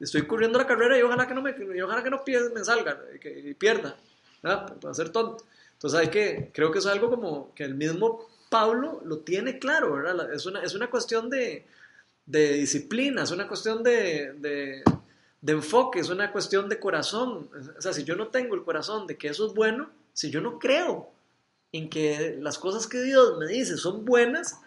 Estoy 0.00 0.26
corriendo 0.26 0.58
la 0.58 0.66
carrera 0.66 0.98
y 0.98 1.02
ojalá 1.02 1.28
que 1.28 1.34
no 1.34 1.42
me, 1.42 1.54
ojalá 1.80 2.02
que 2.02 2.10
no 2.10 2.24
me 2.52 2.64
salga 2.64 3.00
y, 3.22 3.54
pierda, 3.54 3.94
¿verdad? 4.42 4.76
Para 4.80 4.94
ser 4.94 5.10
tonto. 5.10 5.44
Entonces 5.74 6.00
hay 6.00 6.08
que, 6.08 6.50
creo 6.52 6.72
que 6.72 6.80
es 6.80 6.86
algo 6.86 7.08
como 7.08 7.54
que 7.54 7.62
el 7.62 7.76
mismo 7.76 8.28
Pablo 8.50 9.00
lo 9.04 9.18
tiene 9.18 9.60
claro, 9.60 9.92
¿verdad? 9.92 10.32
Es 10.32 10.44
una, 10.44 10.60
es 10.60 10.74
una 10.74 10.90
cuestión 10.90 11.30
de, 11.30 11.64
de 12.26 12.54
disciplina, 12.54 13.22
es 13.22 13.30
una 13.30 13.46
cuestión 13.46 13.84
de, 13.84 14.32
de, 14.38 14.82
de 15.40 15.52
enfoque, 15.52 16.00
es 16.00 16.08
una 16.08 16.32
cuestión 16.32 16.68
de 16.68 16.80
corazón. 16.80 17.50
O 17.76 17.80
sea, 17.80 17.92
si 17.92 18.04
yo 18.04 18.16
no 18.16 18.28
tengo 18.28 18.54
el 18.54 18.64
corazón 18.64 19.06
de 19.06 19.16
que 19.16 19.28
eso 19.28 19.46
es 19.46 19.54
bueno, 19.54 19.90
si 20.12 20.30
yo 20.30 20.40
no 20.40 20.58
creo 20.58 21.10
en 21.72 21.88
que 21.88 22.36
las 22.40 22.58
cosas 22.58 22.86
que 22.86 23.02
Dios 23.02 23.38
me 23.38 23.46
dice 23.46 23.76
son 23.76 24.04
buenas, 24.04 24.60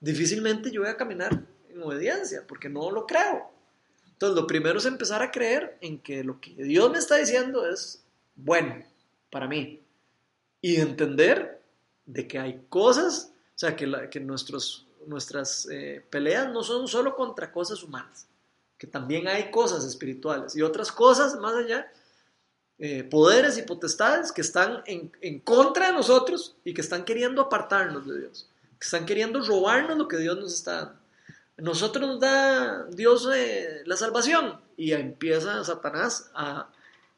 difícilmente 0.00 0.70
yo 0.70 0.82
voy 0.82 0.90
a 0.90 0.96
caminar 0.96 1.42
en 1.70 1.82
obediencia, 1.82 2.44
porque 2.46 2.68
no 2.68 2.90
lo 2.90 3.06
creo. 3.06 3.50
Entonces, 4.12 4.36
lo 4.36 4.46
primero 4.46 4.78
es 4.78 4.84
empezar 4.84 5.22
a 5.22 5.30
creer 5.30 5.78
en 5.80 6.00
que 6.00 6.24
lo 6.24 6.40
que 6.40 6.50
Dios 6.54 6.90
me 6.90 6.98
está 6.98 7.16
diciendo 7.16 7.64
es 7.66 8.02
bueno 8.34 8.84
para 9.30 9.46
mí. 9.46 9.80
Y 10.60 10.76
entender 10.76 11.62
de 12.04 12.26
que 12.26 12.38
hay 12.38 12.64
cosas, 12.68 13.32
o 13.54 13.58
sea, 13.58 13.76
que, 13.76 14.08
que 14.10 14.18
nuestros, 14.18 14.88
nuestras 15.06 15.68
eh, 15.70 16.04
peleas 16.10 16.52
no 16.52 16.64
son 16.64 16.88
solo 16.88 17.14
contra 17.14 17.52
cosas 17.52 17.82
humanas, 17.84 18.26
que 18.78 18.86
también 18.86 19.28
hay 19.28 19.50
cosas 19.50 19.84
espirituales 19.84 20.54
y 20.56 20.62
otras 20.62 20.92
cosas 20.92 21.36
más 21.36 21.54
allá, 21.54 21.92
eh, 22.78 23.02
poderes 23.02 23.58
y 23.58 23.62
potestades 23.62 24.30
que 24.30 24.40
están 24.40 24.82
en, 24.86 25.10
en 25.20 25.40
contra 25.40 25.88
de 25.88 25.92
nosotros 25.92 26.56
y 26.64 26.72
que 26.74 26.80
están 26.80 27.04
queriendo 27.04 27.42
apartarnos 27.42 28.06
de 28.06 28.20
Dios, 28.20 28.48
que 28.78 28.84
están 28.84 29.04
queriendo 29.04 29.42
robarnos 29.42 29.98
lo 29.98 30.06
que 30.06 30.18
Dios 30.18 30.38
nos 30.38 30.54
está 30.54 30.76
dando. 30.76 30.98
Nosotros 31.56 32.06
nos 32.06 32.20
da 32.20 32.84
Dios 32.84 33.28
eh, 33.34 33.82
la 33.84 33.96
salvación 33.96 34.60
y 34.76 34.92
empieza 34.92 35.64
Satanás 35.64 36.30
a, 36.32 36.70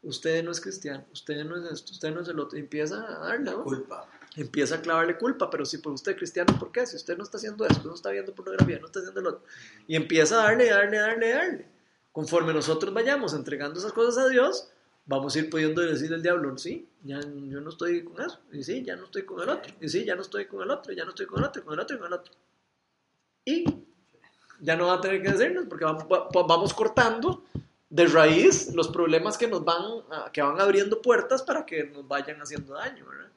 usted 0.02 0.42
no 0.42 0.50
es 0.50 0.62
cristiano, 0.62 1.04
usted 1.12 1.44
no 1.44 1.58
es 1.58 1.70
esto, 1.70 1.92
usted 1.92 2.10
no 2.10 2.22
es 2.22 2.28
el 2.28 2.40
otro, 2.40 2.58
empieza 2.58 3.04
a 3.04 3.18
darle, 3.18 3.50
¿no? 3.50 3.62
Culpa. 3.62 4.08
Empieza 4.36 4.76
a 4.76 4.80
clavarle 4.82 5.16
culpa, 5.18 5.50
pero 5.50 5.64
si 5.64 5.78
pues 5.78 5.94
usted 5.94 6.16
cristiano, 6.16 6.56
¿por 6.58 6.70
qué? 6.72 6.86
Si 6.86 6.96
usted 6.96 7.16
no 7.16 7.24
está 7.24 7.36
haciendo 7.38 7.66
esto, 7.66 7.88
no 7.88 7.94
está 7.94 8.10
viendo 8.10 8.34
pornografía, 8.34 8.78
no 8.78 8.86
está 8.86 9.00
haciendo 9.00 9.20
lo 9.20 9.28
otro. 9.30 9.42
Y 9.86 9.96
empieza 9.96 10.40
a 10.40 10.44
darle, 10.44 10.68
darle, 10.70 10.98
darle, 10.98 11.28
darle. 11.30 11.66
Conforme 12.12 12.52
nosotros 12.52 12.92
vayamos 12.94 13.34
entregando 13.34 13.78
esas 13.78 13.92
cosas 13.92 14.24
a 14.24 14.28
Dios, 14.28 14.68
vamos 15.06 15.34
a 15.34 15.38
ir 15.40 15.50
pudiendo 15.50 15.80
decir 15.82 16.12
al 16.14 16.22
diablo, 16.22 16.56
sí, 16.58 16.88
ya 17.02 17.20
yo 17.20 17.60
no 17.60 17.70
estoy 17.70 18.04
con 18.04 18.20
eso, 18.24 18.38
y 18.52 18.62
sí, 18.62 18.82
ya 18.84 18.96
no 18.96 19.04
estoy 19.04 19.22
con 19.24 19.40
el 19.42 19.48
otro, 19.48 19.72
y 19.80 19.88
sí, 19.88 20.04
ya 20.04 20.14
no 20.14 20.22
estoy 20.22 20.46
con 20.46 20.62
el 20.62 20.70
otro, 20.70 20.92
ya 20.92 21.04
no 21.04 21.10
estoy 21.10 21.26
con 21.26 21.38
el 21.40 21.44
otro, 21.46 21.64
con 21.64 21.74
el 21.74 21.80
otro, 21.80 21.98
con 21.98 22.06
el 22.08 22.12
otro. 22.12 22.32
Y 23.44 23.64
ya 24.60 24.76
no 24.76 24.86
va 24.88 24.94
a 24.94 25.00
tener 25.00 25.22
que 25.22 25.32
decirnos, 25.32 25.66
porque 25.68 25.84
vamos, 25.84 26.04
va- 26.04 26.28
vamos 26.46 26.74
cortando 26.74 27.44
de 27.88 28.06
raíz 28.06 28.72
los 28.74 28.88
problemas 28.88 29.36
que 29.38 29.48
nos 29.48 29.64
van, 29.64 29.82
que 30.32 30.42
van 30.42 30.60
abriendo 30.60 31.00
puertas 31.02 31.42
para 31.42 31.64
que 31.66 31.84
nos 31.84 32.06
vayan 32.06 32.40
haciendo 32.40 32.74
daño, 32.74 33.04
¿verdad? 33.06 33.30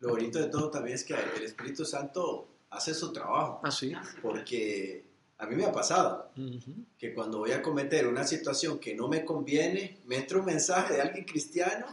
Lo 0.00 0.10
bonito 0.10 0.38
de 0.38 0.46
todo 0.46 0.70
también 0.70 0.94
es 0.96 1.04
que 1.04 1.14
el 1.14 1.42
Espíritu 1.42 1.84
Santo 1.84 2.46
hace 2.70 2.94
su 2.94 3.12
trabajo, 3.12 3.60
Así. 3.64 3.92
porque 4.22 5.04
a 5.38 5.46
mí 5.46 5.56
me 5.56 5.64
ha 5.64 5.72
pasado 5.72 6.30
que 6.98 7.14
cuando 7.14 7.38
voy 7.38 7.52
a 7.52 7.62
cometer 7.62 8.06
una 8.06 8.24
situación 8.24 8.78
que 8.78 8.94
no 8.94 9.08
me 9.08 9.24
conviene, 9.24 10.00
me 10.06 10.16
entra 10.16 10.38
un 10.38 10.44
mensaje 10.44 10.94
de 10.94 11.00
alguien 11.02 11.24
cristiano 11.24 11.86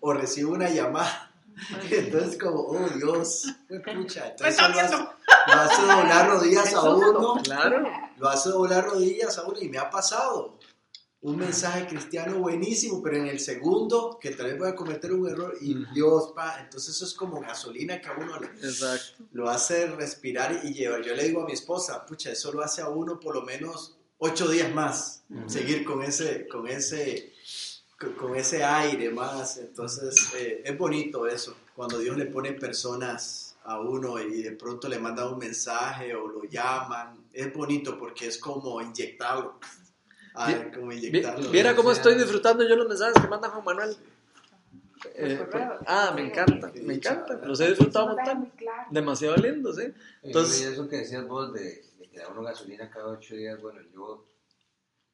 o 0.00 0.12
recibo 0.12 0.52
una 0.52 0.68
llamada. 0.70 1.32
Entonces 1.90 2.38
como, 2.38 2.60
oh 2.60 2.88
Dios, 2.96 3.46
qué 3.68 3.80
pucha. 3.80 4.28
Entonces 4.30 4.54
está 4.54 4.68
lo 4.68 4.78
hace, 4.80 4.96
lo 4.96 5.52
hace 5.60 5.82
doblar 5.82 6.28
rodillas 6.30 6.74
a 6.74 6.82
uno, 6.94 7.34
Claro. 7.42 7.88
lo 8.16 8.28
hace 8.28 8.48
doblar 8.50 8.84
rodillas 8.86 9.36
a 9.38 9.42
uno 9.44 9.58
y 9.60 9.68
me 9.68 9.78
ha 9.78 9.90
pasado. 9.90 10.58
Un 11.22 11.36
mensaje 11.36 11.86
cristiano 11.86 12.38
buenísimo, 12.38 13.02
pero 13.02 13.18
en 13.18 13.26
el 13.26 13.40
segundo, 13.40 14.18
que 14.18 14.30
tal 14.30 14.46
vez 14.46 14.58
voy 14.58 14.68
a 14.68 14.74
cometer 14.74 15.12
un 15.12 15.28
error 15.28 15.54
y. 15.60 15.84
Dios, 15.92 16.32
pa, 16.34 16.58
entonces 16.60 16.96
eso 16.96 17.04
es 17.04 17.12
como 17.12 17.40
gasolina 17.40 18.00
que 18.00 18.08
a 18.08 18.14
uno 18.14 18.36
Exacto. 18.62 19.24
lo 19.32 19.50
hace 19.50 19.86
respirar 19.88 20.60
y 20.64 20.72
llevar. 20.72 21.02
Yo 21.02 21.14
le 21.14 21.24
digo 21.24 21.42
a 21.42 21.46
mi 21.46 21.52
esposa, 21.52 22.06
pucha, 22.06 22.32
eso 22.32 22.52
lo 22.52 22.62
hace 22.62 22.80
a 22.80 22.88
uno 22.88 23.20
por 23.20 23.34
lo 23.34 23.42
menos 23.42 23.98
ocho 24.16 24.48
días 24.48 24.72
más, 24.74 25.24
seguir 25.46 25.84
con 25.84 26.02
ese, 26.02 26.48
con 26.48 26.66
ese, 26.66 27.34
con, 27.98 28.12
con 28.14 28.36
ese 28.36 28.64
aire 28.64 29.10
más. 29.10 29.58
Entonces, 29.58 30.14
eh, 30.36 30.62
es 30.64 30.78
bonito 30.78 31.26
eso, 31.26 31.54
cuando 31.76 31.98
Dios 31.98 32.16
le 32.16 32.26
pone 32.26 32.52
personas 32.52 33.56
a 33.64 33.78
uno 33.78 34.18
y 34.18 34.42
de 34.42 34.52
pronto 34.52 34.88
le 34.88 34.98
manda 34.98 35.28
un 35.28 35.38
mensaje 35.38 36.14
o 36.14 36.26
lo 36.28 36.44
llaman. 36.44 37.26
Es 37.32 37.52
bonito 37.52 37.98
porque 37.98 38.26
es 38.26 38.38
como 38.38 38.80
inyectarlo. 38.80 39.58
Ah, 40.40 40.46
Vi- 40.52 40.70
como 40.76 40.92
inyectarlo. 40.92 41.50
Viera 41.50 41.74
cómo 41.76 41.92
estoy 41.92 42.14
disfrutando 42.14 42.66
yo 42.68 42.76
los 42.76 42.88
mensajes 42.88 43.20
que 43.20 43.28
manda 43.28 43.48
Juan 43.48 43.64
Manuel. 43.64 43.96
Eh, 45.14 45.36
Por 45.38 45.50
por- 45.50 45.78
ah, 45.86 46.12
me 46.14 46.26
encanta, 46.26 46.70
me 46.82 46.94
encanta. 46.94 47.34
Los 47.46 47.58
he 47.60 47.68
disfrutado 47.68 48.06
un 48.06 48.16
montón. 48.16 48.52
Demasiado 48.90 49.36
lindos, 49.36 49.76
¿sí? 49.76 49.82
Entonces- 49.82 50.02
Entonces, 50.22 50.62
eso 50.72 50.88
que 50.88 50.96
decías 50.98 51.26
vos 51.26 51.52
de, 51.54 51.82
de 51.98 52.08
que 52.10 52.18
da 52.18 52.28
uno 52.28 52.42
gasolina 52.42 52.90
cada 52.90 53.06
ocho 53.08 53.34
días, 53.34 53.60
bueno, 53.62 53.80
yo 53.94 54.26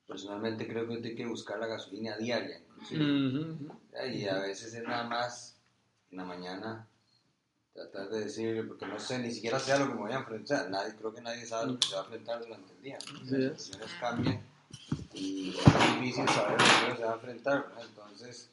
personalmente 0.06 0.66
creo 0.66 0.86
que 0.86 0.92
uno 0.92 1.00
tiene 1.02 1.16
que 1.16 1.26
buscar 1.26 1.58
la 1.58 1.66
gasolina 1.66 2.16
diaria. 2.16 2.58
inclusive. 2.68 3.04
Ujú. 3.04 3.68
Ya, 3.92 4.06
Y 4.06 4.28
a 4.28 4.38
veces 4.40 4.74
es 4.74 4.82
nada 4.82 5.04
más 5.04 5.56
en 6.10 6.18
la 6.18 6.24
mañana 6.24 6.86
tratar 7.72 8.08
de 8.08 8.20
decirle, 8.20 8.64
porque 8.64 8.86
no 8.86 8.98
sé, 8.98 9.18
ni 9.18 9.30
siquiera 9.30 9.58
sé 9.58 9.72
a 9.72 9.78
lo 9.78 9.86
que 9.88 9.94
me 9.94 10.00
voy 10.00 10.12
a 10.12 10.16
enfrentar. 10.16 10.68
Nadie, 10.70 10.94
creo 10.96 11.12
que 11.14 11.20
nadie 11.20 11.44
sabe 11.46 11.66
lo 11.72 11.78
que 11.78 11.86
se 11.86 11.94
va 11.94 12.00
a 12.00 12.04
enfrentar 12.04 12.40
durante 12.40 12.72
el 12.72 12.82
día. 12.82 12.98
¿no? 13.12 13.18
Sí. 13.20 13.36
Las 13.38 13.62
situaciones 13.62 13.90
cambian 14.00 14.40
y 15.16 15.50
es 15.50 16.00
difícil 16.00 16.28
saber 16.28 16.60
a 16.60 16.86
uno 16.86 16.96
se 16.96 17.04
va 17.04 17.10
a 17.10 17.14
enfrentar. 17.14 17.72
Entonces, 17.80 18.50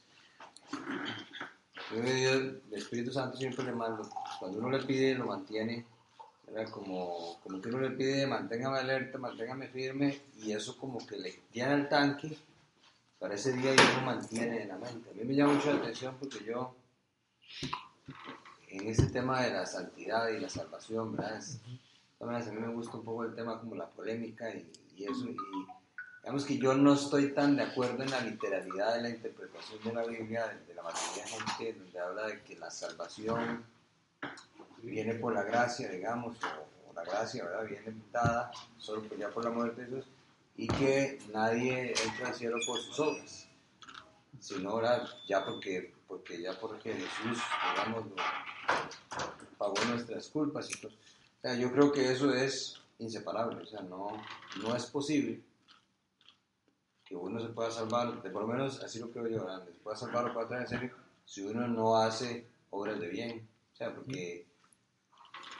el 1.92 2.62
Espíritu 2.72 3.12
Santo 3.12 3.38
siempre 3.38 3.66
le 3.66 3.74
manda, 3.74 4.02
cuando 4.40 4.60
uno 4.60 4.70
le 4.72 4.84
pide, 4.84 5.16
lo 5.16 5.26
mantiene. 5.26 5.86
¿verdad? 6.48 6.72
Como, 6.72 7.40
como 7.42 7.62
que 7.62 7.70
uno 7.70 7.80
le 7.80 7.92
pide, 7.92 8.28
manténgame 8.28 8.80
alerta, 8.80 9.18
manténgame 9.18 9.68
firme, 9.68 10.22
y 10.38 10.52
eso 10.52 10.78
como 10.78 11.06
que 11.06 11.18
le 11.18 11.40
llena 11.52 11.74
el 11.76 11.90
tanque 11.90 12.38
para 13.20 13.36
ese 13.36 13.54
día 13.54 13.74
y 13.74 13.78
uno 13.78 14.06
mantiene 14.06 14.64
en 14.64 14.68
la 14.68 14.78
mente. 14.78 15.10
A 15.10 15.14
mí 15.14 15.24
me 15.24 15.36
llama 15.36 15.54
mucho 15.54 15.72
la 15.74 15.80
atención 15.80 16.16
porque 16.20 16.44
yo, 16.44 16.76
en 18.68 18.88
ese 18.88 19.08
tema 19.08 19.42
de 19.42 19.54
la 19.54 19.66
santidad 19.66 20.28
y 20.30 20.40
la 20.40 20.50
salvación, 20.50 21.16
¿verdad? 21.16 21.42
A 22.20 22.26
mí 22.52 22.60
me 22.60 22.74
gusta 22.74 22.98
un 22.98 23.06
poco 23.06 23.24
el 23.24 23.34
tema 23.34 23.60
como 23.60 23.76
la 23.76 23.88
polémica 23.88 24.50
y, 24.54 24.70
eso, 25.06 25.26
digamos 26.24 26.46
que 26.46 26.58
yo 26.58 26.74
no 26.74 26.94
estoy 26.94 27.34
tan 27.34 27.58
de 27.58 27.64
acuerdo 27.64 28.02
en 28.02 28.10
la 28.10 28.22
literalidad 28.22 28.96
de 28.96 29.02
la 29.02 29.10
interpretación 29.10 29.84
de 29.84 29.94
la 29.94 30.06
Biblia 30.06 30.58
de, 30.66 30.74
la 30.74 30.82
mayoría 30.82 31.24
de 31.26 31.30
gente, 31.30 31.80
donde 31.80 32.00
habla 32.00 32.28
de 32.28 32.42
que 32.44 32.56
la 32.56 32.72
salvación 32.72 33.66
viene 34.82 35.16
por 35.16 35.34
la 35.34 35.44
gracia, 35.44 35.90
digamos, 35.90 36.38
o, 36.88 36.94
la 36.94 37.04
gracia, 37.04 37.44
¿verdad? 37.44 37.66
Viene 37.68 38.02
dada 38.14 38.52
solo 38.78 39.04
por, 39.04 39.18
ya 39.18 39.30
por 39.32 39.44
la 39.44 39.50
muerte 39.50 39.82
de 39.82 39.88
Jesús, 39.88 40.12
y 40.56 40.68
que 40.68 41.20
nadie 41.34 41.94
entra 42.06 42.30
al 42.30 42.36
cielo 42.36 42.56
por 42.66 42.80
sus 42.80 42.98
obras, 43.02 43.50
sino 44.40 44.70
ahora 44.70 45.04
ya 45.28 45.44
porque, 45.44 45.94
porque 46.08 46.42
ya 46.42 46.58
porque 46.58 46.94
Jesús, 46.94 47.44
digamos, 47.76 48.06
pagó 49.58 49.76
nuestras 49.90 50.30
culpas 50.30 50.70
y 50.72 50.80
todo. 50.80 50.94
O 50.94 51.42
sea, 51.42 51.56
yo 51.56 51.70
creo 51.74 51.92
que 51.92 52.14
eso 52.14 52.34
es 52.34 52.80
inseparable, 53.00 53.62
o 53.62 53.66
sea, 53.66 53.82
no, 53.82 54.24
no 54.62 54.74
es 54.74 54.86
posible 54.86 55.42
que 57.20 57.26
uno 57.26 57.40
se 57.40 57.50
pueda 57.50 57.70
salvar, 57.70 58.22
de 58.22 58.30
por 58.32 58.42
lo 58.42 58.48
menos 58.48 58.82
así 58.84 59.00
lo 59.00 59.12
creo 59.12 59.28
yo, 59.28 59.46
¿verdad? 59.46 59.66
se 59.66 59.80
pueda 59.80 59.96
salvar 59.96 60.26
o 60.26 60.34
pueda 60.34 60.48
traer 60.48 60.64
en 60.64 60.70
serio 60.70 60.96
si 61.26 61.44
uno 61.44 61.68
no 61.68 61.96
hace 61.96 62.46
obras 62.72 63.00
de 63.00 63.08
bien, 63.08 63.48
o 63.72 63.76
sea, 63.76 63.94
porque 63.94 64.46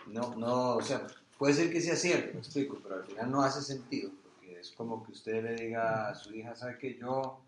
no, 0.08 0.36
no, 0.36 0.78
o 0.78 0.82
sea, 0.82 1.06
puede 1.38 1.54
ser 1.54 1.72
que 1.72 1.80
sea 1.80 1.96
cierto, 1.96 2.34
me 2.34 2.40
explico, 2.40 2.80
pero 2.82 2.96
al 2.96 3.06
final 3.06 3.32
no 3.32 3.44
hace 3.44 3.62
sentido, 3.62 4.12
porque 4.24 4.60
es 4.60 4.72
como 4.72 5.06
que 5.06 5.12
usted 5.12 5.44
le 5.44 5.56
diga 5.56 6.10
a 6.10 6.16
su 6.16 6.34
hija, 6.34 6.56
¿sabe 6.56 6.78
que 6.80 6.98
yo, 6.98 7.40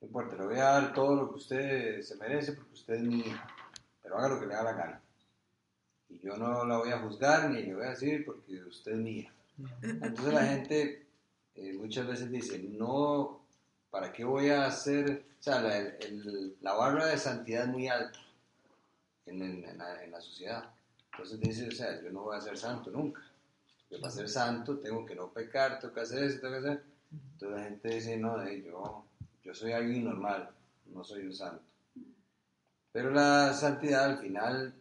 no 0.00 0.06
importa, 0.06 0.36
le 0.36 0.46
voy 0.46 0.58
a 0.58 0.64
dar 0.64 0.94
todo 0.94 1.14
lo 1.14 1.28
que 1.28 1.36
usted 1.36 2.02
se 2.02 2.16
merece 2.16 2.52
porque 2.52 2.72
usted 2.72 2.94
es 2.94 3.02
mi 3.02 3.20
hija, 3.20 3.46
pero 4.02 4.16
haga 4.16 4.28
lo 4.28 4.40
que 4.40 4.46
le 4.46 4.54
da 4.54 4.62
la 4.62 4.72
gana. 4.72 5.00
Y 6.08 6.18
yo 6.20 6.36
no 6.36 6.64
la 6.64 6.78
voy 6.78 6.90
a 6.90 7.00
juzgar 7.00 7.50
ni 7.50 7.62
le 7.62 7.74
voy 7.74 7.84
a 7.84 7.90
decir 7.90 8.24
porque 8.24 8.64
usted 8.64 8.92
es 8.92 8.98
mi 8.98 9.10
hija. 9.18 9.32
Entonces 9.82 10.34
la 10.34 10.44
gente 10.46 11.06
eh, 11.54 11.74
muchas 11.74 12.06
veces 12.06 12.30
dice, 12.30 12.58
no, 12.58 13.41
¿para 13.92 14.10
qué 14.10 14.24
voy 14.24 14.48
a 14.48 14.64
hacer? 14.66 15.26
O 15.38 15.42
sea, 15.42 15.60
la, 15.60 15.92
la 16.62 16.72
barra 16.72 17.06
de 17.06 17.18
santidad 17.18 17.64
es 17.64 17.68
muy 17.68 17.88
alta 17.88 18.18
en, 19.26 19.42
en- 19.42 19.78
la, 19.78 20.20
sociedad. 20.20 20.64
Entonces 21.12 21.38
dice, 21.40 21.68
o 21.68 21.72
sea, 21.72 22.00
yo 22.02 22.10
no 22.10 22.22
voy 22.22 22.36
a 22.36 22.40
ser 22.40 22.56
santo 22.56 22.90
nunca. 22.90 23.20
Porque 23.88 24.00
para 24.00 24.10
ser 24.10 24.28
santo 24.30 24.78
tengo 24.78 25.04
que 25.04 25.14
no 25.14 25.30
pecar, 25.30 25.78
tengo 25.78 25.92
que 25.92 26.00
hacer 26.00 26.24
eso, 26.24 26.40
tengo 26.40 26.54
que 26.54 26.60
hacer. 26.60 26.82
Entonces 27.34 27.58
la 27.58 27.64
gente 27.64 27.88
dice, 27.94 28.16
no, 28.16 28.50
yo, 28.50 29.04
yo 29.44 29.54
soy 29.54 29.72
alguien 29.72 30.04
normal, 30.04 30.48
no 30.86 31.04
soy 31.04 31.26
un 31.26 31.34
santo. 31.34 31.62
Pero 32.92 33.10
la 33.10 33.52
santidad 33.52 34.04
al 34.04 34.18
final, 34.18 34.74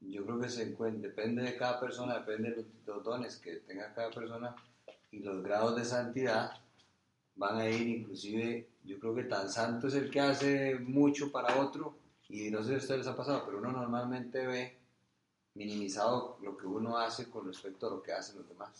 yo 0.00 0.24
creo 0.26 0.40
que 0.40 0.48
se 0.48 0.66
depende 0.66 1.42
de 1.42 1.56
cada 1.56 1.78
persona, 1.78 2.18
depende 2.18 2.50
de 2.50 2.66
los 2.84 3.04
dones 3.04 3.36
que 3.36 3.56
tenga 3.58 3.94
cada 3.94 4.10
persona 4.10 4.56
y 5.12 5.20
los 5.20 5.40
grados 5.44 5.76
de 5.76 5.84
santidad 5.84 6.50
van 7.36 7.58
a 7.58 7.68
ir 7.68 7.88
inclusive, 7.88 8.68
yo 8.84 8.98
creo 8.98 9.14
que 9.14 9.24
tan 9.24 9.48
santo 9.48 9.88
es 9.88 9.94
el 9.94 10.10
que 10.10 10.20
hace 10.20 10.76
mucho 10.76 11.30
para 11.30 11.60
otro 11.60 11.94
y 12.28 12.50
no 12.50 12.62
sé 12.62 12.68
si 12.68 12.74
a 12.74 12.78
ustedes 12.78 12.98
les 13.00 13.08
ha 13.08 13.16
pasado, 13.16 13.44
pero 13.44 13.58
uno 13.58 13.72
normalmente 13.72 14.46
ve 14.46 14.76
minimizado 15.54 16.38
lo 16.42 16.56
que 16.56 16.66
uno 16.66 16.96
hace 16.96 17.28
con 17.28 17.46
respecto 17.46 17.86
a 17.86 17.90
lo 17.90 18.02
que 18.02 18.12
hacen 18.12 18.38
los 18.38 18.48
demás. 18.48 18.70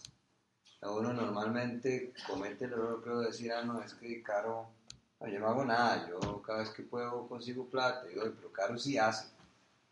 Uno 0.83 1.13
normalmente 1.13 2.13
comete 2.27 2.65
el 2.65 2.73
error, 2.73 3.01
creo, 3.03 3.21
de 3.21 3.27
decir, 3.27 3.53
ah, 3.53 3.63
no, 3.63 3.81
es 3.81 3.95
que 3.95 4.21
Caro, 4.21 4.67
no, 5.21 5.29
yo 5.29 5.39
no 5.39 5.49
hago 5.49 5.65
nada, 5.65 6.09
yo 6.09 6.43
cada 6.43 6.59
vez 6.59 6.71
que 6.71 6.83
puedo 6.83 7.29
consigo 7.29 7.67
plata, 7.67 8.11
y 8.11 8.15
doy, 8.15 8.33
pero 8.37 8.51
Caro 8.51 8.77
sí 8.77 8.99
hace. 8.99 9.27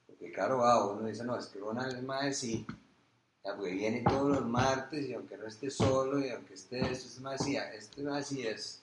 Porque 0.06 0.32
Caro 0.32 0.58
va, 0.58 0.84
uno 0.90 1.06
dice, 1.06 1.22
no, 1.22 1.36
es 1.36 1.46
que 1.46 1.60
Ronald 1.60 2.02
más 2.02 2.36
sí, 2.36 2.66
ya, 3.44 3.56
porque 3.56 3.72
viene 3.72 4.02
todos 4.02 4.28
los 4.28 4.46
martes 4.46 5.08
y 5.08 5.14
aunque 5.14 5.36
no 5.36 5.46
esté 5.46 5.70
solo 5.70 6.18
y 6.20 6.28
aunque 6.30 6.54
esté 6.54 6.80
esto, 6.80 7.08
este 7.08 7.20
más 7.20 7.42
sí, 7.42 7.56
este 7.56 8.02
más 8.02 8.26
sí 8.26 8.46
es. 8.46 8.82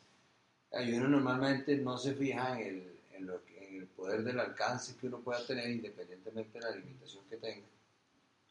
Y 0.71 0.93
uno 0.93 1.07
normalmente 1.07 1.77
no 1.77 1.97
se 1.97 2.13
fija 2.13 2.59
en 2.59 2.67
el, 2.67 2.99
en, 3.13 3.27
lo 3.27 3.41
en 3.55 3.81
el 3.81 3.87
poder 3.87 4.23
del 4.23 4.39
alcance 4.39 4.95
que 4.99 5.07
uno 5.07 5.19
pueda 5.19 5.45
tener 5.45 5.69
independientemente 5.69 6.59
de 6.59 6.65
la 6.65 6.75
limitación 6.75 7.23
que 7.29 7.37
tenga. 7.37 7.67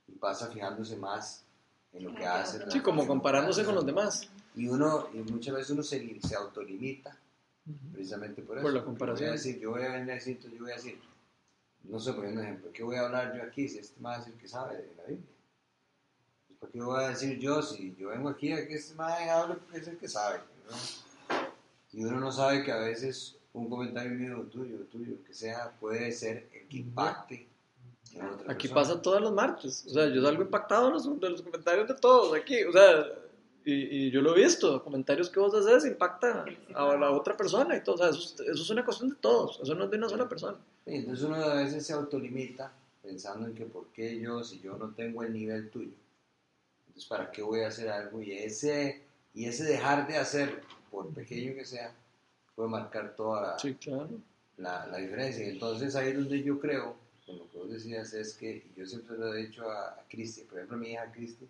Y 0.09 0.13
pasa 0.13 0.49
fijándose 0.51 0.97
más 0.97 1.45
en 1.93 2.05
lo 2.05 2.15
que 2.15 2.25
hace. 2.25 2.71
Sí, 2.71 2.81
como 2.81 3.07
comparándose 3.07 3.65
con 3.65 3.75
los 3.75 3.85
demás. 3.85 4.29
Y 4.55 4.69
uno, 4.69 5.09
y 5.13 5.19
muchas 5.19 5.55
veces 5.55 5.71
uno 5.71 5.83
se, 5.83 6.21
se 6.21 6.37
autolimita 6.37 7.19
precisamente 7.93 8.43
por 8.43 8.59
eso. 8.59 8.65
Por 8.65 8.75
la 8.75 8.85
comparación. 8.85 9.29
Voy 9.29 9.39
a 9.39 9.43
decir, 9.43 9.59
yo 9.59 9.71
voy 9.73 9.83
a 9.83 9.93
venir 9.93 10.13
a 10.13 10.15
decir, 10.15 10.39
yo 10.41 10.61
voy 10.61 10.71
a 10.71 10.77
decir, 10.77 10.99
no 11.85 11.99
sé, 11.99 12.13
por 12.13 12.25
ejemplo, 12.25 12.71
¿qué 12.73 12.83
voy 12.83 12.97
a 12.97 13.07
hablar 13.07 13.37
yo 13.37 13.43
aquí 13.43 13.69
si 13.69 13.79
este 13.79 14.01
más 14.01 14.23
es 14.23 14.29
el 14.29 14.35
que 14.35 14.49
sabe 14.49 14.77
de 14.77 14.95
la 14.97 15.05
Biblia? 15.05 15.36
Pues, 16.73 16.73
¿Por 16.73 16.73
qué 16.73 16.81
voy 16.83 17.05
a 17.05 17.09
decir 17.09 17.39
yo 17.39 17.63
si 17.63 17.95
yo 17.99 18.09
vengo 18.11 18.29
aquí 18.29 18.53
a 18.53 18.67
que 18.67 18.75
este 18.75 18.95
más 18.95 19.19
hable 19.29 19.57
porque 19.57 19.79
es 19.79 19.89
el 19.89 19.97
que 19.99 20.09
sabe? 20.09 20.39
¿no? 20.71 20.77
Y 21.93 22.05
uno 22.05 22.21
no 22.21 22.31
sabe 22.33 22.63
que 22.63 22.73
a 22.73 22.79
veces 22.79 23.37
un 23.53 23.71
comentario 23.71 24.13
mío, 24.13 24.47
tuyo, 24.51 24.79
tuyo, 24.91 25.15
que 25.27 25.33
sea, 25.33 25.73
puede 25.81 26.13
ser 26.13 26.49
el 26.53 26.69
que 26.69 26.77
impacte 26.79 27.49
en 28.13 28.27
otra 28.27 28.53
Aquí 28.53 28.69
persona. 28.69 28.75
pasa 28.75 29.03
todos 29.03 29.21
los 29.23 29.33
martes. 29.33 29.85
O 29.87 29.91
sea, 29.91 30.07
yo 30.09 30.23
salgo 30.23 30.43
impactado 30.43 30.87
de 30.87 30.93
los, 30.93 31.21
de 31.21 31.31
los 31.31 31.43
comentarios 31.43 31.89
de 31.89 31.95
todos 31.95 32.35
aquí. 32.37 32.63
O 32.65 32.73
sea, 32.73 33.07
y, 33.65 33.73
y 34.07 34.11
yo 34.11 34.21
lo 34.21 34.37
he 34.37 34.43
visto. 34.45 34.83
Comentarios 34.85 35.31
que 35.31 35.41
vos 35.41 35.55
haces 35.55 35.87
impactan 35.91 36.45
a 36.75 36.97
la 36.97 37.11
otra 37.11 37.35
persona 37.37 37.75
y 37.77 37.83
todo. 37.83 37.95
O 37.95 37.99
sea, 37.99 38.09
eso, 38.11 38.19
es- 38.21 38.41
eso 38.41 38.63
es 38.63 38.71
una 38.71 38.85
cuestión 38.85 39.09
de 39.11 39.17
todos. 39.17 39.59
Eso 39.63 39.75
no 39.75 39.85
es 39.85 39.91
de 39.91 39.97
una 39.97 40.09
sola 40.11 40.29
persona. 40.29 40.59
Sí, 40.85 40.95
entonces 40.97 41.25
uno 41.25 41.37
a 41.37 41.55
veces 41.55 41.87
se 41.87 41.95
autolimita 41.95 42.73
pensando 43.03 43.47
en 43.47 43.55
que 43.55 43.65
por 43.65 43.87
qué 43.89 44.19
yo, 44.21 44.45
si 44.45 44.61
yo 44.61 44.77
no 44.77 44.91
tengo 44.91 45.23
el 45.23 45.33
nivel 45.33 45.71
tuyo, 45.71 45.93
entonces 46.97 47.09
para 47.11 47.31
qué 47.31 47.43
voy 47.43 47.61
a 47.61 47.69
hacer 47.69 47.91
algo 47.91 48.23
y 48.23 48.33
ese, 48.33 49.03
y 49.35 49.45
ese 49.45 49.65
dejar 49.65 50.07
de 50.09 50.17
hacer, 50.17 50.63
por 50.91 51.13
pequeño 51.13 51.55
que 51.55 51.67
sea, 51.67 51.95
puede 52.55 52.71
marcar 52.71 53.15
toda 53.15 53.43
la, 53.43 53.59
Sí, 53.59 53.75
claro. 53.75 54.09
la, 54.57 54.87
la 54.87 54.97
diferencia. 54.97 55.47
Y 55.47 55.51
entonces 55.51 55.95
ahí 55.95 56.09
es 56.11 56.15
donde 56.17 56.43
yo 56.43 56.59
creo, 56.59 56.97
con 57.27 57.37
lo 57.39 57.51
que 57.51 57.59
vos 57.59 57.71
decías, 57.71 58.15
es 58.15 58.33
que, 58.35 58.65
y 58.75 58.81
yo 58.81 58.87
siempre 58.87 59.19
lo 59.19 59.35
he 59.35 59.43
dicho 59.47 59.71
a, 59.71 59.89
a 59.91 60.05
Cristi, 60.09 60.43
por 60.43 60.57
ejemplo 60.57 60.79
a 60.79 60.81
mi 60.81 60.93
hija 60.93 61.13
Cristi, 61.13 61.47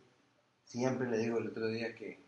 siempre 0.64 1.08
le 1.08 1.18
digo 1.18 1.38
el 1.38 1.46
otro 1.48 1.68
día 1.68 1.94
que, 1.94 2.18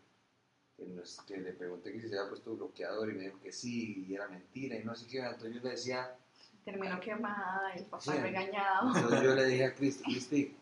que, 0.77 0.85
nos- 0.85 1.19
que 1.27 1.35
le 1.37 1.51
pregunté 1.51 1.91
que 1.91 1.99
si 1.99 2.07
se 2.07 2.17
había 2.17 2.29
puesto 2.29 2.55
bloqueador 2.55 3.09
y 3.09 3.13
me 3.15 3.23
dijo 3.25 3.39
que 3.43 3.51
sí, 3.51 4.05
y 4.07 4.15
era 4.15 4.29
mentira, 4.29 4.77
y 4.79 4.83
no 4.85 4.95
sé 4.95 5.07
qué, 5.07 5.17
entonces 5.19 5.55
yo 5.55 5.61
le 5.61 5.71
decía, 5.71 6.15
Terminó 6.63 6.99
quemada, 7.01 7.73
el 7.73 7.83
papá 7.85 8.13
Sí. 8.13 8.19
regañado. 8.21 8.95
Entonces 8.95 9.21
yo 9.23 9.35
le 9.35 9.45
dije 9.45 9.65
a 9.65 9.73
Cristi, 9.75 10.03
Cristi, 10.03 10.57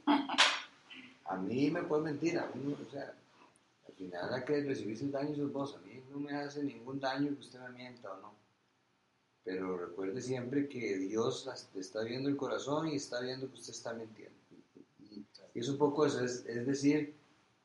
a 1.27 1.37
mí 1.37 1.69
me 1.71 1.83
puede 1.83 2.03
mentir, 2.03 2.37
a 2.39 2.49
mí, 2.53 2.73
o 2.73 2.91
sea, 2.91 3.13
al 3.87 3.93
final 3.93 4.31
la 4.31 4.45
que 4.45 4.61
recibís 4.61 5.01
el 5.01 5.11
daño 5.11 5.35
sos 5.35 5.51
vos, 5.51 5.75
a 5.75 5.79
mí 5.79 6.01
no 6.09 6.19
me 6.19 6.33
hace 6.33 6.63
ningún 6.63 6.99
daño 6.99 7.33
que 7.35 7.41
usted 7.41 7.59
me 7.59 7.69
mienta 7.69 8.11
o 8.13 8.21
no. 8.21 8.33
Pero 9.43 9.77
recuerde 9.77 10.21
siempre 10.21 10.67
que 10.67 10.97
Dios 10.97 11.49
está 11.75 12.03
viendo 12.03 12.29
el 12.29 12.35
corazón 12.35 12.87
y 12.87 12.95
está 12.95 13.21
viendo 13.21 13.47
que 13.47 13.55
usted 13.55 13.71
está 13.73 13.93
mintiendo. 13.93 14.35
Y, 14.99 15.25
y 15.53 15.59
es 15.59 15.69
un 15.69 15.77
poco 15.77 16.05
eso, 16.05 16.23
es, 16.23 16.45
es 16.45 16.65
decir, 16.65 17.15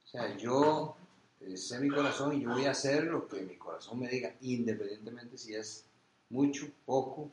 o 0.04 0.06
sea, 0.06 0.36
yo 0.36 0.96
eh, 1.40 1.56
sé 1.56 1.80
mi 1.80 1.88
corazón 1.88 2.34
y 2.34 2.42
yo 2.42 2.50
voy 2.50 2.66
a 2.66 2.70
hacer 2.70 3.04
lo 3.04 3.26
que 3.26 3.42
mi 3.42 3.56
corazón 3.56 3.98
me 3.98 4.08
diga, 4.08 4.34
independientemente 4.40 5.36
si 5.36 5.54
es 5.54 5.84
mucho, 6.28 6.66
poco, 6.84 7.30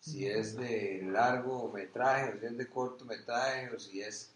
si 0.00 0.26
es 0.26 0.56
de 0.56 1.02
largo 1.10 1.70
metraje, 1.72 2.34
o 2.34 2.40
si 2.40 2.46
es 2.46 2.58
de 2.58 2.66
corto 2.68 3.04
metraje, 3.04 3.74
o 3.74 3.78
si 3.78 4.00
es 4.00 4.33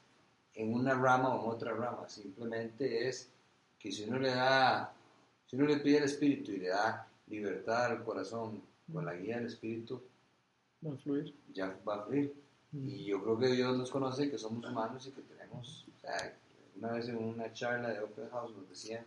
en 0.59 0.74
una 0.74 0.92
rama 0.94 1.34
o 1.34 1.44
en 1.44 1.50
otra 1.56 1.72
rama. 1.72 2.09
Simplemente 2.09 3.09
es 3.09 3.30
que 3.78 3.92
si 3.92 4.04
uno 4.04 4.18
le 4.18 4.30
da, 4.30 4.92
si 5.46 5.56
uno 5.56 5.66
le 5.66 5.78
pide 5.78 5.98
al 5.98 6.04
espíritu 6.04 6.50
y 6.50 6.59
le 6.59 6.68
da 6.68 7.06
libertad 7.28 7.86
al 7.86 8.04
corazón 8.04 8.61
con 8.92 9.04
la 9.04 9.14
guía 9.14 9.36
del 9.36 9.46
espíritu, 9.46 10.02
Va 10.84 10.92
a 10.92 10.96
fluir. 10.96 11.34
ya 11.52 11.76
va 11.86 11.96
a 11.96 12.04
fluir. 12.04 12.34
Y 12.72 13.04
yo 13.04 13.22
creo 13.22 13.38
que 13.38 13.48
Dios 13.48 13.76
nos 13.78 13.90
conoce, 13.90 14.30
que 14.30 14.36
somos 14.38 14.64
humanos 14.68 15.06
y 15.06 15.12
que 15.12 15.22
tenemos, 15.22 15.86
o 15.96 16.00
sea, 16.00 16.36
una 16.76 16.92
vez 16.92 17.09
en 17.09 17.16
una 17.16 17.52
charla 17.52 17.90
de 17.90 18.00
Open 18.00 18.28
House 18.30 18.54
nos 18.54 18.68
decían, 18.68 19.04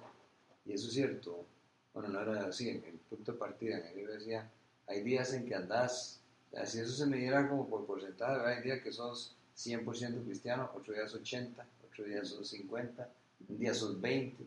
y 0.66 0.74
eso 0.74 0.88
es 0.88 0.94
cierto, 0.94 1.46
bueno, 1.94 2.10
no 2.10 2.22
era 2.22 2.48
así, 2.48 2.70
en 2.70 2.84
el 2.84 2.98
punto 3.10 3.34
de 3.34 3.38
partida, 3.38 3.78
en 3.78 3.86
el 3.88 3.96
libro 3.98 4.14
decía, 4.14 4.50
hay 4.88 5.02
días 5.04 5.34
en 5.34 5.46
que 5.46 5.56
andás, 5.56 6.22
o 6.52 6.56
sea, 6.56 6.66
si 6.66 6.80
eso 6.80 6.92
se 6.92 7.06
midiera 7.06 7.48
como 7.48 7.68
por 7.70 7.86
porcentaje, 7.86 8.46
hay 8.48 8.64
días 8.64 8.82
que 8.82 8.92
sos 8.92 9.36
100% 9.58 10.24
cristiano, 10.24 10.72
otro 10.76 10.94
día 10.94 11.08
sos 11.08 11.22
80, 11.22 11.66
otro 11.90 12.06
día 12.06 12.24
sos 12.24 12.48
50, 12.50 13.10
un 13.50 13.60
día 13.60 13.74
sos 13.74 14.00
20, 14.00 14.46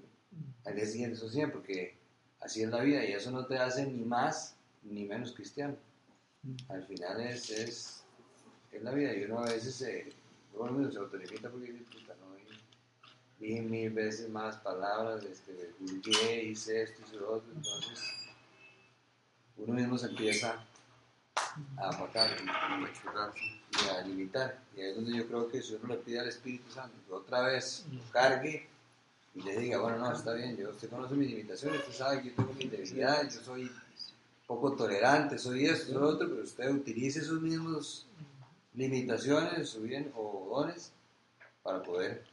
al 0.65 0.75
día 0.75 0.87
siguiente 0.87 1.17
sos 1.17 1.33
100, 1.33 1.53
porque 1.53 1.95
así 2.41 2.63
es 2.63 2.71
la 2.71 2.81
vida 2.81 3.05
y 3.05 3.13
eso 3.13 3.31
no 3.31 3.47
te 3.47 3.59
hace 3.59 3.87
ni 3.87 4.05
más 4.05 4.57
ni 4.83 5.05
menos 5.05 5.33
cristiano. 5.33 5.77
Al 6.69 6.85
final 6.85 7.21
es, 7.21 7.51
es, 7.51 8.05
es 8.73 8.83
la 8.83 8.93
vida 8.93 9.15
y 9.15 9.25
uno 9.25 9.41
a 9.41 9.45
veces 9.45 9.75
se, 9.75 10.13
uno 10.53 10.73
mismo 10.73 10.93
se 10.93 10.99
autolimita 10.99 11.51
porque 11.51 11.73
dice, 11.73 11.85
puta, 11.91 12.15
no, 12.17 12.37
y 13.41 13.47
dije 13.47 13.63
mil 13.63 13.91
veces 13.91 14.29
más 14.29 14.57
palabras, 14.59 15.25
este, 15.25 15.73
vulgué, 15.81 16.45
hice 16.45 16.83
esto, 16.83 17.03
hice 17.07 17.17
lo 17.17 17.35
otro, 17.35 17.53
entonces 17.55 18.01
uno 19.57 19.75
mismo 19.75 19.97
se 19.97 20.07
empieza 20.07 20.65
a 21.77 21.89
apacar 21.89 22.31
y, 22.41 22.45
y- 22.45 23.89
a 23.89 24.03
limitar. 24.03 24.61
Y 24.77 24.81
ahí 24.81 24.91
es 24.91 24.97
donde 24.97 25.17
yo 25.17 25.27
creo 25.27 25.49
que 25.49 25.63
si 25.63 25.75
uno 25.75 25.89
le 25.95 26.01
pide 26.01 26.21
al 26.21 26.29
Espíritu 26.29 26.71
Santo 26.71 26.97
que 27.07 27.13
otra 27.13 27.43
vez 27.43 27.85
lo 27.93 28.03
cargue 28.11 28.69
y 29.35 29.43
le 29.43 29.59
diga, 29.59 29.79
bueno, 29.81 29.99
no, 29.99 30.13
está 30.13 30.33
bien, 30.35 30.57
yo, 30.57 30.71
usted 30.71 30.89
conoce 30.89 31.15
mis 31.15 31.31
limitaciones, 31.31 31.81
usted 31.81 31.93
sabe 31.95 32.23
que 32.23 32.29
yo 32.31 32.35
tengo 32.37 32.53
mis 32.55 32.71
debilidades, 32.71 33.35
yo 33.35 33.41
soy 33.43 33.71
poco 34.47 34.73
tolerante, 34.75 35.39
soy 35.39 35.67
esto, 35.67 35.93
soy 35.93 36.03
otro, 36.03 36.29
pero 36.29 36.43
usted 36.43 36.71
utilice 36.71 37.21
sus 37.23 37.41
mismos 37.41 38.07
limitaciones 38.75 39.69
su 39.71 39.81
bien, 39.83 40.13
o 40.17 40.49
dones 40.55 40.93
para 41.63 41.83
poder 41.83 42.25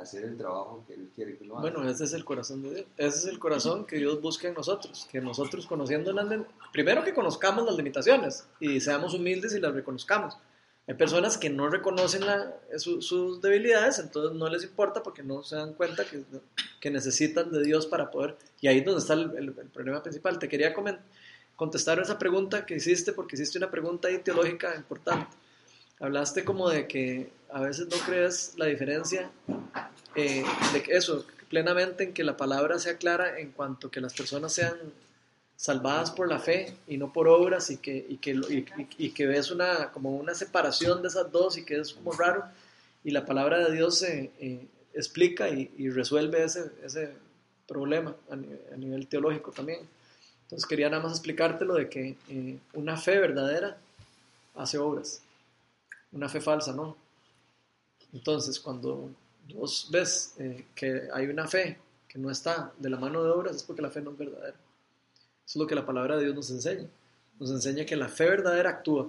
hacer 0.00 0.24
el 0.24 0.36
trabajo 0.36 0.84
que 0.86 0.94
Él 0.94 1.10
quiere 1.14 1.36
que 1.36 1.44
lo 1.44 1.58
haga. 1.58 1.70
Bueno, 1.70 1.88
ese 1.90 2.04
es 2.04 2.12
el 2.12 2.24
corazón 2.24 2.62
de 2.62 2.70
Dios. 2.74 2.86
Ese 2.96 3.18
es 3.18 3.24
el 3.26 3.38
corazón 3.38 3.84
que 3.86 3.96
Dios 3.96 4.20
busca 4.20 4.48
en 4.48 4.54
nosotros. 4.54 5.06
Que 5.10 5.20
nosotros 5.20 5.66
conociendo 5.66 6.12
las... 6.12 6.26
Primero 6.72 7.02
que 7.04 7.12
conozcamos 7.14 7.64
las 7.66 7.76
limitaciones 7.76 8.46
y 8.60 8.80
seamos 8.80 9.14
humildes 9.14 9.54
y 9.54 9.60
las 9.60 9.74
reconozcamos. 9.74 10.36
Hay 10.86 10.94
personas 10.94 11.36
que 11.36 11.50
no 11.50 11.68
reconocen 11.68 12.24
la- 12.24 12.54
su- 12.78 13.02
sus 13.02 13.42
debilidades, 13.42 13.98
entonces 13.98 14.34
no 14.38 14.48
les 14.48 14.64
importa 14.64 15.02
porque 15.02 15.22
no 15.22 15.42
se 15.42 15.56
dan 15.56 15.74
cuenta 15.74 16.04
que, 16.06 16.22
que 16.80 16.90
necesitan 16.90 17.50
de 17.52 17.62
Dios 17.62 17.86
para 17.86 18.10
poder... 18.10 18.36
Y 18.60 18.68
ahí 18.68 18.78
es 18.78 18.84
donde 18.86 19.00
está 19.00 19.14
el, 19.14 19.30
el- 19.36 19.54
el 19.58 19.68
problema 19.68 20.02
principal. 20.02 20.38
Te 20.38 20.48
quería 20.48 20.72
contestar 21.56 21.98
esa 21.98 22.18
pregunta 22.18 22.64
que 22.64 22.76
hiciste 22.76 23.12
porque 23.12 23.36
hiciste 23.36 23.58
una 23.58 23.70
pregunta 23.70 24.08
ahí 24.08 24.18
teológica 24.18 24.74
importante. 24.76 25.26
Hablaste 26.00 26.44
como 26.44 26.70
de 26.70 26.86
que 26.86 27.30
a 27.50 27.60
veces 27.60 27.88
no 27.88 27.96
crees 28.04 28.54
la 28.56 28.66
diferencia 28.66 29.30
eh, 30.14 30.44
de 30.72 30.82
que 30.82 30.96
eso, 30.96 31.24
plenamente 31.48 32.04
en 32.04 32.12
que 32.12 32.24
la 32.24 32.36
palabra 32.36 32.78
sea 32.78 32.96
clara 32.98 33.38
en 33.38 33.52
cuanto 33.52 33.90
que 33.90 34.00
las 34.00 34.14
personas 34.14 34.52
sean 34.52 34.76
salvadas 35.56 36.12
por 36.12 36.28
la 36.28 36.38
fe 36.38 36.76
y 36.86 36.98
no 36.98 37.12
por 37.12 37.26
obras 37.26 37.70
y 37.70 37.78
que, 37.78 38.06
y 38.08 38.18
que, 38.18 38.40
y, 38.96 39.10
que 39.10 39.26
ves 39.26 39.50
una, 39.50 39.90
como 39.90 40.16
una 40.16 40.34
separación 40.34 41.02
de 41.02 41.08
esas 41.08 41.32
dos 41.32 41.58
y 41.58 41.64
que 41.64 41.80
es 41.80 41.94
como 41.94 42.12
raro 42.12 42.44
y 43.02 43.10
la 43.10 43.26
palabra 43.26 43.58
de 43.58 43.74
Dios 43.74 44.02
eh, 44.02 44.30
eh, 44.38 44.66
explica 44.94 45.48
y, 45.48 45.90
resuelve 45.90 46.44
ese, 46.44 46.70
ese 46.84 47.12
problema 47.66 48.14
a 48.30 48.36
nivel, 48.36 48.60
a 48.72 48.76
nivel 48.76 49.06
teológico 49.08 49.50
también. 49.50 49.80
Entonces 50.48 50.66
quería 50.66 50.88
nada 50.88 51.02
más 51.02 51.12
explicártelo 51.12 51.74
de 51.74 51.88
que 51.88 52.16
eh, 52.28 52.58
una 52.72 52.96
fe 52.96 53.18
verdadera 53.18 53.76
hace 54.54 54.78
obras, 54.78 55.22
una 56.12 56.28
fe 56.28 56.40
falsa 56.40 56.72
no. 56.72 56.96
Entonces 58.12 58.58
cuando 58.60 59.10
vos 59.54 59.88
ves 59.90 60.34
eh, 60.38 60.66
que 60.74 61.08
hay 61.12 61.26
una 61.26 61.46
fe 61.46 61.78
que 62.06 62.18
no 62.18 62.30
está 62.30 62.72
de 62.78 62.90
la 62.90 62.98
mano 62.98 63.22
de 63.22 63.30
obras, 63.30 63.56
es 63.56 63.62
porque 63.62 63.82
la 63.82 63.90
fe 63.90 64.00
no 64.00 64.12
es 64.12 64.18
verdadera. 64.18 64.56
Eso 64.56 64.60
es 65.46 65.56
lo 65.56 65.66
que 65.66 65.74
la 65.74 65.86
palabra 65.86 66.16
de 66.16 66.24
Dios 66.24 66.34
nos 66.34 66.50
enseña. 66.50 66.88
Nos 67.38 67.50
enseña 67.50 67.84
que 67.84 67.96
la 67.96 68.08
fe 68.08 68.24
verdadera 68.24 68.70
actúa. 68.70 69.08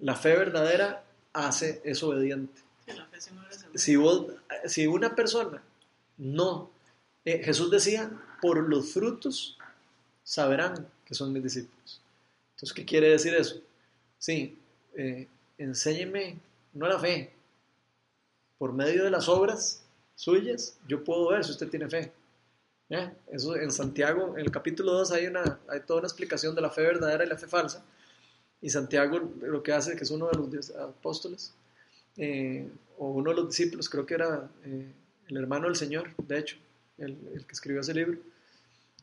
La 0.00 0.14
fe 0.14 0.36
verdadera 0.36 1.04
hace, 1.32 1.80
es 1.84 2.02
obediente. 2.02 2.62
Si, 3.74 3.96
vos, 3.96 4.26
si 4.66 4.86
una 4.86 5.14
persona 5.14 5.62
no, 6.18 6.70
eh, 7.24 7.42
Jesús 7.42 7.70
decía, 7.70 8.10
por 8.40 8.68
los 8.68 8.92
frutos 8.92 9.58
saberán 10.22 10.88
que 11.04 11.14
son 11.14 11.32
mis 11.32 11.42
discípulos. 11.42 12.00
Entonces, 12.54 12.72
¿qué 12.72 12.84
quiere 12.84 13.10
decir 13.10 13.34
eso? 13.34 13.60
Sí, 14.18 14.58
eh, 14.96 15.28
enséñeme, 15.58 16.38
no 16.72 16.88
la 16.88 16.98
fe, 16.98 17.32
por 18.64 18.72
medio 18.72 19.04
de 19.04 19.10
las 19.10 19.28
obras 19.28 19.84
suyas, 20.14 20.78
yo 20.88 21.04
puedo 21.04 21.28
ver 21.28 21.44
si 21.44 21.50
usted 21.50 21.68
tiene 21.68 21.86
fe. 21.86 22.10
¿Eh? 22.88 23.12
Eso 23.30 23.56
en 23.56 23.70
Santiago, 23.70 24.38
en 24.38 24.40
el 24.42 24.50
capítulo 24.50 24.92
2 24.92 25.12
hay, 25.12 25.26
una, 25.26 25.60
hay 25.68 25.80
toda 25.80 25.98
una 25.98 26.08
explicación 26.08 26.54
de 26.54 26.62
la 26.62 26.70
fe 26.70 26.80
verdadera 26.80 27.26
y 27.26 27.28
la 27.28 27.36
fe 27.36 27.46
falsa. 27.46 27.84
Y 28.62 28.70
Santiago 28.70 29.18
lo 29.42 29.62
que 29.62 29.74
hace, 29.74 29.94
que 29.96 30.04
es 30.04 30.10
uno 30.10 30.30
de 30.30 30.38
los 30.38 30.70
apóstoles, 30.76 31.52
eh, 32.16 32.66
o 32.96 33.10
uno 33.10 33.32
de 33.32 33.36
los 33.36 33.48
discípulos, 33.48 33.90
creo 33.90 34.06
que 34.06 34.14
era 34.14 34.50
eh, 34.64 34.90
el 35.28 35.36
hermano 35.36 35.66
del 35.66 35.76
Señor, 35.76 36.08
de 36.26 36.38
hecho, 36.38 36.56
el, 36.96 37.18
que 37.46 37.52
escribió 37.52 37.82
ese 37.82 37.92
libro, 37.92 38.16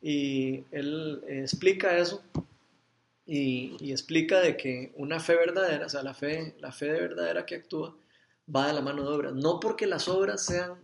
y 0.00 0.64
él 0.72 1.22
explica 1.28 1.96
eso 1.96 2.20
y, 3.24 3.76
y 3.78 3.92
explica 3.92 4.40
de 4.40 4.56
que 4.56 4.90
una 4.96 5.20
fe 5.20 5.36
verdadera, 5.36 5.86
o 5.86 5.88
sea, 5.88 6.02
la 6.02 6.14
fe, 6.14 6.56
la 6.58 6.72
fe 6.72 6.90
verdadera 6.90 7.46
que 7.46 7.54
actúa, 7.54 7.94
va 8.54 8.66
de 8.68 8.72
la 8.74 8.80
mano 8.80 9.02
de 9.02 9.08
obras. 9.16 9.32
No 9.34 9.60
porque 9.60 9.86
las 9.86 10.08
obras 10.08 10.44
sean 10.44 10.74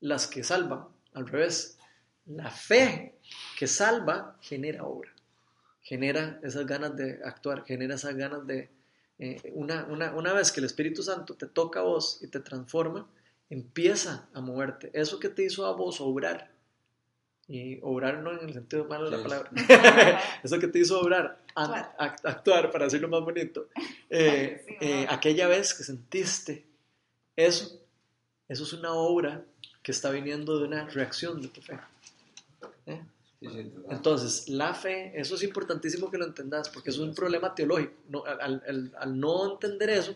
las 0.00 0.26
que 0.26 0.42
salvan, 0.44 0.86
al 1.12 1.26
revés. 1.26 1.78
La 2.26 2.50
fe 2.50 3.14
que 3.58 3.66
salva 3.66 4.36
genera 4.40 4.84
obra, 4.84 5.10
genera 5.82 6.40
esas 6.42 6.66
ganas 6.66 6.96
de 6.96 7.20
actuar, 7.24 7.64
genera 7.66 7.94
esas 7.96 8.14
ganas 8.16 8.46
de... 8.46 8.70
eh, 9.18 9.40
una, 9.54 9.84
una, 9.84 10.14
una 10.14 10.32
vez 10.32 10.50
que 10.50 10.60
el 10.60 10.66
Espíritu 10.66 11.02
Santo 11.02 11.34
te 11.34 11.46
toca 11.46 11.80
a 11.80 11.82
vos 11.82 12.18
y 12.22 12.28
te 12.28 12.40
transforma, 12.40 13.06
empieza 13.50 14.26
a 14.32 14.40
moverte. 14.40 14.90
Eso 14.94 15.20
que 15.20 15.28
te 15.28 15.44
hizo 15.44 15.66
a 15.66 15.72
vos 15.74 16.00
obrar, 16.00 16.50
y 17.46 17.78
obrar 17.82 18.20
no 18.20 18.32
en 18.32 18.48
el 18.48 18.54
sentido 18.54 18.86
malo 18.86 19.10
de 19.10 19.18
la 19.18 19.22
palabra, 19.22 19.50
eso 20.42 20.58
que 20.58 20.68
te 20.68 20.78
hizo 20.78 20.98
obrar, 21.00 21.42
a- 21.54 21.62
Actuar. 21.64 21.94
a- 21.98 22.28
actuar, 22.30 22.70
para 22.70 22.86
decirlo 22.86 23.08
más 23.08 23.20
bonito, 23.20 23.68
eh, 24.10 24.64
eh, 24.80 25.06
aquella 25.10 25.46
vez 25.46 25.74
que 25.74 25.84
sentiste 25.84 26.64
eso, 27.36 27.80
eso 28.48 28.62
es 28.62 28.72
una 28.72 28.92
obra 28.92 29.44
que 29.82 29.92
está 29.92 30.10
viniendo 30.10 30.58
de 30.58 30.66
una 30.66 30.86
reacción 30.88 31.40
de 31.42 31.48
tu 31.48 31.60
fe. 31.60 31.78
¿eh? 32.86 33.02
Entonces, 33.90 34.48
la 34.48 34.72
fe, 34.74 35.12
eso 35.20 35.34
es 35.34 35.42
importantísimo 35.42 36.10
que 36.10 36.16
lo 36.18 36.24
entendas, 36.24 36.68
porque 36.70 36.90
es 36.90 36.98
un 36.98 37.14
problema 37.14 37.54
teológico. 37.54 37.92
No, 38.08 38.24
al, 38.24 38.40
al- 38.66 38.92
al 38.98 39.20
no 39.20 39.52
entender 39.52 39.90
eso, 39.90 40.14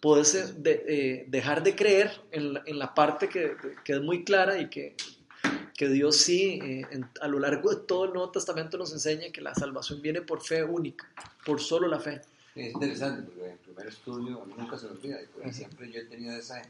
puedes 0.00 0.34
eh, 0.34 0.52
de- 0.58 0.84
eh, 0.86 1.24
dejar 1.28 1.62
de 1.62 1.74
creer 1.74 2.10
en 2.30 2.54
la, 2.54 2.62
en 2.66 2.78
la 2.78 2.94
parte 2.94 3.28
que, 3.28 3.56
que 3.84 3.94
es 3.94 4.00
muy 4.02 4.22
clara 4.24 4.60
y 4.60 4.68
que, 4.68 4.94
que 5.74 5.88
Dios 5.88 6.16
sí, 6.16 6.60
eh, 6.62 6.86
en- 6.90 7.08
a 7.22 7.28
lo 7.28 7.38
largo 7.38 7.70
de 7.70 7.80
todo 7.86 8.04
el 8.04 8.12
Nuevo 8.12 8.30
Testamento 8.30 8.76
nos 8.76 8.92
enseña 8.92 9.32
que 9.32 9.40
la 9.40 9.54
salvación 9.54 10.02
viene 10.02 10.20
por 10.20 10.42
fe 10.42 10.62
única, 10.62 11.08
por 11.46 11.60
solo 11.60 11.88
la 11.88 12.00
fe. 12.00 12.20
Es 12.66 12.74
interesante 12.74 13.22
porque 13.22 13.44
en 13.46 13.52
el 13.52 13.58
primer 13.58 13.86
estudio 13.86 14.42
a 14.42 14.44
mí 14.46 14.54
nunca 14.56 14.76
se 14.78 14.86
me 14.86 14.92
olvida 14.92 15.22
y 15.22 15.26
porque 15.26 15.52
siempre 15.52 15.90
yo 15.90 16.00
he 16.00 16.04
tenido 16.04 16.36
esa... 16.36 16.60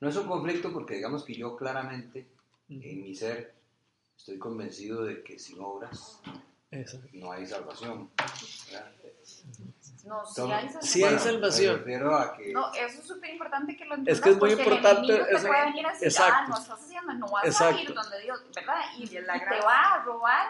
No 0.00 0.08
es 0.10 0.16
un 0.16 0.26
conflicto 0.28 0.72
porque 0.72 0.94
digamos 0.94 1.24
que 1.24 1.34
yo 1.34 1.56
claramente 1.56 2.26
en 2.68 3.02
mi 3.02 3.14
ser 3.14 3.54
estoy 4.16 4.38
convencido 4.38 5.04
de 5.04 5.22
que 5.22 5.38
sin 5.38 5.60
obras 5.60 6.20
Exacto. 6.70 7.08
no 7.14 7.32
hay 7.32 7.46
salvación. 7.46 8.10
¿verdad? 8.70 8.92
No, 10.04 10.24
sí 10.26 10.40
hay 10.42 10.68
salvación. 10.68 10.82
Sí 10.82 10.98
hay 11.02 11.10
Bueno, 11.14 11.18
salvación. 11.18 11.78
Refiero 11.78 12.14
a 12.16 12.36
que... 12.36 12.52
No, 12.52 12.72
eso 12.74 13.00
es 13.00 13.06
súper 13.06 13.30
importante 13.30 13.76
que 13.76 13.84
lo 13.86 13.94
Es 13.94 13.98
entiendas. 14.00 14.22
que 14.24 14.30
es 14.30 14.36
muy 14.38 14.50
porque 14.50 14.62
importante 14.62 15.00
El 15.00 15.10
enemigo 15.10 15.26
te 15.30 15.34
ese- 15.36 15.46
puede 15.48 15.64
venir 15.64 15.86
a 15.86 15.92
decir, 15.92 16.08
exacto. 16.08 16.34
ah, 16.36 16.46
no 16.48 16.58
estás 16.58 16.80
haciendo, 16.82 17.12
no 17.14 17.28
vas 17.28 17.44
a 17.44 17.48
Exacto. 17.48 17.82
ir 17.82 17.94
donde 17.94 18.20
Dios, 18.22 18.42
¿verdad? 18.54 18.80
Y, 18.98 19.02
Y 19.04 19.06
te 19.08 19.20
va 19.22 19.94
a 19.94 20.02
robar. 20.04 20.46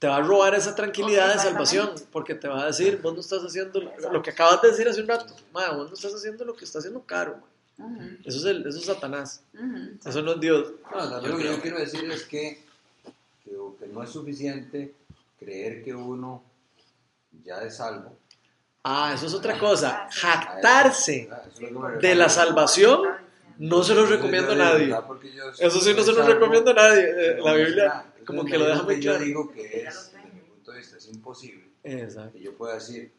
Te 0.00 0.08
va 0.08 0.16
a 0.16 0.22
robar 0.22 0.54
esa 0.54 0.74
tranquilidad 0.74 1.32
de 1.32 1.38
salvación, 1.38 1.90
porque 2.10 2.34
te 2.34 2.48
va 2.48 2.62
a 2.62 2.66
decir, 2.66 2.98
vos 3.02 3.12
no 3.14 3.20
estás 3.20 3.42
haciendo 3.44 3.80
lo, 3.80 4.10
lo 4.12 4.22
que 4.22 4.30
acabas 4.30 4.60
de 4.62 4.70
decir 4.70 4.88
hace 4.88 5.02
un 5.02 5.08
rato, 5.08 5.36
ma, 5.52 5.70
vos 5.72 5.88
no 5.88 5.94
estás 5.94 6.14
haciendo 6.14 6.44
lo 6.44 6.54
que 6.56 6.64
está 6.64 6.78
haciendo 6.78 7.02
Caro, 7.02 7.36
ma. 7.36 7.46
Ujú, 7.86 8.02
eso, 8.24 8.38
es 8.38 8.44
el- 8.46 8.66
eso 8.66 8.78
es 8.78 8.84
Satanás, 8.86 9.42
ujú. 9.54 9.98
eso 10.08 10.22
no 10.22 10.32
es 10.32 10.40
Dios. 10.40 10.72
No, 10.90 11.08
también 11.10 11.22
Yo 11.22 11.28
lo 11.30 11.36
que 11.38 11.44
yo 11.44 11.60
quiero 11.62 11.78
decir 11.78 12.10
es 12.10 12.24
que, 12.24 12.62
que, 13.44 13.50
que 13.78 13.86
no 13.88 14.02
es 14.02 14.10
suficiente 14.10 14.94
creer 15.38 15.84
que 15.84 15.94
uno 15.94 16.42
ya 17.44 17.62
es 17.62 17.76
salvo. 17.76 18.16
Ah, 18.82 19.12
eso 19.14 19.26
es 19.26 19.34
otra 19.34 19.58
cosa, 19.58 20.04
Ah, 20.04 20.08
jactarse 20.10 21.28
me 21.60 21.98
de 22.00 22.14
la 22.14 22.30
salvación, 22.30 23.02
no 23.60 23.82
se 23.82 23.94
lo 23.94 24.00
Entonces, 24.00 24.10
recomiendo 24.10 24.52
a 24.52 24.56
nadie. 24.56 24.94
Eso 25.58 25.80
sí 25.80 25.92
no 25.92 25.98
se 25.98 26.04
soy 26.04 26.14
lo 26.14 26.22
salvo, 26.22 26.32
recomiendo 26.34 26.70
a 26.70 26.74
nadie, 26.74 27.10
eh, 27.10 27.38
la 27.42 27.54
Biblia 27.54 28.12
como 28.24 28.44
que 28.44 28.58
lo 28.58 28.64
deja 28.66 28.82
muy 28.82 28.94
donde 28.94 29.02
Yo 29.02 29.10
claro. 29.12 29.24
digo 29.24 29.52
que 29.52 29.82
es, 29.82 30.12
desde 30.12 30.30
mi 30.32 30.40
punto 30.40 30.72
de 30.72 30.78
vista, 30.78 30.96
es 30.96 31.08
imposible 31.08 31.68
Exacto. 31.82 32.32
que 32.32 32.40
yo 32.40 32.56
pueda 32.56 32.74
decir, 32.74 33.12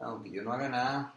aunque 0.00 0.30
yo 0.30 0.42
no 0.42 0.52
haga 0.52 0.68
nada, 0.68 1.14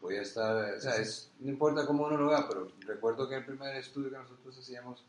voy 0.00 0.16
a 0.16 0.22
estar, 0.22 0.74
o 0.74 0.80
sea, 0.80 0.96
es, 0.96 1.32
no 1.40 1.50
importa 1.50 1.84
cómo 1.86 2.06
uno 2.06 2.16
lo 2.16 2.28
vea, 2.28 2.46
pero 2.48 2.70
recuerdo 2.80 3.28
que 3.28 3.36
el 3.36 3.44
primer 3.44 3.74
estudio 3.76 4.10
que 4.10 4.18
nosotros 4.18 4.56
hacíamos, 4.58 5.04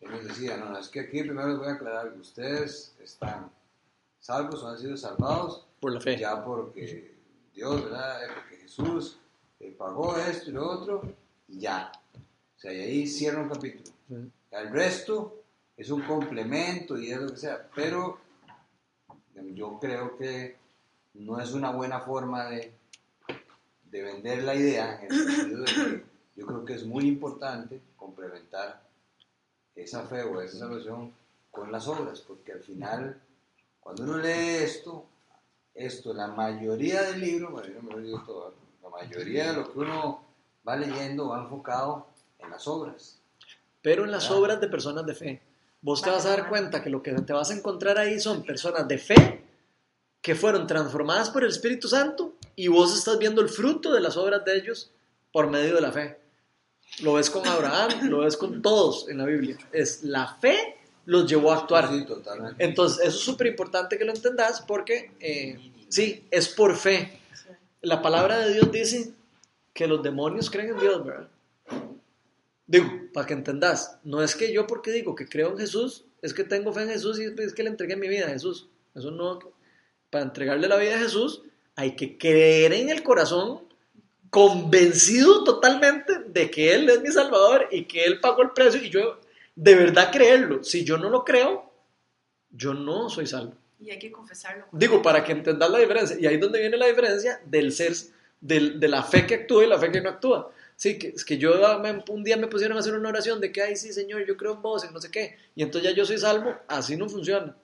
él 0.00 0.10
nos 0.10 0.24
decía, 0.24 0.56
no, 0.56 0.70
no, 0.70 0.78
es 0.78 0.88
que 0.88 1.00
aquí 1.00 1.22
primero 1.22 1.48
les 1.48 1.58
voy 1.58 1.68
a 1.68 1.72
aclarar 1.72 2.12
que 2.12 2.20
ustedes 2.20 2.94
están 3.00 3.50
salvos 4.18 4.62
o 4.62 4.68
han 4.68 4.78
sido 4.78 4.96
salvados 4.96 5.66
Por 5.80 5.92
la 5.92 6.00
fe. 6.00 6.18
ya 6.18 6.44
porque 6.44 7.14
Dios, 7.54 7.84
¿verdad? 7.84 8.20
Porque 8.34 8.56
Jesús 8.62 9.18
eh, 9.60 9.74
pagó 9.78 10.16
esto 10.16 10.50
y 10.50 10.52
lo 10.52 10.68
otro, 10.68 11.02
y 11.48 11.60
ya. 11.60 11.92
Sea, 12.62 12.72
y 12.72 12.80
ahí 12.80 13.06
cierra 13.08 13.42
un 13.42 13.48
capítulo. 13.48 13.90
El 14.52 14.70
resto 14.70 15.42
es 15.76 15.90
un 15.90 16.02
complemento 16.02 16.96
y 16.96 17.10
es 17.10 17.20
lo 17.20 17.30
que 17.30 17.36
sea, 17.36 17.68
pero 17.74 18.20
yo 19.54 19.80
creo 19.80 20.16
que 20.16 20.56
no 21.14 21.40
es 21.40 21.54
una 21.54 21.72
buena 21.72 21.98
forma 21.98 22.44
de, 22.44 22.72
de 23.90 24.02
vender 24.02 24.44
la 24.44 24.54
idea, 24.54 25.00
en 25.02 25.12
el 25.12 25.28
sentido 25.28 25.58
de 25.58 25.64
que 25.64 26.04
yo 26.36 26.46
creo 26.46 26.64
que 26.64 26.74
es 26.74 26.84
muy 26.84 27.08
importante 27.08 27.80
complementar 27.96 28.80
esa 29.74 30.04
fe 30.04 30.22
o 30.22 30.40
esa 30.40 30.58
salvación 30.58 31.12
con 31.50 31.72
las 31.72 31.88
obras, 31.88 32.20
porque 32.20 32.52
al 32.52 32.60
final, 32.60 33.20
cuando 33.80 34.04
uno 34.04 34.18
lee 34.18 34.62
esto, 34.62 35.04
esto, 35.74 36.14
la 36.14 36.28
mayoría 36.28 37.02
del 37.02 37.22
libro, 37.22 37.50
bueno, 37.50 37.66
yo 37.66 37.82
no 37.82 37.88
me 37.88 37.92
lo 37.94 37.98
digo 37.98 38.22
todo, 38.24 38.54
la 38.80 38.88
mayoría 38.88 39.50
de 39.50 39.54
lo 39.54 39.72
que 39.72 39.78
uno 39.80 40.24
va 40.66 40.76
leyendo 40.76 41.30
va 41.30 41.42
enfocado 41.42 42.11
en 42.42 42.50
las 42.50 42.66
obras. 42.68 43.18
pero 43.80 44.04
en 44.04 44.12
las 44.12 44.30
Ah. 44.30 44.34
obras 44.34 44.60
de 44.60 44.68
personas 44.68 45.04
de 45.06 45.14
fe. 45.14 45.42
Vos 45.80 46.00
te 46.02 46.08
Va 46.10 46.16
vas 46.16 46.24
a 46.26 46.28
dar 46.28 46.36
tomando. 46.38 46.50
cuenta 46.50 46.82
que 46.84 46.88
lo 46.90 47.02
que 47.02 47.10
te 47.12 47.32
vas 47.32 47.50
a 47.50 47.54
encontrar 47.54 47.98
ahí 47.98 48.20
son 48.20 48.44
personas 48.44 48.86
de 48.86 48.96
fe 48.98 49.42
que 50.20 50.36
fueron 50.36 50.68
transformadas 50.68 51.30
por 51.30 51.42
el 51.42 51.50
Espíritu 51.50 51.88
Santo 51.88 52.34
y 52.54 52.68
vos 52.68 52.96
estás 52.96 53.18
viendo 53.18 53.40
el 53.40 53.48
fruto 53.48 53.92
de 53.92 54.00
las 54.00 54.16
obras 54.16 54.44
de 54.44 54.56
ellos 54.56 54.92
por 55.32 55.48
medio 55.50 55.74
de 55.74 55.80
la 55.80 55.90
fe. 55.90 56.16
Lo 57.00 57.14
ves 57.14 57.28
con 57.28 57.44
Abraham, 57.44 57.90
lo 58.08 58.18
ves 58.20 58.36
con 58.36 58.62
todos 58.62 59.08
en 59.08 59.18
la 59.18 59.24
Biblia. 59.24 59.58
Es 59.72 60.04
la 60.04 60.36
fe 60.36 60.76
los 61.06 61.28
llevó 61.28 61.50
a 61.50 61.56
actuar. 61.56 61.88
Sí, 61.90 62.04
totalmente. 62.06 62.64
Entonces, 62.64 63.00
eso 63.00 63.16
es 63.18 63.24
súper 63.24 63.48
importante 63.48 63.98
que 63.98 64.04
lo 64.04 64.12
entendas 64.14 64.60
porque, 64.60 65.10
eh, 65.18 65.58
sí, 65.88 66.24
es 66.30 66.48
por 66.50 66.76
fe. 66.76 67.18
La 67.80 68.00
palabra 68.00 68.38
de 68.38 68.52
Dios 68.54 68.70
dice 68.70 69.12
que 69.74 69.88
los 69.88 70.00
demonios 70.04 70.48
creen 70.48 70.70
en 70.74 70.78
Dios, 70.78 71.04
¿verdad? 71.04 71.26
Digo, 72.72 72.88
para 73.12 73.26
que 73.26 73.34
entendas, 73.34 73.98
no 74.02 74.22
es 74.22 74.34
que 74.34 74.50
yo 74.50 74.66
porque 74.66 74.92
digo 74.92 75.14
que 75.14 75.26
creo 75.28 75.50
en 75.50 75.58
Jesús, 75.58 76.06
es 76.22 76.32
que 76.32 76.42
tengo 76.42 76.72
fe 76.72 76.84
en 76.84 76.88
Jesús 76.88 77.20
y 77.20 77.24
es 77.42 77.52
que 77.52 77.62
le 77.62 77.68
entregué 77.68 77.96
mi 77.96 78.08
vida 78.08 78.24
a 78.24 78.30
Jesús. 78.30 78.66
Eso 78.94 79.10
no, 79.10 79.38
para 80.08 80.24
entregarle 80.24 80.68
la 80.68 80.78
vida 80.78 80.94
a 80.96 80.98
Jesús 80.98 81.42
hay 81.76 81.96
que 81.96 82.16
creer 82.16 82.72
en 82.72 82.88
el 82.88 83.02
corazón, 83.02 83.60
convencido 84.30 85.44
totalmente 85.44 86.18
de 86.28 86.50
que 86.50 86.72
Él 86.74 86.88
es 86.88 87.02
mi 87.02 87.08
Salvador 87.08 87.68
y 87.70 87.84
que 87.84 88.04
Él 88.04 88.20
pagó 88.20 88.40
el 88.42 88.52
precio 88.52 88.82
y 88.82 88.88
yo 88.88 89.20
de 89.54 89.74
verdad 89.74 90.10
creerlo. 90.10 90.64
Si 90.64 90.82
yo 90.82 90.96
no 90.96 91.10
lo 91.10 91.24
creo, 91.24 91.70
yo 92.50 92.72
no 92.72 93.10
soy 93.10 93.26
salvo. 93.26 93.54
Y 93.78 93.90
hay 93.90 93.98
que 93.98 94.10
confesarlo. 94.10 94.64
Digo, 94.72 95.02
para 95.02 95.22
que 95.22 95.32
entendas 95.32 95.68
la 95.70 95.78
diferencia. 95.78 96.16
Y 96.18 96.26
ahí 96.26 96.36
es 96.36 96.40
donde 96.40 96.60
viene 96.60 96.78
la 96.78 96.86
diferencia 96.86 97.38
del 97.44 97.70
ser, 97.72 97.92
del- 98.40 98.80
de 98.80 98.88
la 98.88 99.02
fe 99.02 99.26
que 99.26 99.34
actúa 99.34 99.62
y 99.64 99.68
la 99.68 99.78
fe 99.78 99.90
que 99.92 100.00
no 100.00 100.08
actúa. 100.08 100.50
Sí, 100.82 100.98
que, 100.98 101.10
es 101.10 101.24
que 101.24 101.38
yo 101.38 101.52
un 102.08 102.24
día 102.24 102.36
me 102.36 102.48
pusieron 102.48 102.76
a 102.76 102.80
hacer 102.80 102.94
una 102.94 103.08
oración 103.08 103.40
de 103.40 103.52
que, 103.52 103.62
ay, 103.62 103.76
sí, 103.76 103.92
Señor, 103.92 104.26
yo 104.26 104.36
creo 104.36 104.54
en 104.54 104.62
vos, 104.62 104.82
en 104.82 104.92
no 104.92 105.00
sé 105.00 105.12
qué. 105.12 105.36
Y 105.54 105.62
entonces 105.62 105.88
ya 105.88 105.96
yo 105.96 106.04
soy 106.04 106.18
salvo. 106.18 106.56
Así 106.66 106.96
no 106.96 107.08
funciona. 107.08 107.56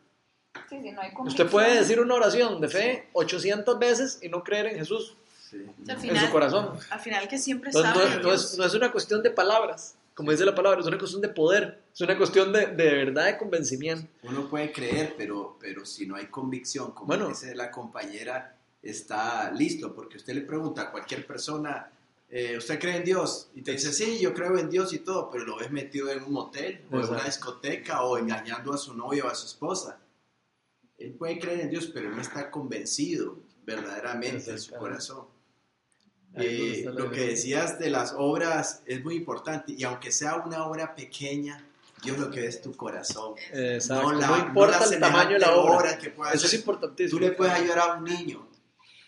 Sí, 0.71 0.77
sí, 0.81 0.93
no 0.93 1.01
hay 1.01 1.11
Usted 1.27 1.49
puede 1.49 1.81
decir 1.81 1.99
una 1.99 2.15
oración 2.15 2.61
de 2.61 2.69
fe 2.69 3.09
800 3.15 3.77
veces 3.77 4.21
y 4.23 4.29
no 4.29 4.45
creer 4.45 4.67
en 4.67 4.77
Jesús, 4.77 5.17
Sí. 5.51 5.57
O 5.83 5.85
sea, 5.85 5.95
al 5.97 6.01
en 6.01 6.09
final, 6.11 6.27
su 6.27 6.31
corazón. 6.33 6.79
al 6.91 7.01
final 7.01 7.27
que 7.27 7.39
siempre 7.39 7.71
Entonces, 7.71 7.93
sabe 7.93 8.17
no, 8.19 8.23
no 8.29 8.33
es, 8.35 8.57
no 8.57 8.65
es 8.65 8.75
una 8.75 8.93
cuestión 8.93 9.21
de 9.21 9.31
palabras, 9.31 9.97
como 10.15 10.31
dice 10.31 10.45
la 10.45 10.55
palabra, 10.55 10.81
es 10.81 10.87
una 10.87 10.99
cuestión 10.99 11.21
de 11.23 11.29
poder, 11.31 11.81
es 11.93 12.01
una 12.03 12.17
cuestión 12.17 12.53
de, 12.53 12.67
de 12.67 12.95
verdad, 13.05 13.25
de 13.27 13.37
convencimiento. 13.37 14.07
Uno 14.23 14.49
puede 14.49 14.71
creer, 14.71 15.15
pero, 15.19 15.57
pero 15.59 15.85
si 15.85 16.07
no 16.07 16.15
hay 16.15 16.27
convicción, 16.27 16.93
como 16.93 17.09
Bueno. 17.09 17.29
dice 17.29 17.53
la 17.57 17.73
compañera, 17.73 18.55
está 18.81 19.51
listo, 19.51 19.93
porque 19.93 20.19
usted 20.19 20.35
le 20.35 20.43
pregunta 20.43 20.83
a 20.83 20.91
cualquier 20.93 21.27
persona, 21.27 21.91
eh, 22.31 22.57
¿usted 22.59 22.79
cree 22.79 22.97
en 22.97 23.05
Dios? 23.05 23.51
Y 23.55 23.63
te 23.63 23.73
dice, 23.73 23.93
sí, 23.93 24.19
yo 24.19 24.35
creo 24.35 24.59
en 24.59 24.69
Dios 24.71 24.93
y 24.93 24.99
todo, 24.99 25.31
pero 25.31 25.45
lo 25.45 25.57
ves 25.57 25.71
metido 25.71 26.11
en 26.11 26.23
un 26.23 26.33
motel 26.33 26.83
o 26.91 27.01
en 27.01 27.09
una 27.09 27.25
discoteca 27.25 28.03
o 28.03 28.19
engañando 28.19 28.73
a 28.73 28.79
su 28.79 28.95
novio 28.95 29.27
o 29.27 29.29
a 29.29 29.35
su 29.35 29.47
esposa. 29.47 29.99
Él 30.99 31.13
puede 31.15 31.39
creer 31.39 31.61
en 31.61 31.71
Dios, 31.71 31.91
pero 31.95 32.11
no 32.11 32.21
está 32.21 32.51
convencido 32.51 33.39
verdaderamente 33.65 34.51
en 34.51 34.59
su 34.59 34.75
corazón. 34.75 35.27
Eh, 36.35 36.85
lo 36.93 37.11
que 37.11 37.29
decías 37.29 37.79
de 37.79 37.91
las 37.91 38.13
obras 38.17 38.83
es 38.87 39.03
muy 39.03 39.15
importante 39.17 39.73
y 39.77 39.83
aunque 39.85 40.13
sea 40.13 40.37
una 40.37 40.67
obra 40.67 40.95
pequeña, 40.95 41.65
Dios 42.03 42.19
lo 42.19 42.31
que 42.31 42.47
es 42.47 42.61
tu 42.61 42.77
corazón. 42.77 43.35
Exacto. 43.53 44.13
No, 44.13 44.21
la- 44.21 44.39
importa 44.39 44.87
la 44.87 44.95
el 44.95 45.01
tamaño 45.01 45.31
de 45.33 45.39
la 45.41 45.57
obra. 45.57 45.99
que 45.99 46.09
Eso 46.09 46.33
es 46.35 46.51
ser. 46.51 46.61
importantísimo. 46.61 47.19
Tú 47.19 47.25
le 47.25 47.33
puedes 47.33 47.55
ayudar 47.55 47.79
a 47.79 47.95
un 47.95 48.05
niño 48.05 48.47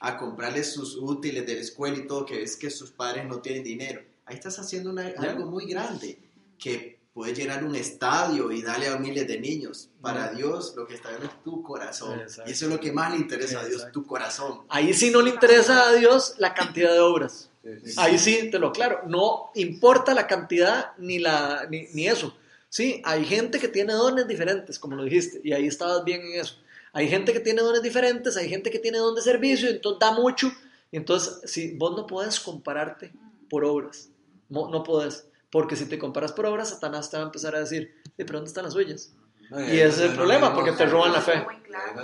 a 0.00 0.16
comprarle 0.16 0.64
sus 0.64 0.96
útiles 0.96 1.46
de 1.46 1.54
la 1.54 1.60
escuela 1.60 1.96
y 1.98 2.06
todo, 2.06 2.24
que 2.26 2.42
es 2.42 2.56
que 2.56 2.70
sus 2.70 2.90
padres 2.90 3.26
no 3.26 3.40
tienen 3.40 3.62
dinero. 3.62 4.02
Ahí 4.24 4.36
estás 4.36 4.58
haciendo 4.58 4.90
una- 4.90 5.06
algo 5.18 5.46
muy 5.46 5.66
grande, 5.66 6.18
que 6.58 6.98
puede 7.12 7.34
llenar 7.34 7.64
un 7.64 7.74
estadio 7.74 8.50
y 8.52 8.62
darle 8.62 8.88
a 8.88 8.96
miles 8.96 9.26
de 9.26 9.38
niños. 9.38 9.88
Para. 10.00 10.30
Dios 10.32 10.74
lo 10.76 10.86
que 10.86 10.94
está 10.94 11.08
viendo 11.10 11.26
es 11.26 11.42
tu 11.42 11.62
corazón. 11.62 12.20
Exacto. 12.20 12.48
Y 12.48 12.52
eso 12.52 12.66
es 12.66 12.70
lo 12.72 12.80
que 12.80 12.92
más 12.92 13.10
le 13.12 13.18
interesa 13.18 13.60
a 13.60 13.64
Dios, 13.64 13.80
Exacto. 13.80 14.00
tu 14.00 14.06
corazón. 14.06 14.60
Ahí 14.68 14.94
sí 14.94 15.10
no 15.10 15.20
le 15.20 15.30
interesa 15.30 15.88
a 15.88 15.92
Dios 15.92 16.34
la 16.38 16.54
cantidad 16.54 16.92
de 16.92 17.00
obras. 17.00 17.50
Sí, 17.62 17.70
sí. 17.84 17.94
Ahí 17.98 18.18
sí, 18.18 18.48
te 18.50 18.58
lo 18.58 18.68
aclaro. 18.68 19.02
No 19.06 19.50
importa 19.54 20.14
la 20.14 20.26
cantidad 20.26 20.92
ni, 20.98 21.18
la, 21.18 21.66
ni, 21.68 21.88
ni 21.92 22.06
eso. 22.06 22.34
Sí, 22.70 23.02
hay 23.04 23.24
gente 23.26 23.58
que 23.58 23.68
tiene 23.68 23.92
dones 23.92 24.26
diferentes, 24.28 24.78
como 24.78 24.94
lo 24.96 25.02
dijiste, 25.04 25.40
y 25.44 25.52
ahí 25.52 25.66
estabas 25.66 26.04
bien 26.04 26.22
en 26.22 26.40
eso. 26.40 26.56
Hay 26.92 27.08
gente 27.08 27.32
que 27.32 27.40
tiene 27.40 27.62
dones 27.62 27.82
diferentes, 27.82 28.36
hay 28.36 28.48
gente 28.48 28.70
que 28.70 28.78
tiene 28.78 28.98
don 28.98 29.14
de 29.14 29.22
servicio, 29.22 29.68
entonces 29.68 30.00
da 30.00 30.12
mucho. 30.12 30.50
Y 30.90 30.96
entonces, 30.96 31.40
si 31.50 31.76
vos 31.76 31.96
no 31.96 32.06
puedes 32.06 32.40
compararte 32.40 33.12
por 33.48 33.64
obras, 33.64 34.08
no, 34.48 34.68
no 34.70 34.82
puedes. 34.82 35.26
Porque 35.50 35.76
si 35.76 35.86
te 35.86 35.98
comparas 35.98 36.32
por 36.32 36.46
obras, 36.46 36.70
Satanás 36.70 37.10
te 37.10 37.16
va 37.16 37.24
a 37.24 37.26
empezar 37.26 37.54
a 37.54 37.60
decir, 37.60 37.94
"Sí, 38.04 38.24
pero 38.24 38.38
¿dónde 38.38 38.48
están 38.48 38.64
las 38.64 38.72
suyas? 38.72 39.12
No, 39.50 39.60
Y 39.60 39.80
ese 39.80 40.04
es 40.04 40.10
el 40.10 40.14
problema, 40.14 40.54
porque 40.54 40.72
te 40.72 40.86
roban 40.86 41.12
la 41.12 41.20
fe. 41.20 41.44
Claro. 41.64 41.94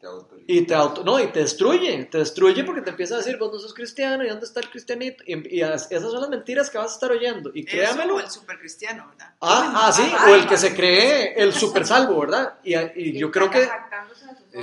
Te 0.00 0.06
autoriza. 0.06 0.44
Y 0.50 0.62
te 0.66 0.74
auto, 0.74 1.04
no, 1.04 1.20
y 1.20 1.26
te 1.28 1.40
destruye, 1.40 2.04
te 2.06 2.18
destruye 2.18 2.64
porque 2.64 2.80
te 2.80 2.90
empieza 2.90 3.14
a 3.14 3.18
decir, 3.18 3.36
vos 3.38 3.52
no 3.52 3.58
sos 3.58 3.74
cristiano, 3.74 4.24
¿y 4.24 4.28
dónde 4.28 4.46
está 4.46 4.60
el 4.60 4.70
cristianito? 4.70 5.22
Y, 5.26 5.58
y 5.58 5.62
as- 5.62 5.90
esas 5.92 6.10
son 6.10 6.20
las 6.20 6.30
mentiras 6.30 6.70
que 6.70 6.78
vas 6.78 6.92
a 6.92 6.94
estar 6.94 7.10
oyendo. 7.12 7.50
Y 7.54 7.64
créamelo. 7.64 8.14
Eso, 8.18 8.24
o 8.24 8.26
el 8.26 8.30
supercristiano, 8.30 9.06
¿verdad? 9.10 9.34
Ah, 9.40 9.72
ah, 9.88 9.92
sí, 9.92 10.02
o 10.30 10.34
el 10.34 10.46
que 10.46 10.56
se 10.56 10.74
cree 10.74 11.34
el 11.36 11.52
super 11.52 11.86
salvo, 11.86 12.18
¿verdad? 12.20 12.54
Y, 12.64 12.74
y 12.96 13.18
yo 13.18 13.30
creo 13.30 13.50
que, 13.50 13.68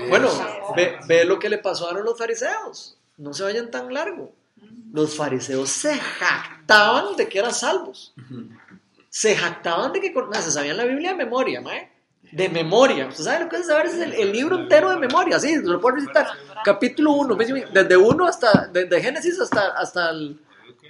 bueno, 0.09 0.29
ve, 0.75 0.97
ve 1.07 1.25
lo 1.25 1.37
que 1.39 1.49
le 1.49 1.59
pasó 1.59 1.89
a 1.89 1.93
los 1.93 2.17
fariseos. 2.17 2.97
No 3.17 3.33
se 3.33 3.43
vayan 3.43 3.69
tan 3.71 3.93
largo. 3.93 4.33
Los 4.91 5.15
fariseos 5.15 5.69
se 5.69 5.95
jactaban 5.97 7.15
de 7.15 7.27
que 7.27 7.39
eran 7.39 7.53
salvos. 7.53 8.13
Se 9.09 9.35
jactaban 9.35 9.93
de 9.93 10.01
que 10.01 10.13
con- 10.13 10.33
se 10.33 10.51
sabían 10.51 10.77
la 10.77 10.85
Biblia 10.85 11.11
de 11.11 11.15
memoria, 11.17 11.61
mae. 11.61 11.91
De 12.31 12.49
memoria. 12.49 13.07
¿Usted 13.07 13.23
sabe 13.23 13.43
lo 13.45 13.49
que 13.49 13.55
es 13.57 13.67
saber? 13.67 13.85
Es 13.85 13.93
el, 13.95 14.13
el 14.13 14.31
libro 14.31 14.57
entero 14.59 14.89
de 14.89 14.97
memoria, 14.97 15.39
sí, 15.39 15.55
lo 15.63 15.79
puedes 15.79 16.01
visitar. 16.01 16.27
Capítulo 16.63 17.11
1, 17.13 17.35
desde 17.71 17.97
1 17.97 18.25
hasta, 18.25 18.67
desde 18.67 19.01
Génesis 19.01 19.39
hasta, 19.39 19.69
hasta, 19.69 20.09
el, 20.09 20.39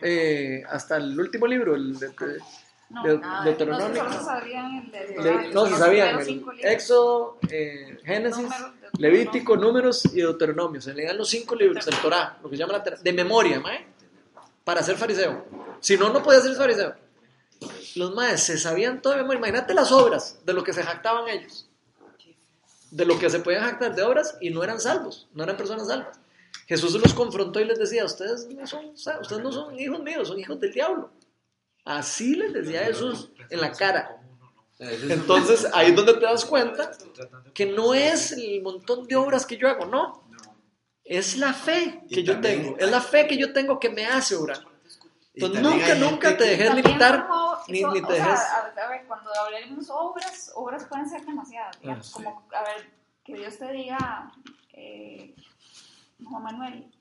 eh, 0.01 0.63
hasta 0.69 0.97
el 0.97 1.19
último 1.19 1.45
libro, 1.47 1.75
el 1.75 1.97
de- 1.99 2.07
de- 2.09 2.39
No, 2.89 3.03
de-. 3.03 3.99
No, 4.01 4.11
se 4.11 4.23
sabían 4.23 4.75
el 4.77 4.91
de, 4.91 5.49
no, 5.53 5.65
se 5.65 5.77
el. 6.21 6.43
Éxodo, 6.63 7.38
eh, 7.49 7.99
Génesis. 8.05 8.47
Levítico, 8.97 9.57
Números 9.57 10.05
y 10.05 10.21
Deuteronomio. 10.21 10.81
Se 10.81 10.93
leían 10.93 11.17
los 11.17 11.29
cinco 11.29 11.53
libros 11.55 11.85
del 11.85 11.95
Torah, 11.97 12.38
lo 12.41 12.49
que 12.49 12.55
se 12.55 12.63
llama 12.63 12.73
la 12.73 12.83
de 12.95 13.13
memoria, 13.13 13.59
mae, 13.59 13.85
para 14.63 14.81
ser 14.81 14.95
fariseo. 14.95 15.45
Si 15.81 15.97
no, 15.97 16.09
no 16.11 16.23
podía 16.23 16.39
ser 16.39 16.55
fariseo. 16.55 16.95
Los 17.97 18.13
maes 18.13 18.43
se 18.43 18.57
sabían 18.57 19.01
todo 19.01 19.13
de 19.13 19.19
memoria. 19.19 19.39
Imagínate 19.39 19.73
las 19.73 19.91
obras 19.91 20.39
de 20.45 20.53
lo 20.53 20.63
que 20.63 20.73
se 20.73 20.83
jactaban 20.83 21.27
ellos. 21.27 21.67
De 22.91 23.05
lo 23.05 23.19
que 23.19 23.29
se 23.29 23.39
podían 23.39 23.63
jactar 23.63 23.95
de 23.95 24.03
obras 24.03 24.37
y 24.39 24.49
no 24.49 24.63
eran 24.63 24.79
salvos, 24.79 25.27
no 25.33 25.43
eran 25.43 25.57
personas 25.57 25.87
salvas. 25.87 26.19
Jesús 26.67 26.93
los 26.93 27.13
confrontó 27.13 27.59
y 27.59 27.65
les 27.65 27.79
decía, 27.79 28.05
ustedes 28.05 28.47
no 28.47 28.67
son, 28.67 28.87
ustedes 28.89 29.41
no 29.41 29.51
son 29.51 29.77
hijos 29.79 30.01
míos, 30.01 30.27
son 30.27 30.39
hijos 30.39 30.59
del 30.59 30.73
diablo. 30.73 31.09
Así 31.83 32.35
les 32.35 32.53
decía 32.53 32.85
Jesús 32.85 33.29
en 33.49 33.61
la 33.61 33.71
cara. 33.71 34.21
Entonces 34.79 35.67
ahí 35.73 35.89
es 35.89 35.95
donde 35.95 36.13
te 36.13 36.25
das 36.25 36.45
cuenta 36.45 36.91
que 37.53 37.65
no 37.65 37.93
es 37.93 38.33
el 38.33 38.61
montón 38.61 39.07
de 39.07 39.15
obras 39.15 39.45
que 39.45 39.57
yo 39.57 39.67
hago, 39.67 39.85
no. 39.85 40.23
Es 41.03 41.37
la 41.37 41.53
fe 41.53 42.03
que 42.09 42.21
yo 42.23 42.39
tengo, 42.41 42.77
es 42.77 42.91
la 42.91 43.01
fe 43.01 43.27
que 43.27 43.37
yo 43.37 43.53
tengo 43.53 43.79
que 43.79 43.89
me 43.89 44.05
hace 44.05 44.35
obrar. 44.35 44.59
Y 45.39 45.45
Entonces 45.45 45.61
nunca, 45.61 45.95
nunca 45.95 46.38
te 46.38 46.43
dejes 46.45 46.73
limitar, 46.73 47.27
como- 47.27 47.57
ni, 47.67 47.81
so- 47.81 47.91
ni 47.93 47.99
o 48.01 48.07
te 48.07 48.15
sea, 48.15 48.25
dejes... 48.25 48.39
a, 48.49 48.85
a 48.85 48.89
ver, 48.89 49.05
cuando 49.05 49.29
hablemos 49.39 49.89
obras, 49.91 50.51
obras 50.55 50.85
pueden 50.85 51.07
ser 51.07 51.23
demasiadas. 51.25 51.77
Ah, 51.88 52.01
sí. 52.01 52.13
Como, 52.13 52.47
a 52.55 52.63
ver, 52.63 52.89
que 53.23 53.35
Dios 53.35 53.57
te 53.59 53.71
diga, 53.71 54.31
eh, 54.73 55.35
Juan 56.23 56.43
Manuel, 56.43 56.91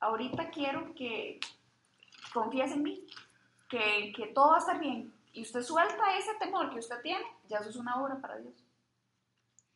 ahorita 0.00 0.50
quiero 0.50 0.94
que 0.94 1.40
confíes 2.34 2.72
en 2.72 2.82
mí, 2.82 3.06
que, 3.70 4.12
que 4.14 4.26
todo 4.34 4.48
va 4.50 4.56
a 4.56 4.58
estar 4.58 4.78
bien. 4.78 5.14
Y 5.32 5.42
usted 5.42 5.62
suelta 5.62 6.16
ese 6.18 6.34
temor 6.34 6.70
que 6.70 6.80
usted 6.80 7.00
tiene, 7.00 7.24
ya 7.48 7.58
eso 7.58 7.70
es 7.70 7.76
una 7.76 7.96
obra 8.02 8.16
para 8.20 8.36
Dios. 8.36 8.54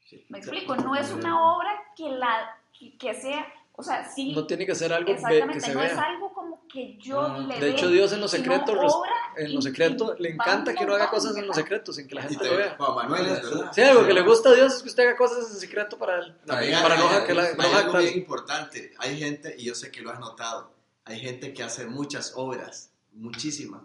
Sí. 0.04 0.26
Me 0.28 0.38
explico, 0.38 0.76
no 0.76 0.94
es 0.94 1.10
una 1.10 1.54
obra 1.54 1.70
que, 1.96 2.10
la, 2.10 2.54
que, 2.78 2.96
que 2.98 3.14
sea, 3.14 3.46
o 3.80 3.82
sea, 3.82 4.10
sí, 4.10 4.32
No 4.32 4.44
tiene 4.46 4.66
que 4.66 4.74
ser 4.74 4.92
algo 4.92 5.06
ve- 5.06 5.14
que 5.14 5.20
exactamente, 5.22 5.60
se 5.60 5.72
no 5.74 5.82
es 5.82 5.92
algo 5.96 6.34
como 6.34 6.66
que 6.68 6.98
yo 6.98 7.20
Ah, 7.20 7.38
le 7.38 7.60
de 7.60 7.70
hecho, 7.70 7.88
Dios 7.88 8.12
en 8.12 8.20
los 8.20 8.30
secretos, 8.30 8.92
en 9.36 9.52
lo 9.54 9.60
y- 9.60 9.62
secreto, 9.62 10.14
y 10.18 10.22
le 10.24 10.30
encanta 10.30 10.74
que 10.74 10.84
uno 10.84 10.94
haga 10.96 11.08
cosas 11.10 11.30
en 11.36 11.42
lo 11.42 11.48
¿verdad? 11.52 11.62
secreto 11.62 11.92
sin 11.92 12.08
que 12.08 12.14
la 12.16 12.22
gente 12.22 12.36
te- 12.44 12.50
lo 12.50 12.56
vea. 12.56 12.74
Juan 12.76 12.94
Manuel, 12.96 13.26
es 13.26 13.42
verdad. 13.42 13.72
Sí, 13.72 13.80
algo 13.82 14.04
que 14.06 14.12
le 14.14 14.22
gusta 14.22 14.48
a 14.50 14.54
Dios 14.54 14.74
es 14.74 14.82
que 14.82 14.88
usted 14.88 15.02
haga 15.04 15.16
cosas 15.16 15.50
en 15.50 15.56
secreto 15.60 15.96
para 15.96 16.18
él. 16.18 16.34
Para 16.46 16.58
hay, 16.60 16.70
no, 16.72 17.24
que 17.26 17.34
la- 17.34 17.44
hay 17.58 17.72
algo 17.72 17.98
bien 17.98 18.18
importante. 18.18 18.92
Hay 18.98 19.16
gente, 19.18 19.54
y 19.56 19.64
yo 19.64 19.74
sé 19.74 19.90
que 19.92 20.02
lo 20.02 20.10
has 20.10 20.18
notado, 20.20 20.72
hay 21.04 21.20
gente 21.20 21.52
que 21.54 21.62
hace 21.62 21.86
muchas 21.86 22.32
obras, 22.36 22.90
muchísimas, 23.12 23.82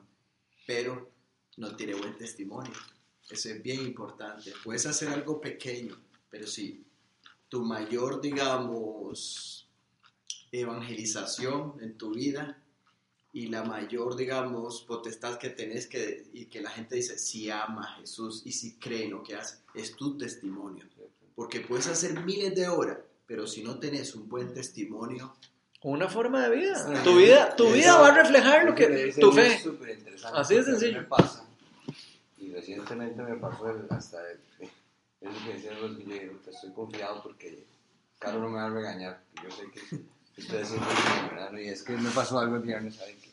pero 0.66 1.10
no 1.58 1.76
tiene 1.76 1.94
buen 1.94 2.18
testimonio. 2.18 2.74
Eso 3.30 3.50
es 3.50 3.62
bien 3.64 3.80
importante. 3.82 4.52
Puedes 4.64 4.86
hacer 4.86 5.08
algo 5.10 5.40
pequeño, 5.40 5.96
pero 6.30 6.46
si 6.48 6.84
tu 7.48 7.62
mayor, 7.64 8.20
digamos, 8.20 9.63
evangelización 10.54 11.74
en 11.82 11.98
tu 11.98 12.12
vida 12.14 12.58
y 13.32 13.48
la 13.48 13.64
mayor, 13.64 14.16
digamos, 14.16 14.82
potestad 14.84 15.38
que 15.40 15.50
tenés 15.50 15.88
que, 15.88 16.28
y 16.34 16.46
que 16.46 16.62
la 16.62 16.70
gente 16.70 16.96
dice, 16.96 17.18
si 17.18 17.50
ama 17.50 17.84
a 17.84 17.96
Jesús 18.00 18.44
y 18.46 18.52
si 18.52 18.76
cree 18.78 19.06
en 19.06 19.12
lo 19.12 19.24
que 19.24 19.36
hace, 19.36 19.58
es 19.74 19.96
tu 19.96 20.18
testimonio. 20.18 20.86
Porque 21.36 21.62
puedes 21.62 21.88
hacer 21.88 22.24
miles 22.24 22.54
de 22.54 22.68
horas, 22.68 23.00
pero 23.26 23.48
si 23.48 23.64
no 23.64 23.80
tenés 23.80 24.14
un 24.16 24.30
buen 24.30 24.54
testimonio, 24.54 25.36
Una 25.86 26.08
forma 26.08 26.48
de 26.48 26.56
vida. 26.56 26.76
Sí. 26.78 27.04
Tu 27.04 27.18
vida, 27.18 27.56
tu 27.58 27.66
Eso- 27.66 27.74
vida 27.74 27.98
va 28.00 28.08
a 28.10 28.14
reflejar 28.24 28.64
lo 28.64 28.74
que 28.74 29.14
tu 29.20 29.34
fe. 29.34 29.56
es. 29.56 29.68
Así 30.34 30.56
de 30.56 30.64
sencillo. 30.64 31.02
Me 31.02 31.08
pasa, 31.08 31.46
y 32.38 32.50
recientemente 32.54 33.22
me 33.22 33.36
pasó 33.36 33.70
el- 33.70 33.88
hasta 33.90 34.18
el, 34.32 34.38
eso 35.22 35.46
que 35.46 35.54
decían 35.56 35.82
los 35.82 35.98
que 35.98 36.04
yo 36.06 36.10
dije, 36.14 36.28
"Puta, 36.28 36.52
estoy 36.52 36.72
confiado 36.72 37.22
porque 37.22 37.66
Caro 38.18 38.40
no 38.40 38.48
me 38.50 38.56
va 38.60 38.68
a 38.68 38.70
regañar, 38.70 39.24
yo 39.44 39.52
sé 39.52 39.64
que 39.74 39.98
estoy 40.38 40.62
haciendo 40.62 40.88
bien, 40.88 41.30
¿verdad? 41.36 41.54
Y 41.60 41.70
es 41.70 41.84
que 41.84 41.94
me 41.94 42.10
pasó 42.12 42.40
algo 42.40 42.56
el 42.56 42.62
viernes, 42.62 42.96
¿saben? 42.96 43.20
Que 43.20 43.32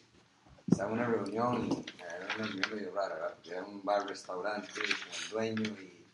estaba 0.70 0.90
en 0.92 0.98
una 0.98 1.06
reunión, 1.08 1.68
y 1.68 2.02
era 2.02 2.34
una 2.36 2.46
reunión 2.46 2.70
medio 2.74 2.94
rara, 2.94 3.14
¿verdad? 3.14 3.34
Porque 3.34 3.50
era 3.50 3.64
un 3.64 3.84
bar, 3.84 4.06
restaurante, 4.06 4.68
con 4.72 4.82
el 4.84 5.30
dueño 5.30 5.62
y 5.80 6.04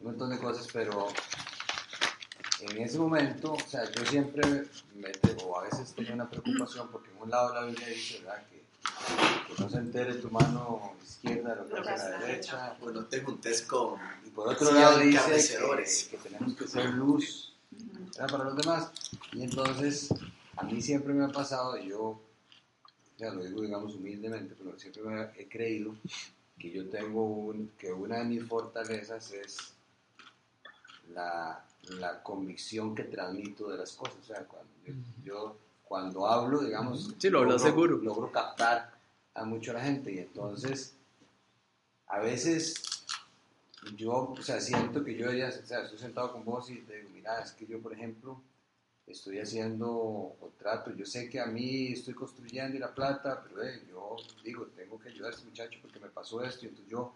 un 0.00 0.06
montón 0.06 0.30
de 0.30 0.38
cosas, 0.38 0.68
pero 0.72 1.08
en 2.60 2.78
ese 2.78 2.98
momento, 2.98 3.52
o 3.52 3.60
sea, 3.68 3.90
yo 3.90 4.04
siempre 4.06 4.66
me, 4.94 5.12
o 5.44 5.58
a 5.58 5.64
veces 5.64 5.92
tenía 5.94 6.14
una 6.14 6.28
preocupación 6.28 6.88
porque 6.90 7.10
en 7.10 7.18
un 7.22 7.30
lado 7.30 7.48
de 7.48 7.54
la 7.60 7.66
Biblia 7.66 7.88
dice, 7.88 8.20
¿verdad? 8.20 8.42
Que, 8.48 9.54
que 9.54 9.62
no 9.62 9.68
se 9.68 9.76
entere 9.78 10.14
tu 10.14 10.30
mano 10.30 10.94
izquierda 11.02 11.54
lo 11.56 11.68
que 11.82 11.88
hace 11.90 12.10
la 12.10 12.18
derecha. 12.18 12.76
pues 12.80 12.94
no 12.94 13.04
te 13.06 13.22
juntes 13.22 13.62
con... 13.62 13.98
Y 14.24 14.30
por 14.30 14.48
otro 14.48 14.68
Sí, 14.68 14.74
lado 14.74 14.98
dice 14.98 15.58
que, 15.58 16.10
que 16.10 16.16
tenemos 16.22 16.56
que 16.56 16.68
ser 16.68 16.86
luz 16.90 17.54
¿verdad? 17.70 18.30
para 18.30 18.44
los 18.44 18.56
demás. 18.56 18.90
Y 19.32 19.42
entonces, 19.42 20.08
a 20.56 20.62
mí 20.64 20.80
siempre 20.80 21.12
me 21.12 21.24
ha 21.24 21.28
pasado, 21.28 21.76
yo, 21.78 22.20
ya 23.18 23.30
lo 23.32 23.42
digo 23.44 23.62
digamos 23.62 23.94
humildemente, 23.94 24.54
pero 24.56 24.78
siempre 24.78 25.02
me 25.02 25.22
he 25.36 25.48
creído 25.48 25.94
que 26.58 26.70
yo 26.70 26.88
tengo 26.88 27.24
un, 27.24 27.70
que 27.78 27.92
una 27.92 28.18
de 28.18 28.24
mis 28.24 28.44
fortalezas 28.46 29.32
es 29.32 29.74
la, 31.12 31.64
la 31.98 32.22
convicción 32.22 32.94
que 32.94 33.04
transmito 33.04 33.68
de 33.70 33.78
las 33.78 33.92
cosas. 33.92 34.16
O 34.22 34.26
sea, 34.26 34.44
cuando 34.44 34.70
yo, 34.84 34.94
yo 35.24 35.56
cuando 35.84 36.26
hablo, 36.26 36.60
digamos, 36.60 37.14
Sí, 37.18 37.28
lo 37.30 37.44
logro- 37.44 37.58
seguro. 37.58 37.96
logro 37.98 38.32
captar 38.32 38.92
a 39.34 39.44
mucho 39.44 39.72
a 39.72 39.74
la 39.74 39.82
gente 39.84 40.12
y 40.12 40.18
entonces 40.18 40.94
a 42.06 42.20
veces 42.20 42.74
yo, 43.96 44.30
o 44.38 44.42
sea, 44.42 44.60
siento 44.60 45.04
que 45.04 45.14
yo 45.16 45.30
ya, 45.32 45.48
o 45.48 45.66
sea, 45.66 45.82
estoy 45.82 45.98
sentado 45.98 46.32
con 46.32 46.44
vos 46.44 46.70
y 46.70 46.76
te 46.82 46.96
digo, 46.98 47.10
mira, 47.12 47.40
es 47.40 47.52
que 47.52 47.66
yo, 47.66 47.80
por 47.80 47.92
ejemplo, 47.92 48.40
estoy 49.06 49.38
haciendo 49.38 49.90
o 49.90 50.52
trato, 50.58 50.92
yo 50.94 51.04
sé 51.04 51.28
que 51.28 51.40
a 51.40 51.46
mí 51.46 51.92
estoy 51.92 52.14
construyendo 52.14 52.76
y 52.76 52.80
la 52.80 52.94
plata, 52.94 53.42
pero 53.42 53.62
eh, 53.62 53.82
yo 53.88 54.16
digo, 54.42 54.66
tengo 54.74 54.98
que 54.98 55.10
ayudar 55.10 55.32
a 55.32 55.34
este 55.34 55.46
muchacho 55.46 55.78
porque 55.82 56.00
me 56.00 56.08
pasó 56.08 56.42
esto, 56.42 56.64
y 56.64 56.68
entonces 56.68 56.90
yo 56.90 57.12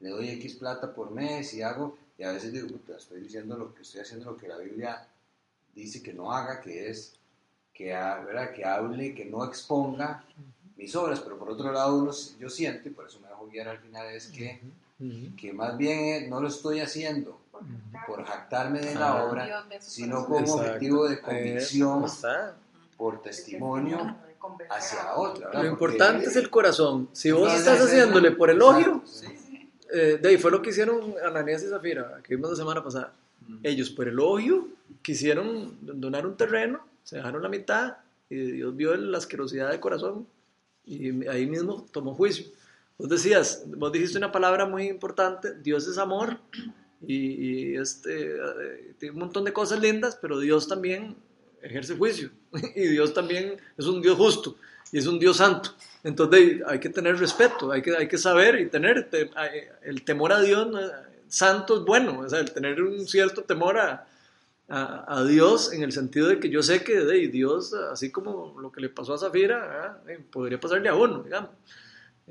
le 0.00 0.10
doy 0.10 0.28
X 0.30 0.54
plata 0.54 0.94
por 0.94 1.10
mes 1.10 1.52
y 1.54 1.62
hago, 1.62 1.98
y 2.18 2.22
a 2.22 2.32
veces 2.32 2.52
digo, 2.52 2.68
puta, 2.68 2.96
estoy 2.96 3.20
diciendo 3.20 3.56
lo 3.56 3.74
que 3.74 3.82
estoy 3.82 4.00
haciendo, 4.00 4.30
lo 4.30 4.36
que 4.36 4.48
la 4.48 4.58
Biblia 4.58 5.06
dice 5.74 6.02
que 6.02 6.12
no 6.12 6.32
haga, 6.32 6.60
que 6.60 6.88
es 6.90 7.14
que, 7.74 7.86
¿verdad? 7.86 8.52
que 8.52 8.64
hable, 8.64 9.14
que 9.14 9.24
no 9.24 9.44
exponga 9.44 10.24
mis 10.76 10.94
obras, 10.94 11.20
pero 11.20 11.38
por 11.38 11.50
otro 11.50 11.72
lado 11.72 11.98
uno, 11.98 12.12
yo 12.38 12.48
siento, 12.48 12.88
y 12.88 12.92
por 12.92 13.06
eso 13.06 13.18
me 13.20 13.28
dejo 13.28 13.46
guiar 13.48 13.68
al 13.68 13.78
final, 13.78 14.06
es 14.14 14.28
que, 14.28 14.60
que 15.36 15.52
más 15.52 15.76
bien 15.76 15.98
eh, 15.98 16.28
no 16.28 16.40
lo 16.40 16.48
estoy 16.48 16.80
haciendo 16.80 17.41
por 18.06 18.24
jactarme 18.24 18.80
de 18.80 18.94
la 18.94 19.12
Ah. 19.18 19.24
obra, 19.24 19.66
sino 19.80 20.24
como 20.26 20.40
Exacto. 20.40 20.62
objetivo 20.62 21.08
de 21.08 21.20
convicción 21.20 22.04
por 22.96 23.22
testimonio 23.22 24.16
hacia 24.70 25.14
otra. 25.16 25.46
¿verdad? 25.48 25.62
Lo 25.64 25.76
Porque- 25.78 25.94
importante 25.94 26.26
es 26.26 26.36
el 26.36 26.50
corazón. 26.50 27.08
Si 27.12 27.30
vos 27.30 27.48
No, 27.48 27.54
estás 27.54 27.80
haciéndole 27.80 28.32
por 28.32 28.50
elogio, 28.50 29.02
sí. 29.04 29.26
eh, 29.92 30.18
de 30.20 30.28
ahí 30.28 30.36
fue 30.38 30.50
lo 30.50 30.60
que 30.62 30.70
hicieron 30.70 31.14
Ananías 31.24 31.62
y 31.62 31.68
Zafira, 31.68 32.20
que 32.22 32.34
vimos 32.36 32.50
la 32.50 32.56
semana 32.56 32.82
pasada. 32.82 33.12
Ellos 33.62 33.90
por 33.90 34.08
elogio 34.08 34.68
quisieron 35.02 35.76
donar 35.82 36.26
un 36.26 36.36
terreno, 36.36 36.80
se 37.04 37.16
dejaron 37.16 37.42
la 37.42 37.48
mitad 37.48 37.96
y 38.30 38.36
Dios 38.52 38.74
vio 38.76 38.94
la 38.96 39.18
asquerosidad 39.18 39.70
del 39.70 39.80
corazón 39.80 40.26
y 40.86 41.26
ahí 41.28 41.46
mismo 41.46 41.86
tomó 41.92 42.14
juicio. 42.14 42.46
Vos 42.98 43.08
decías, 43.08 43.64
vos 43.66 43.90
dijiste 43.92 44.18
una 44.18 44.30
palabra 44.32 44.64
muy 44.66 44.88
importante, 44.88 45.54
Dios 45.54 45.86
es 45.88 45.98
amor 45.98 46.38
y, 47.06 47.72
y, 47.72 47.76
este, 47.76 48.36
eh, 48.36 48.94
tiene 48.98 49.14
un 49.14 49.20
montón 49.20 49.44
de 49.44 49.52
cosas 49.52 49.80
lindas, 49.80 50.16
pero 50.20 50.38
Dios 50.38 50.68
también 50.68 51.16
ejerce 51.62 51.96
juicio 51.96 52.30
y 52.74 52.82
Dios 52.88 53.12
también 53.14 53.56
es 53.76 53.86
un 53.86 54.00
Dios 54.02 54.16
justo 54.16 54.56
y 54.92 54.98
es 54.98 55.06
un 55.06 55.18
Dios 55.18 55.38
santo. 55.38 55.70
Entonces 56.04 56.62
hay 56.66 56.80
que 56.80 56.88
tener 56.88 57.16
respeto, 57.18 57.70
hay 57.72 57.82
que, 57.82 57.96
hay 57.96 58.08
que 58.08 58.18
saber 58.18 58.60
y 58.60 58.66
tener 58.68 59.08
te- 59.10 59.30
el 59.84 60.02
temor 60.04 60.32
a 60.32 60.40
Dios 60.40 60.68
santo 61.28 61.78
es 61.78 61.84
bueno, 61.84 62.20
o 62.20 62.28
sea, 62.28 62.40
el 62.40 62.52
tener 62.52 62.82
un 62.82 63.06
cierto 63.06 63.42
temor 63.42 63.78
a, 63.78 64.06
a, 64.68 65.18
a 65.18 65.24
Dios 65.24 65.72
en 65.72 65.82
el 65.82 65.92
sentido 65.92 66.28
de 66.28 66.38
que 66.40 66.50
yo 66.50 66.62
sé 66.62 66.82
que 66.84 67.00
de, 67.00 67.28
Dios, 67.28 67.72
así 67.74 68.10
como 68.10 68.58
lo 68.60 68.70
que 68.72 68.80
le 68.80 68.88
pasó 68.88 69.14
a 69.14 69.18
Zafira, 69.18 70.02
eh, 70.08 70.18
podría 70.30 70.60
pasarle 70.60 70.88
a 70.88 70.94
uno, 70.94 71.22
digamos. 71.22 71.50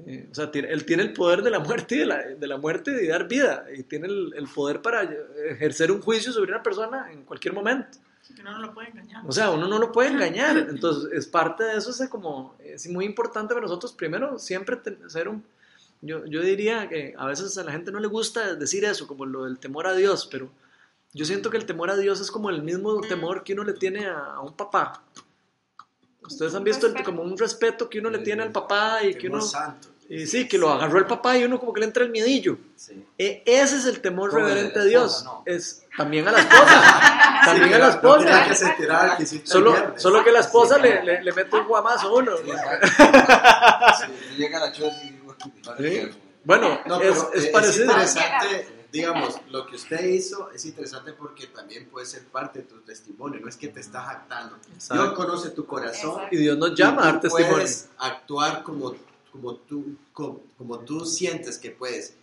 Eh, 0.05 0.27
o 0.31 0.35
sea, 0.35 0.51
tiene- 0.51 0.69
él 0.71 0.85
tiene 0.85 1.03
el 1.03 1.13
poder 1.13 1.41
de 1.41 1.51
la 1.51 1.59
muerte 1.59 1.95
y 1.95 1.99
de 1.99 2.05
la, 2.05 2.17
de 2.25 2.47
la 2.47 2.57
muerte 2.57 2.91
de 2.91 3.07
dar 3.07 3.27
vida, 3.27 3.65
y 3.75 3.83
tiene 3.83 4.07
el, 4.07 4.33
el 4.35 4.47
poder 4.47 4.81
para 4.81 5.03
ejercer 5.49 5.91
un 5.91 6.01
juicio 6.01 6.31
sobre 6.31 6.51
una 6.51 6.63
persona 6.63 7.11
en 7.11 7.23
cualquier 7.23 7.53
momento. 7.53 7.97
Que 8.33 8.41
uno 8.41 8.51
no 8.53 8.59
lo 8.61 8.73
puede 8.73 8.87
engañar. 8.89 9.23
O 9.27 9.31
sea, 9.33 9.51
uno 9.51 9.67
no 9.67 9.77
lo 9.77 9.91
puede 9.91 10.09
engañar. 10.09 10.57
Entonces, 10.57 11.11
es 11.11 11.27
parte 11.27 11.65
de 11.65 11.75
eso, 11.77 11.89
es 11.91 12.09
como, 12.09 12.55
es 12.63 12.87
muy 12.87 13.03
importante 13.03 13.53
para 13.53 13.65
nosotros, 13.65 13.91
primero, 13.91 14.39
siempre 14.39 14.79
ser 15.07 15.27
un... 15.27 15.43
Yo, 16.01 16.25
yo 16.25 16.41
diría 16.41 16.87
que 16.89 17.13
a 17.17 17.25
veces 17.27 17.57
a 17.57 17.63
la 17.63 17.71
gente 17.73 17.91
no 17.91 17.99
le 17.99 18.07
gusta 18.07 18.55
decir 18.55 18.85
eso, 18.85 19.05
como 19.05 19.25
lo 19.25 19.43
del 19.43 19.59
temor 19.59 19.85
a 19.85 19.93
Dios, 19.93 20.27
pero 20.31 20.49
yo 21.13 21.25
siento 21.25 21.49
que 21.49 21.57
el 21.57 21.65
temor 21.65 21.91
a 21.91 21.97
Dios 21.97 22.21
es 22.21 22.31
como 22.31 22.49
el 22.49 22.63
mismo 22.63 23.01
temor 23.01 23.43
que 23.43 23.53
uno 23.53 23.63
le 23.65 23.73
tiene 23.73 24.07
a, 24.07 24.17
a 24.17 24.39
un 24.39 24.53
papá. 24.55 25.03
Ustedes 26.21 26.53
han 26.55 26.63
visto 26.63 26.87
el- 26.87 27.03
como 27.03 27.23
un 27.23 27.37
respeto 27.37 27.89
que 27.89 27.99
uno 27.99 28.09
le 28.09 28.19
tiene 28.19 28.43
al 28.43 28.51
papá 28.51 29.03
y 29.03 29.15
que 29.15 29.27
uno... 29.27 29.41
santo. 29.41 29.89
Y 30.09 30.27
sí, 30.27 30.45
que 30.45 30.57
lo 30.57 30.69
agarró 30.69 30.99
el 30.99 31.05
papá 31.05 31.37
y 31.37 31.45
uno 31.45 31.57
como 31.57 31.71
que 31.71 31.79
le 31.79 31.85
entra 31.85 32.03
el 32.03 32.09
miedillo. 32.11 32.57
Sí. 32.75 33.01
E- 33.17 33.43
ese 33.45 33.77
es 33.77 33.85
el 33.85 34.01
temor 34.01 34.29
Como 34.29 34.45
reverente 34.45 34.79
a 34.79 34.83
Dios. 34.83 35.19
esposa, 35.19 35.31
¿no? 35.37 35.43
Es 35.45 35.85
también 35.95 36.27
a 36.27 36.33
la 36.33 36.39
esposa. 36.39 36.65
también 37.45 37.69
Sí, 37.69 37.73
a 37.73 37.77
la 37.79 38.01
que 38.01 38.07
no 38.07 38.15
esposa. 38.17 38.47
que 38.47 38.55
enterara 38.65 39.17
que 39.17 39.25
Solo, 39.47 39.93
solo 39.95 40.21
que 40.23 40.31
la 40.33 40.39
esposa 40.41 40.77
le, 40.79 41.01
le, 41.03 41.23
le 41.23 41.31
mete 41.31 41.55
un 41.55 41.65
guamazo 41.65 42.09
a 42.09 42.13
uno. 42.13 42.33
Llega 44.37 44.59
la 44.59 44.71
y. 44.73 46.11
Bueno, 46.43 46.79
No, 46.87 47.01
es, 47.01 47.17
es 47.33 47.47
parecido. 47.47 47.85
interesante, 47.85 48.67
digamos, 48.91 49.35
lo 49.49 49.65
que 49.65 49.75
usted 49.75 50.03
hizo 50.05 50.51
es 50.51 50.65
interesante 50.65 51.13
porque 51.13 51.47
también 51.47 51.87
puede 51.89 52.05
ser 52.05 52.25
parte 52.25 52.59
de 52.59 52.65
tu 52.65 52.81
testimonio, 52.81 53.39
no 53.39 53.47
es 53.47 53.55
que 53.55 53.69
te 53.69 53.79
estás 53.79 54.05
jactando. 54.05 54.57
Exacto. 54.73 55.03
Dios 55.03 55.15
conoce 55.15 55.49
tu 55.51 55.65
corazón 55.65 56.11
Exacto. 56.11 56.35
Y 56.35 56.39
Dios 56.39 56.57
nos 56.57 56.75
llama 56.75 57.07
a 57.07 57.19
testimonio. 57.19 57.55
puedes 57.55 57.89
actuar 57.97 58.63
como, 58.63 58.95
como, 59.31 59.55
tú, 59.55 59.95
como, 60.11 60.41
como 60.57 60.79
tú 60.79 61.05
sientes 61.05 61.57
que 61.57 61.71
puedes. 61.71 62.15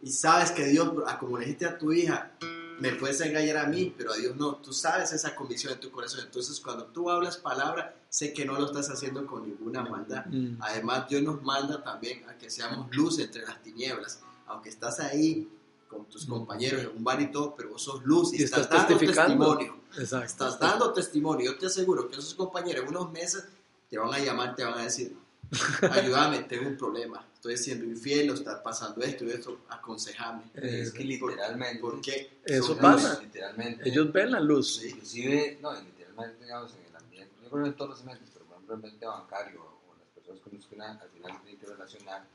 Y 0.00 0.10
sabes 0.10 0.50
que 0.50 0.64
Dios, 0.64 0.92
ah, 1.06 1.18
como 1.18 1.38
le 1.38 1.44
dijiste 1.44 1.66
a 1.66 1.78
tu 1.78 1.92
hija, 1.92 2.32
me 2.80 2.92
puedes 2.94 3.20
engañar 3.20 3.58
a 3.58 3.66
mí, 3.66 3.94
pero 3.96 4.12
a 4.12 4.16
Dios 4.16 4.34
no. 4.36 4.56
Tú 4.56 4.72
sabes 4.72 5.12
esa 5.12 5.34
convicción 5.36 5.72
en 5.72 5.80
tu 5.80 5.90
corazón. 5.90 6.20
Entonces, 6.24 6.58
cuando 6.60 6.86
tú 6.86 7.10
hablas 7.10 7.36
palabra, 7.36 7.94
sé 8.08 8.32
que 8.32 8.44
no 8.44 8.58
lo 8.58 8.66
estás 8.66 8.90
haciendo 8.90 9.26
con 9.26 9.46
ninguna 9.46 9.82
maldad. 9.82 10.26
Mm. 10.26 10.56
Además, 10.60 11.08
Dios 11.08 11.22
nos 11.22 11.42
manda 11.42 11.82
también 11.82 12.28
a 12.28 12.36
que 12.36 12.50
seamos 12.50 12.94
luz 12.94 13.20
entre 13.20 13.42
las 13.42 13.62
tinieblas. 13.62 14.20
Aunque 14.46 14.68
estás 14.68 14.98
ahí 14.98 15.48
con 15.92 16.06
tus 16.06 16.26
compañeros 16.26 16.82
en 16.82 16.96
un 16.96 17.04
bar 17.04 17.20
y 17.20 17.30
todo, 17.30 17.54
pero 17.54 17.70
vos 17.70 17.82
sos 17.82 18.02
luz 18.04 18.32
y, 18.32 18.40
Y 18.40 18.44
estás, 18.44 18.62
estás 18.62 18.88
dando 18.88 18.98
testimonio. 18.98 19.76
Exacto. 19.98 20.26
Estás 20.26 20.58
dando 20.58 20.92
testimonio. 20.92 21.52
Yo 21.52 21.58
te 21.58 21.66
aseguro 21.66 22.08
que 22.08 22.14
esos 22.14 22.34
compañeros 22.34 22.84
en 22.84 22.88
unos 22.88 23.12
meses 23.12 23.44
te 23.88 23.98
van 23.98 24.12
a 24.12 24.18
llamar, 24.18 24.56
te 24.56 24.64
van 24.64 24.78
a 24.78 24.84
decir, 24.84 25.14
ayúdame, 25.90 26.44
tengo 26.44 26.68
un 26.68 26.76
problema. 26.76 27.24
Estoy 27.34 27.56
siendo 27.56 27.84
infiel, 27.84 28.30
o 28.30 28.34
está 28.34 28.62
pasando 28.62 29.02
esto 29.02 29.24
y 29.24 29.30
esto, 29.30 29.58
aconsejame. 29.68 30.44
Es 30.54 30.92
que 30.92 31.04
literalmente. 31.04 31.80
¿Por 31.80 32.00
qué? 32.00 32.38
Eso 32.44 32.76
pasa. 32.78 33.14
luz. 33.14 33.22
Literalmente. 33.22 33.88
Ellos 33.88 34.12
ven 34.12 34.30
la 34.30 34.40
luz. 34.40 34.76
Sí. 34.76 34.88
Inclusive, 34.88 35.58
no, 35.60 35.72
literalmente, 35.74 36.44
digamos, 36.44 36.72
en 36.74 36.86
el 36.86 36.96
ambiente, 36.96 37.34
yo 37.42 37.50
creo 37.50 37.62
que 37.64 37.68
en 37.68 37.76
todos 37.76 37.90
los 37.90 38.00
ambientes, 38.00 38.30
pero 38.32 38.46
por 38.46 38.54
ejemplo 38.54 38.74
en 38.74 38.80
el 38.80 38.86
ambiente 38.86 39.06
bancario 39.06 39.60
o 39.60 39.94
las 39.98 40.08
personas 40.08 40.40
con 40.40 40.54
las 40.54 40.66
que 40.66 40.74
una 40.74 40.92
al 40.92 41.10
final 41.10 41.42
tiene 41.42 41.58
que 41.58 41.66
relacionar, 41.66 42.26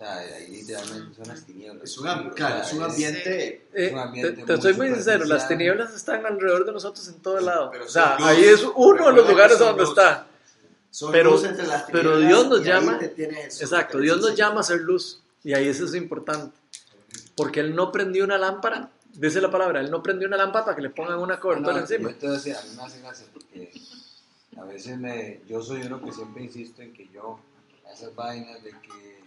o 0.00 0.02
sea, 0.02 0.14
ahí 0.18 0.46
literalmente 0.48 1.14
son 1.14 1.28
las 1.28 1.44
tinieblas. 1.44 1.84
Es 1.84 1.98
un, 1.98 2.04
claro, 2.30 2.54
sea, 2.56 2.62
es 2.62 2.72
un 2.72 2.82
ambiente... 2.84 3.66
Eh, 3.74 3.90
un 3.92 3.98
ambiente 3.98 4.32
te, 4.32 4.44
te 4.56 4.62
soy 4.62 4.72
muy 4.74 4.88
sincero, 4.94 5.24
las 5.26 5.46
tinieblas 5.46 5.94
están 5.94 6.24
alrededor 6.24 6.64
de 6.64 6.72
nosotros 6.72 7.06
en 7.08 7.16
todo 7.20 7.38
lado. 7.40 7.70
Pero 7.70 7.84
O 7.84 7.88
sea, 7.88 8.16
luz. 8.18 8.26
ahí 8.26 8.44
es 8.44 8.64
uno 8.76 9.06
de 9.08 9.12
los 9.12 9.28
lugares 9.28 9.58
donde 9.58 9.82
luz. 9.82 9.90
está. 9.90 10.26
Son 10.90 11.12
Pero- 11.12 11.32
luz 11.32 11.44
entre 11.44 11.66
las 11.66 11.82
pero 11.90 12.18
Dios 12.18 12.48
nos 12.48 12.64
llama- 12.64 12.98
Exacto, 13.00 13.98
Dios 13.98 14.20
nos 14.20 14.34
llama 14.34 14.60
a 14.60 14.62
ser 14.64 14.80
luz. 14.80 15.20
Y 15.44 15.52
ahí 15.54 15.68
eso 15.68 15.84
es 15.84 15.94
importante. 15.94 16.56
Porque 17.36 17.60
Él 17.60 17.74
no 17.76 17.92
prendió 17.92 18.24
una 18.24 18.38
lámpara, 18.38 18.90
dice 19.12 19.40
la 19.40 19.50
palabra, 19.50 19.80
Él 19.80 19.90
no 19.90 20.02
prendió 20.02 20.26
una 20.28 20.36
lámpara 20.38 20.64
para 20.64 20.76
que 20.76 20.82
le 20.82 20.90
pongan 20.90 21.18
una 21.18 21.38
cobertura 21.38 21.74
No, 21.74 21.78
encima. 21.80 22.08
Decir, 22.10 22.54
a 22.56 22.62
mí 22.62 22.70
me 22.76 22.82
hace 22.82 23.00
gracia 23.00 23.26
porque 23.32 23.72
a 24.56 24.64
veces 24.64 24.98
me, 24.98 25.40
yo 25.46 25.62
soy 25.62 25.82
uno 25.82 26.02
que 26.02 26.10
siempre 26.12 26.42
insisto 26.42 26.82
en 26.82 26.92
que 26.92 27.08
yo, 27.12 27.38
esas 27.94 28.14
vainas 28.14 28.62
de 28.62 28.70
que, 28.70 29.19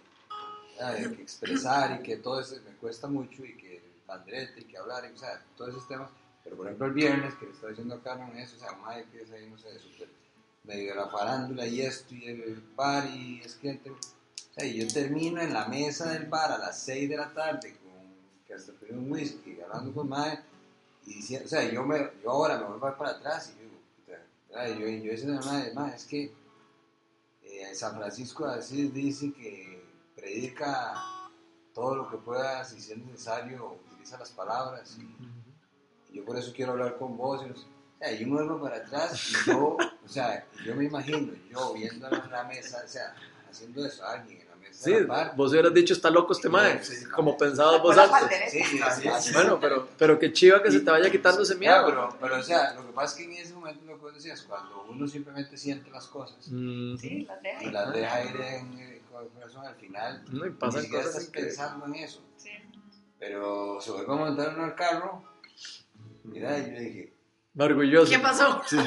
de 0.91 1.15
que 1.15 1.21
expresar 1.21 1.99
y 1.99 2.03
que 2.03 2.17
todo 2.17 2.39
eso 2.39 2.55
me 2.65 2.75
cuesta 2.77 3.07
mucho 3.07 3.45
y 3.45 3.55
que 3.55 3.77
el 3.77 3.83
bandrete 4.05 4.61
y 4.61 4.65
que 4.65 4.77
hablar, 4.77 5.05
y, 5.09 5.13
o 5.13 5.17
sea, 5.17 5.43
todos 5.55 5.71
esos 5.71 5.87
temas. 5.87 6.09
Pero 6.43 6.57
por 6.57 6.65
ejemplo 6.65 6.87
el 6.87 6.93
viernes 6.93 7.33
que 7.35 7.45
le 7.45 7.51
estaba 7.51 7.69
diciendo 7.69 7.95
a 7.95 8.03
Carmen 8.03 8.37
eso, 8.37 8.55
o 8.57 8.59
sea, 8.59 8.73
mae 8.73 9.05
que 9.05 9.21
es 9.21 9.31
ahí, 9.31 9.49
no 9.49 9.57
sé, 9.57 9.79
súper 9.79 10.09
medio 10.65 10.89
de 10.91 10.95
la 10.95 11.07
farándula 11.07 11.65
y 11.65 11.81
esto 11.81 12.13
y 12.15 12.25
el 12.25 12.61
bar 12.75 13.05
y 13.07 13.41
es 13.43 13.55
que 13.55 13.71
o 13.71 14.53
sea, 14.53 14.65
yo 14.65 14.87
termino 14.87 15.41
en 15.41 15.53
la 15.53 15.67
mesa 15.67 16.11
del 16.11 16.25
bar 16.27 16.51
a 16.51 16.57
las 16.57 16.79
6 16.81 17.09
de 17.09 17.17
la 17.17 17.33
tarde 17.33 17.75
con 17.77 17.91
que 18.45 18.53
hasta 18.53 18.71
pedí 18.73 18.91
un 18.91 19.11
whisky 19.11 19.59
hablando 19.61 19.93
con 19.93 20.09
mae 20.09 20.39
y 21.05 21.15
diciendo, 21.15 21.45
o 21.45 21.49
sea, 21.49 21.69
yo, 21.69 21.83
me, 21.83 22.11
yo 22.21 22.31
ahora 22.31 22.57
me 22.57 22.65
vuelvo 22.65 22.95
para 22.97 23.11
atrás 23.11 23.53
y 23.55 23.61
digo, 23.61 23.73
yo, 24.79 24.87
y 24.87 25.01
yo 25.01 25.11
diciendo 25.11 25.39
a 25.39 25.45
la 25.45 25.51
madre, 25.51 25.73
"Ma, 25.73 25.89
es 25.89 26.05
que 26.05 26.31
eh, 27.43 27.75
San 27.75 27.95
Francisco 27.95 28.47
de 28.47 28.59
Asís 28.59 28.93
dice 28.93 29.33
que 29.33 29.72
predica 30.15 30.93
todo 31.73 31.95
lo 31.95 32.09
que 32.09 32.17
pueda, 32.17 32.63
si 32.63 32.77
es 32.77 32.97
necesario, 32.97 33.77
utiliza 33.87 34.17
las 34.19 34.31
palabras. 34.31 34.97
Y, 34.99 36.13
y 36.13 36.17
yo 36.17 36.25
por 36.25 36.37
eso 36.37 36.53
quiero 36.55 36.73
hablar 36.73 36.97
con 36.97 37.17
vos. 37.17 37.41
Y 37.43 37.49
no 37.49 37.55
sé. 37.55 37.63
o 37.63 37.99
sea, 37.99 38.17
yo 38.19 38.25
me 38.27 38.33
vuelvo 38.33 38.61
para 38.61 38.77
atrás 38.77 39.29
y 39.31 39.49
yo, 39.49 39.77
o 40.05 40.07
sea, 40.07 40.45
yo 40.65 40.75
me 40.75 40.85
imagino, 40.85 41.33
yo 41.49 41.73
viendo 41.73 42.07
en 42.07 42.31
la 42.31 42.43
mesa, 42.43 42.81
o 42.85 42.87
sea, 42.87 43.15
haciendo 43.49 43.85
eso 43.85 44.03
a 44.03 44.13
alguien 44.13 44.41
en 44.41 44.47
la 44.49 44.55
mesa 44.57 44.83
Sí, 44.83 44.93
vos 45.35 45.51
hubieras 45.51 45.73
dicho, 45.73 45.93
está 45.93 46.09
loco 46.09 46.33
este 46.33 46.49
mae, 46.49 46.83
Sí, 46.83 47.05
como 47.05 47.37
pensabas 47.37 47.81
vos 47.81 47.97
antes. 47.97 48.51
Sí, 48.51 48.61
sí. 48.63 49.33
Bueno, 49.33 49.59
pero, 49.59 49.87
pero 49.97 50.19
qué 50.19 50.31
chiva 50.33 50.61
que 50.61 50.71
se 50.71 50.81
te 50.81 50.91
vaya 50.91 51.09
quitando 51.11 51.41
ese 51.43 51.53
Ya, 51.53 51.59
miedo. 51.59 51.85
pero, 51.87 52.17
pero, 52.19 52.35
o 52.39 52.43
sea, 52.43 52.73
lo 52.73 52.85
que 52.85 52.91
pasa 52.93 53.07
es 53.19 53.25
que 53.25 53.33
en 53.33 53.41
ese 53.41 53.53
momento 53.53 53.85
lo 53.85 53.95
que 53.97 54.01
vos 54.01 54.13
decías, 54.13 54.41
cuando 54.43 54.83
uno 54.89 55.07
simplemente 55.07 55.57
siente 55.57 55.89
las 55.89 56.05
cosas 56.07 56.37
Mm, 56.49 56.97
Sí, 56.97 57.25
las 57.25 57.41
deja. 57.41 57.63
y 57.63 57.71
las 57.71 57.93
deja 57.93 58.23
ir 58.25 58.35
en 58.41 58.92
al 59.17 59.75
final 59.75 60.25
no, 60.31 60.45
y 60.45 60.49
ni 60.49 60.55
pasan 60.55 60.81
siquiera 60.81 61.03
cosas 61.05 61.21
estás 61.23 61.41
pensando 61.41 61.85
en 61.85 61.95
eso. 61.95 62.23
Sí. 62.37 62.49
Pero 63.19 63.79
se 63.81 63.91
vuelve 63.91 64.13
a 64.13 64.15
montar 64.17 64.53
uno 64.55 64.63
al 64.65 64.75
carro, 64.75 65.23
mira, 66.23 66.57
y 66.59 66.63
yo 66.73 66.79
dije, 66.79 67.13
Orgulloso. 67.55 68.11
¿Qué 68.11 68.17
pasó? 68.19 68.61
sí, 68.65 68.77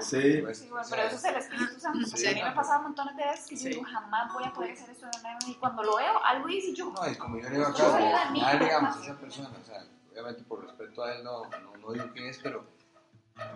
Sí. 0.00 0.38
pues, 0.42 0.58
Sí, 0.58 0.68
bueno, 0.70 0.86
o 0.86 0.90
pero 0.90 1.02
eso 1.02 1.16
es 1.16 1.24
el 1.24 1.34
Espíritu 1.36 1.78
Santo. 1.78 2.06
Sí. 2.16 2.26
a 2.26 2.30
mí 2.32 2.40
me 2.42 2.48
ha 2.48 2.54
pasado 2.54 2.82
montones 2.82 3.14
de 3.16 3.24
veces 3.26 3.46
que 3.46 3.56
yo 3.56 3.62
Sí. 3.62 3.68
digo, 3.68 3.82
jamás 3.84 4.32
voy 4.32 4.44
a 4.44 4.52
poder 4.54 4.72
hacer 4.72 4.88
esto 4.90 5.06
de 5.06 5.22
nuevo. 5.22 5.38
Y 5.46 5.54
cuando 5.56 5.82
lo 5.82 5.96
veo, 5.98 6.24
algo 6.24 6.46
dice 6.48 6.72
yo. 6.74 6.90
No, 6.92 7.10
y 7.10 7.14
como 7.16 7.36
yo 7.38 7.42
le 7.50 7.56
digo 7.56 7.66
al 7.66 8.32
niña, 8.32 8.48
final, 8.48 8.58
digamos, 8.58 8.96
¿no? 8.96 9.02
esa 9.02 9.18
persona, 9.18 9.50
o 9.60 9.64
sea, 9.66 9.84
obviamente 10.12 10.42
por 10.44 10.64
respeto 10.64 11.04
a 11.04 11.14
él 11.14 11.24
no, 11.24 11.44
no, 11.50 11.76
no 11.76 11.92
digo 11.92 12.06
quién 12.14 12.26
es, 12.26 12.38
pero 12.38 12.64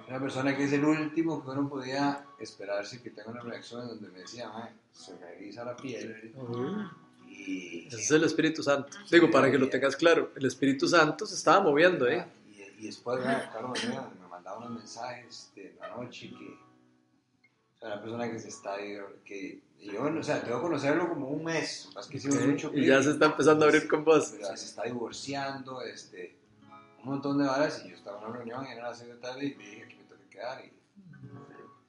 una 0.09 0.21
persona 0.21 0.57
que 0.57 0.65
es 0.65 0.73
el 0.73 0.85
último 0.85 1.43
que 1.43 1.51
uno 1.51 1.69
podía 1.69 2.25
esperarse 2.39 3.01
que 3.01 3.11
tenga 3.11 3.31
una 3.31 3.43
reacción 3.43 3.87
donde 3.87 4.09
me 4.09 4.21
decía, 4.21 4.49
"Mae, 4.49 4.73
se 4.93 5.15
me 5.15 5.33
eriza 5.35 5.65
la 5.65 5.77
piel 5.77 6.33
Ujú. 6.37 6.91
y, 7.29 7.87
Ese 7.87 7.97
es 7.97 8.11
el 8.11 8.25
Espíritu 8.25 8.63
Santo. 8.63 8.97
Digo, 9.11 9.31
para 9.31 9.51
que 9.51 9.59
lo 9.59 9.69
tengas 9.69 9.95
claro, 9.97 10.33
el 10.35 10.47
Espíritu 10.47 10.89
Santo 10.89 11.27
se 11.27 11.35
estaba 11.35 11.61
moviendo, 11.61 12.09
¿eh? 12.09 12.27
y, 12.47 12.83
y 12.83 12.87
después, 12.87 13.19
¿verdad? 13.19 13.51
Carlos 13.53 13.79
me, 13.85 14.29
mandaba 14.29 14.59
unos 14.59 14.71
mensajes 14.71 15.53
de 15.55 15.75
la 15.81 15.89
noche 15.97 16.31
que 16.31 16.59
O 17.77 17.79
sea, 17.79 17.89
una 17.89 18.01
persona 18.03 18.31
que 18.31 18.39
se 18.41 18.49
está... 18.49 18.77
Que, 19.25 19.61
y 19.81 19.93
yo, 19.93 20.03
o 20.03 20.23
sea, 20.25 20.43
tengo 20.43 20.57
que 20.57 20.63
conocerlo 20.63 21.09
como 21.09 21.29
un 21.29 21.45
mes, 21.45 21.89
más 21.95 22.09
que 22.09 22.19
sí, 22.19 22.27
mucho 22.27 22.73
Y 22.75 22.87
ya 22.87 23.01
se 23.01 23.13
está 23.13 23.27
empezando 23.27 23.65
a 23.65 23.69
abrir 23.69 23.87
con 23.87 24.05
vos. 24.05 24.27
Se 24.27 24.53
está 24.53 24.83
divorciando, 24.83 25.83
este, 25.83 26.35
un 27.09 27.15
montón 27.15 27.39
de 27.39 27.47
varas 27.47 27.83
y 27.85 27.89
yo 27.91 27.97
estaba 27.97 28.19
en 28.21 28.25
una 28.27 28.37
reunión 28.37 28.67
y 28.67 28.73
era 28.73 28.89
las 28.89 28.99
6 28.99 29.09
de 29.09 29.15
la 29.17 29.21
tarde 29.21 29.47
y 29.47 29.55
me 29.55 29.65
dije 29.65 29.89
que 29.89 29.97
me 29.97 30.03
tengo 30.05 30.21
que 30.23 30.29
quedar 30.29 30.65
y 30.65 30.73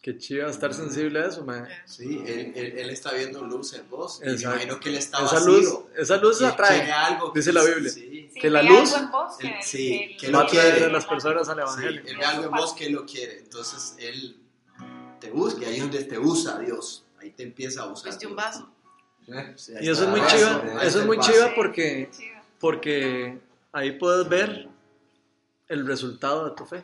Qué 0.01 0.17
chido 0.17 0.47
estar 0.47 0.74
sensible 0.74 1.20
a 1.20 1.26
eso, 1.28 1.43
man. 1.43 1.67
Sí, 1.86 2.24
él, 2.26 2.53
él, 2.55 2.74
él 2.80 2.89
está 2.89 3.11
viendo 3.13 3.43
luz 3.43 3.74
en 3.74 3.89
vos. 3.89 4.22
Y 4.24 4.30
me 4.30 4.41
imagino 4.41 4.80
que 4.80 4.88
él 4.89 4.95
está 4.95 5.17
Esa 5.26 5.36
vacío. 5.36 5.47
luz, 5.51 5.80
esa 5.97 6.15
luz 6.17 6.41
atrae. 6.41 6.89
algo 6.89 7.34
dice 7.36 7.51
la 7.51 7.63
Biblia. 7.65 7.89
Sí, 7.91 8.30
Sí, 8.34 8.39
Que 8.39 8.49
la 8.49 8.63
luz- 8.63 8.95
vos 9.11 9.38
el- 9.41 9.53
sí, 9.61 10.09
el- 10.11 10.17
que 10.17 10.28
lo 10.30 10.45
quiere. 10.47 10.86
a 10.86 10.89
las 10.89 11.05
personas 11.05 11.49
al 11.49 11.55
Sí, 11.57 11.61
evangelio. 11.61 12.01
él 12.05 12.17
ve 12.17 12.26
algo 12.26 12.45
en 12.45 12.51
vos 12.51 12.74
que 12.74 12.89
lo 12.89 13.05
quiere. 13.05 13.39
Entonces 13.39 13.95
él 13.99 14.38
te 15.20 15.32
busca 15.32 15.63
y 15.63 15.65
ahí 15.65 15.76
es 15.76 15.82
donde 15.82 16.03
te 16.05 16.17
usa 16.17 16.59
Dios. 16.59 17.03
Ahí 17.20 17.32
te 17.32 17.43
empieza 17.43 17.82
a 17.82 17.88
usar. 17.88 18.05
Pues 18.05 18.20
de 18.20 18.28
un 18.28 18.36
vaso. 18.38 18.70
¿sí? 19.26 19.34
Sí, 19.57 19.74
Y 19.82 19.89
eso 19.89 20.03
es 20.03 20.09
muy 20.09 20.22
chiva, 20.28 20.57
vaso, 20.59 20.80
ahí 20.80 20.88
eso 20.88 20.99
es 21.01 21.05
muy 21.05 21.20
chiva 21.20 21.51
porque, 21.55 22.09
Chiva. 22.17 22.41
porque 22.59 23.38
ahí 23.74 23.91
puedes 23.99 24.30
ver 24.30 24.70
el 25.70 25.88
resultado 25.88 26.49
de 26.49 26.55
tu 26.55 26.65
fe. 26.65 26.84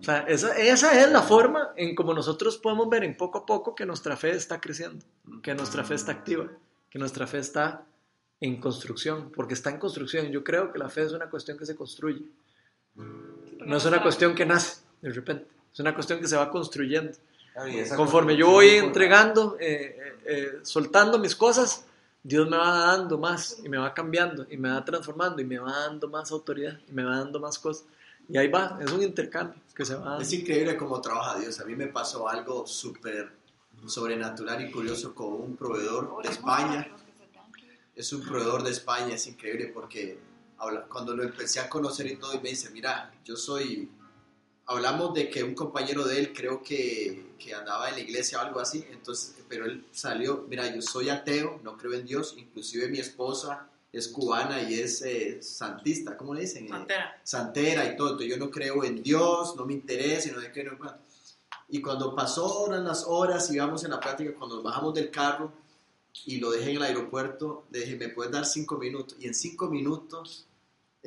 O 0.00 0.02
sea, 0.02 0.20
esa, 0.28 0.56
esa 0.58 1.00
es 1.00 1.10
la 1.10 1.22
forma 1.22 1.72
en 1.76 1.94
como 1.94 2.12
nosotros 2.12 2.58
podemos 2.58 2.88
ver 2.90 3.04
en 3.04 3.16
poco 3.16 3.38
a 3.38 3.46
poco 3.46 3.74
que 3.74 3.86
nuestra 3.86 4.16
fe 4.16 4.32
está 4.32 4.60
creciendo, 4.60 5.04
que 5.42 5.54
nuestra 5.54 5.82
fe 5.82 5.94
está 5.94 6.12
activa, 6.12 6.50
que 6.90 6.98
nuestra 6.98 7.26
fe 7.26 7.38
está 7.38 7.86
en 8.40 8.60
construcción, 8.60 9.30
porque 9.34 9.54
está 9.54 9.70
en 9.70 9.78
construcción. 9.78 10.30
Yo 10.30 10.44
creo 10.44 10.72
que 10.72 10.78
la 10.78 10.90
fe 10.90 11.04
es 11.04 11.12
una 11.12 11.30
cuestión 11.30 11.56
que 11.56 11.64
se 11.64 11.74
construye. 11.74 12.22
No 12.94 13.76
es 13.76 13.84
una 13.86 14.02
cuestión 14.02 14.34
que 14.34 14.44
nace 14.44 14.82
de 15.00 15.10
repente, 15.12 15.46
es 15.72 15.80
una 15.80 15.94
cuestión 15.94 16.20
que 16.20 16.26
se 16.26 16.36
va 16.36 16.50
construyendo. 16.50 17.12
Esa 17.66 17.96
Conforme 17.96 18.36
yo 18.36 18.50
voy 18.50 18.70
entregando, 18.70 19.56
eh, 19.60 19.96
eh, 19.96 20.16
eh, 20.24 20.52
soltando 20.62 21.18
mis 21.18 21.36
cosas, 21.36 21.86
Dios 22.26 22.48
me 22.48 22.56
va 22.56 22.70
dando 22.70 23.18
más 23.18 23.58
y 23.62 23.68
me 23.68 23.76
va 23.76 23.92
cambiando 23.92 24.46
y 24.50 24.56
me 24.56 24.70
va 24.70 24.82
transformando 24.82 25.42
y 25.42 25.44
me 25.44 25.58
va 25.58 25.70
dando 25.80 26.08
más 26.08 26.32
autoridad 26.32 26.80
y 26.88 26.92
me 26.92 27.04
va 27.04 27.18
dando 27.18 27.38
más 27.38 27.58
cosas. 27.58 27.84
Y 28.30 28.38
ahí 28.38 28.48
va, 28.48 28.78
es 28.80 28.90
un 28.90 29.02
intercambio 29.02 29.60
que 29.74 29.84
se 29.84 29.94
va 29.94 30.04
dando. 30.04 30.22
Es 30.22 30.32
increíble 30.32 30.74
cómo 30.78 31.02
trabaja 31.02 31.38
Dios. 31.38 31.60
A 31.60 31.66
mí 31.66 31.76
me 31.76 31.88
pasó 31.88 32.26
algo 32.26 32.66
súper 32.66 33.30
sobrenatural 33.86 34.66
y 34.66 34.70
curioso 34.70 35.14
con 35.14 35.34
un 35.34 35.54
proveedor 35.54 36.22
de 36.22 36.30
España. 36.30 36.88
Es 37.94 38.10
un 38.14 38.22
proveedor 38.22 38.62
de 38.62 38.70
España, 38.70 39.14
es 39.14 39.26
increíble 39.26 39.70
porque 39.74 40.18
cuando 40.88 41.14
lo 41.14 41.24
empecé 41.24 41.60
a 41.60 41.68
conocer 41.68 42.06
y 42.06 42.16
todo, 42.16 42.34
y 42.34 42.40
me 42.40 42.48
dice, 42.48 42.70
mira, 42.70 43.12
yo 43.22 43.36
soy... 43.36 43.90
Hablamos 44.66 45.12
de 45.14 45.28
que 45.28 45.44
un 45.44 45.54
compañero 45.54 46.04
de 46.04 46.18
él 46.18 46.32
creo 46.32 46.62
que, 46.62 47.34
que 47.38 47.54
andaba 47.54 47.88
en 47.90 47.96
la 47.96 48.00
iglesia 48.00 48.38
o 48.38 48.42
algo 48.42 48.60
así, 48.60 48.84
entonces, 48.90 49.34
pero 49.48 49.66
él 49.66 49.84
salió, 49.92 50.46
mira, 50.48 50.74
yo 50.74 50.80
soy 50.80 51.10
ateo, 51.10 51.60
no 51.62 51.76
creo 51.76 51.92
en 51.92 52.06
Dios, 52.06 52.34
inclusive 52.38 52.88
mi 52.88 52.98
esposa 52.98 53.68
es 53.92 54.08
cubana 54.08 54.62
y 54.62 54.74
es 54.80 55.02
eh, 55.02 55.42
santista, 55.42 56.16
¿cómo 56.16 56.34
le 56.34 56.42
dicen? 56.42 56.64
Eh, 56.66 56.68
Santera. 56.68 57.20
santera 57.22 57.84
y 57.84 57.96
todo, 57.96 58.12
entonces 58.12 58.30
yo 58.30 58.36
no 58.38 58.50
creo 58.50 58.82
en 58.84 59.02
Dios, 59.02 59.54
no 59.56 59.66
me 59.66 59.74
interesa, 59.74 60.28
y 60.28 60.32
no 60.32 60.40
sé 60.40 60.50
qué, 60.50 60.64
no 60.64 60.76
cuánto. 60.78 60.98
Y 61.68 61.80
cuando 61.80 62.14
pasaron 62.14 62.84
las 62.84 63.04
horas 63.06 63.50
íbamos 63.52 63.84
en 63.84 63.90
la 63.90 64.00
práctica, 64.00 64.34
cuando 64.36 64.56
nos 64.56 64.64
bajamos 64.64 64.94
del 64.94 65.10
carro 65.10 65.52
y 66.24 66.38
lo 66.38 66.50
dejé 66.50 66.70
en 66.70 66.76
el 66.76 66.82
aeropuerto, 66.82 67.64
le 67.70 67.80
dije, 67.80 67.96
¿me 67.96 68.08
puedes 68.08 68.32
dar 68.32 68.46
cinco 68.46 68.76
minutos? 68.78 69.16
Y 69.20 69.26
en 69.26 69.34
cinco 69.34 69.68
minutos, 69.68 70.46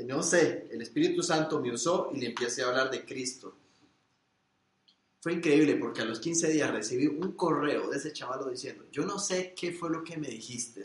no 0.06 0.22
sé, 0.22 0.68
el 0.72 0.82
Espíritu 0.82 1.24
Santo 1.24 1.60
me 1.60 1.72
usó 1.72 2.12
y 2.14 2.20
le 2.20 2.28
empecé 2.28 2.64
a 2.64 2.68
hablar 2.68 2.92
de 2.92 3.06
Cristo. 3.06 3.56
Fue 5.20 5.34
increíble 5.34 5.76
porque 5.76 6.02
a 6.02 6.06
los 6.06 6.20
15 6.20 6.50
días 6.50 6.72
recibí 6.72 7.08
un 7.08 7.34
correo 7.34 7.90
de 7.90 7.98
ese 7.98 8.14
chavalo 8.14 8.50
diciendo, 8.50 8.86
yo 8.92 9.06
no 9.06 9.20
sé 9.20 9.54
qué 9.56 9.74
fue 9.74 9.90
lo 9.90 10.04
que 10.04 10.18
me 10.18 10.28
dijiste, 10.28 10.84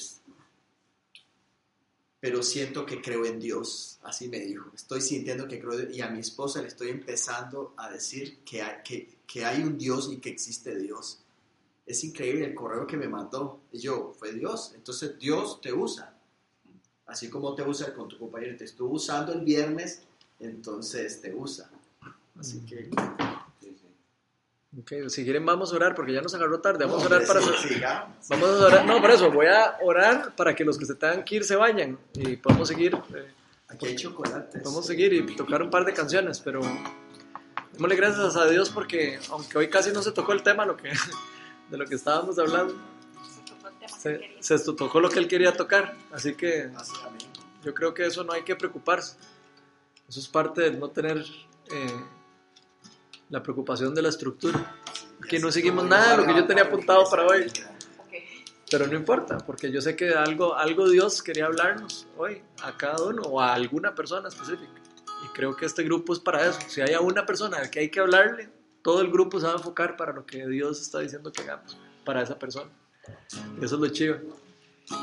pero 2.22 2.40
siento 2.42 2.86
que 2.86 3.02
creo 3.02 3.24
en 3.24 3.40
Dios. 3.40 3.98
Así 4.04 4.28
me 4.28 4.38
dijo. 4.38 4.70
Estoy 4.72 5.00
sintiendo 5.00 5.48
que 5.48 5.58
creo. 5.58 5.90
Y 5.90 6.00
a 6.02 6.08
mi 6.08 6.20
esposa 6.20 6.62
le 6.62 6.68
estoy 6.68 6.90
empezando 6.90 7.74
a 7.76 7.90
decir 7.90 8.44
que 8.44 8.62
hay, 8.62 8.76
que 9.26 9.44
hay 9.44 9.60
un 9.64 9.76
Dios 9.76 10.08
y 10.12 10.18
que 10.18 10.30
existe 10.30 10.78
Dios. 10.78 11.24
Es 11.84 12.04
increíble 12.04 12.44
el 12.46 12.54
correo 12.54 12.86
que 12.86 12.96
me 12.96 13.08
mandó. 13.08 13.62
Y 13.72 13.80
yo, 13.80 14.14
fue 14.16 14.32
Dios. 14.32 14.72
Entonces 14.76 15.18
Dios 15.18 15.60
te 15.60 15.72
usa. 15.72 16.11
Así 17.12 17.28
como 17.28 17.54
te 17.54 17.62
usa 17.62 17.92
con 17.92 18.08
tu 18.08 18.16
compañero. 18.18 18.56
Te 18.56 18.64
estuvo 18.64 18.94
usando 18.94 19.34
el 19.34 19.42
viernes, 19.42 20.02
entonces 20.40 21.20
te 21.20 21.34
usa. 21.34 21.70
Así 22.40 22.60
que... 22.60 22.88
Sí, 23.60 23.76
sí. 23.78 24.80
Ok, 24.80 25.10
si 25.10 25.22
quieren 25.22 25.44
vamos 25.44 25.74
a 25.74 25.76
orar 25.76 25.94
porque 25.94 26.14
ya 26.14 26.22
nos 26.22 26.34
agarró 26.34 26.60
tarde. 26.60 26.86
Vamos 26.86 27.02
a 27.02 27.06
orar 27.08 27.26
para... 27.26 27.42
sí. 27.42 27.82
Vamos 28.30 28.48
a 28.48 28.66
orar, 28.66 28.86
no, 28.86 28.98
por 29.02 29.10
eso, 29.10 29.30
voy 29.30 29.44
a 29.44 29.76
orar 29.82 30.34
para 30.34 30.54
que 30.54 30.64
los 30.64 30.78
que 30.78 30.86
se 30.86 30.94
tengan 30.94 31.22
que 31.22 31.36
ir 31.36 31.44
se 31.44 31.54
vayan 31.54 31.98
y 32.14 32.36
podamos 32.36 32.68
seguir, 32.68 32.94
eh, 33.14 33.30
Aquí 33.68 33.88
hay 33.88 33.96
chocolates. 33.96 34.62
podamos 34.62 34.86
seguir 34.86 35.12
y 35.12 35.36
tocar 35.36 35.62
un 35.62 35.68
par 35.68 35.84
de 35.84 35.92
canciones, 35.92 36.40
pero 36.40 36.62
démosle 37.74 37.96
gracias 37.96 38.36
a 38.36 38.46
Dios 38.46 38.70
porque 38.70 39.18
aunque 39.28 39.58
hoy 39.58 39.68
casi 39.68 39.92
no 39.92 40.00
se 40.00 40.12
tocó 40.12 40.32
el 40.32 40.42
tema 40.42 40.64
lo 40.64 40.78
que, 40.78 40.90
de 41.70 41.76
lo 41.76 41.84
que 41.84 41.94
estábamos 41.94 42.38
hablando, 42.38 42.74
se, 44.02 44.20
se 44.40 44.58
tocó 44.74 45.00
lo 45.00 45.08
que 45.08 45.20
él 45.20 45.28
quería 45.28 45.52
tocar, 45.52 45.94
así 46.10 46.34
que 46.34 46.70
yo 47.62 47.72
creo 47.72 47.94
que 47.94 48.06
eso 48.06 48.24
no 48.24 48.32
hay 48.32 48.42
que 48.42 48.56
preocuparse, 48.56 49.16
eso 50.08 50.18
es 50.18 50.26
parte 50.26 50.62
de 50.62 50.72
no 50.72 50.88
tener 50.90 51.24
eh, 51.70 52.04
la 53.30 53.42
preocupación 53.42 53.94
de 53.94 54.02
la 54.02 54.08
estructura. 54.08 54.76
Que 55.28 55.38
no 55.38 55.52
seguimos 55.52 55.84
nada 55.84 56.10
de 56.10 56.16
lo 56.18 56.26
que 56.26 56.34
yo 56.34 56.46
tenía 56.46 56.64
apuntado 56.64 57.08
para 57.08 57.24
hoy. 57.26 57.46
Pero 58.68 58.86
no 58.88 58.94
importa, 58.94 59.38
porque 59.38 59.70
yo 59.70 59.80
sé 59.80 59.94
que 59.94 60.10
algo, 60.10 60.56
algo 60.56 60.88
Dios 60.88 61.22
quería 61.22 61.46
hablarnos 61.46 62.08
hoy 62.16 62.42
a 62.62 62.76
cada 62.76 63.04
uno 63.04 63.22
o 63.22 63.40
a 63.40 63.54
alguna 63.54 63.94
persona 63.94 64.28
específica. 64.28 64.82
Y 65.24 65.28
creo 65.28 65.54
que 65.54 65.64
este 65.64 65.84
grupo 65.84 66.12
es 66.12 66.18
para 66.18 66.46
eso. 66.48 66.58
Si 66.66 66.80
hay 66.80 66.94
a 66.94 67.00
una 67.00 67.24
persona 67.24 67.70
que 67.70 67.80
hay 67.80 67.90
que 67.90 68.00
hablarle, 68.00 68.50
todo 68.82 69.00
el 69.00 69.12
grupo 69.12 69.38
se 69.38 69.46
va 69.46 69.52
a 69.52 69.56
enfocar 69.56 69.96
para 69.96 70.12
lo 70.12 70.26
que 70.26 70.46
Dios 70.48 70.80
está 70.80 70.98
diciendo 70.98 71.30
que 71.30 71.42
hagamos, 71.42 71.78
para 72.04 72.22
esa 72.22 72.38
persona. 72.38 72.70
Eso 73.60 73.74
es 73.76 73.80
lo 73.80 73.88
chido. 73.88 74.41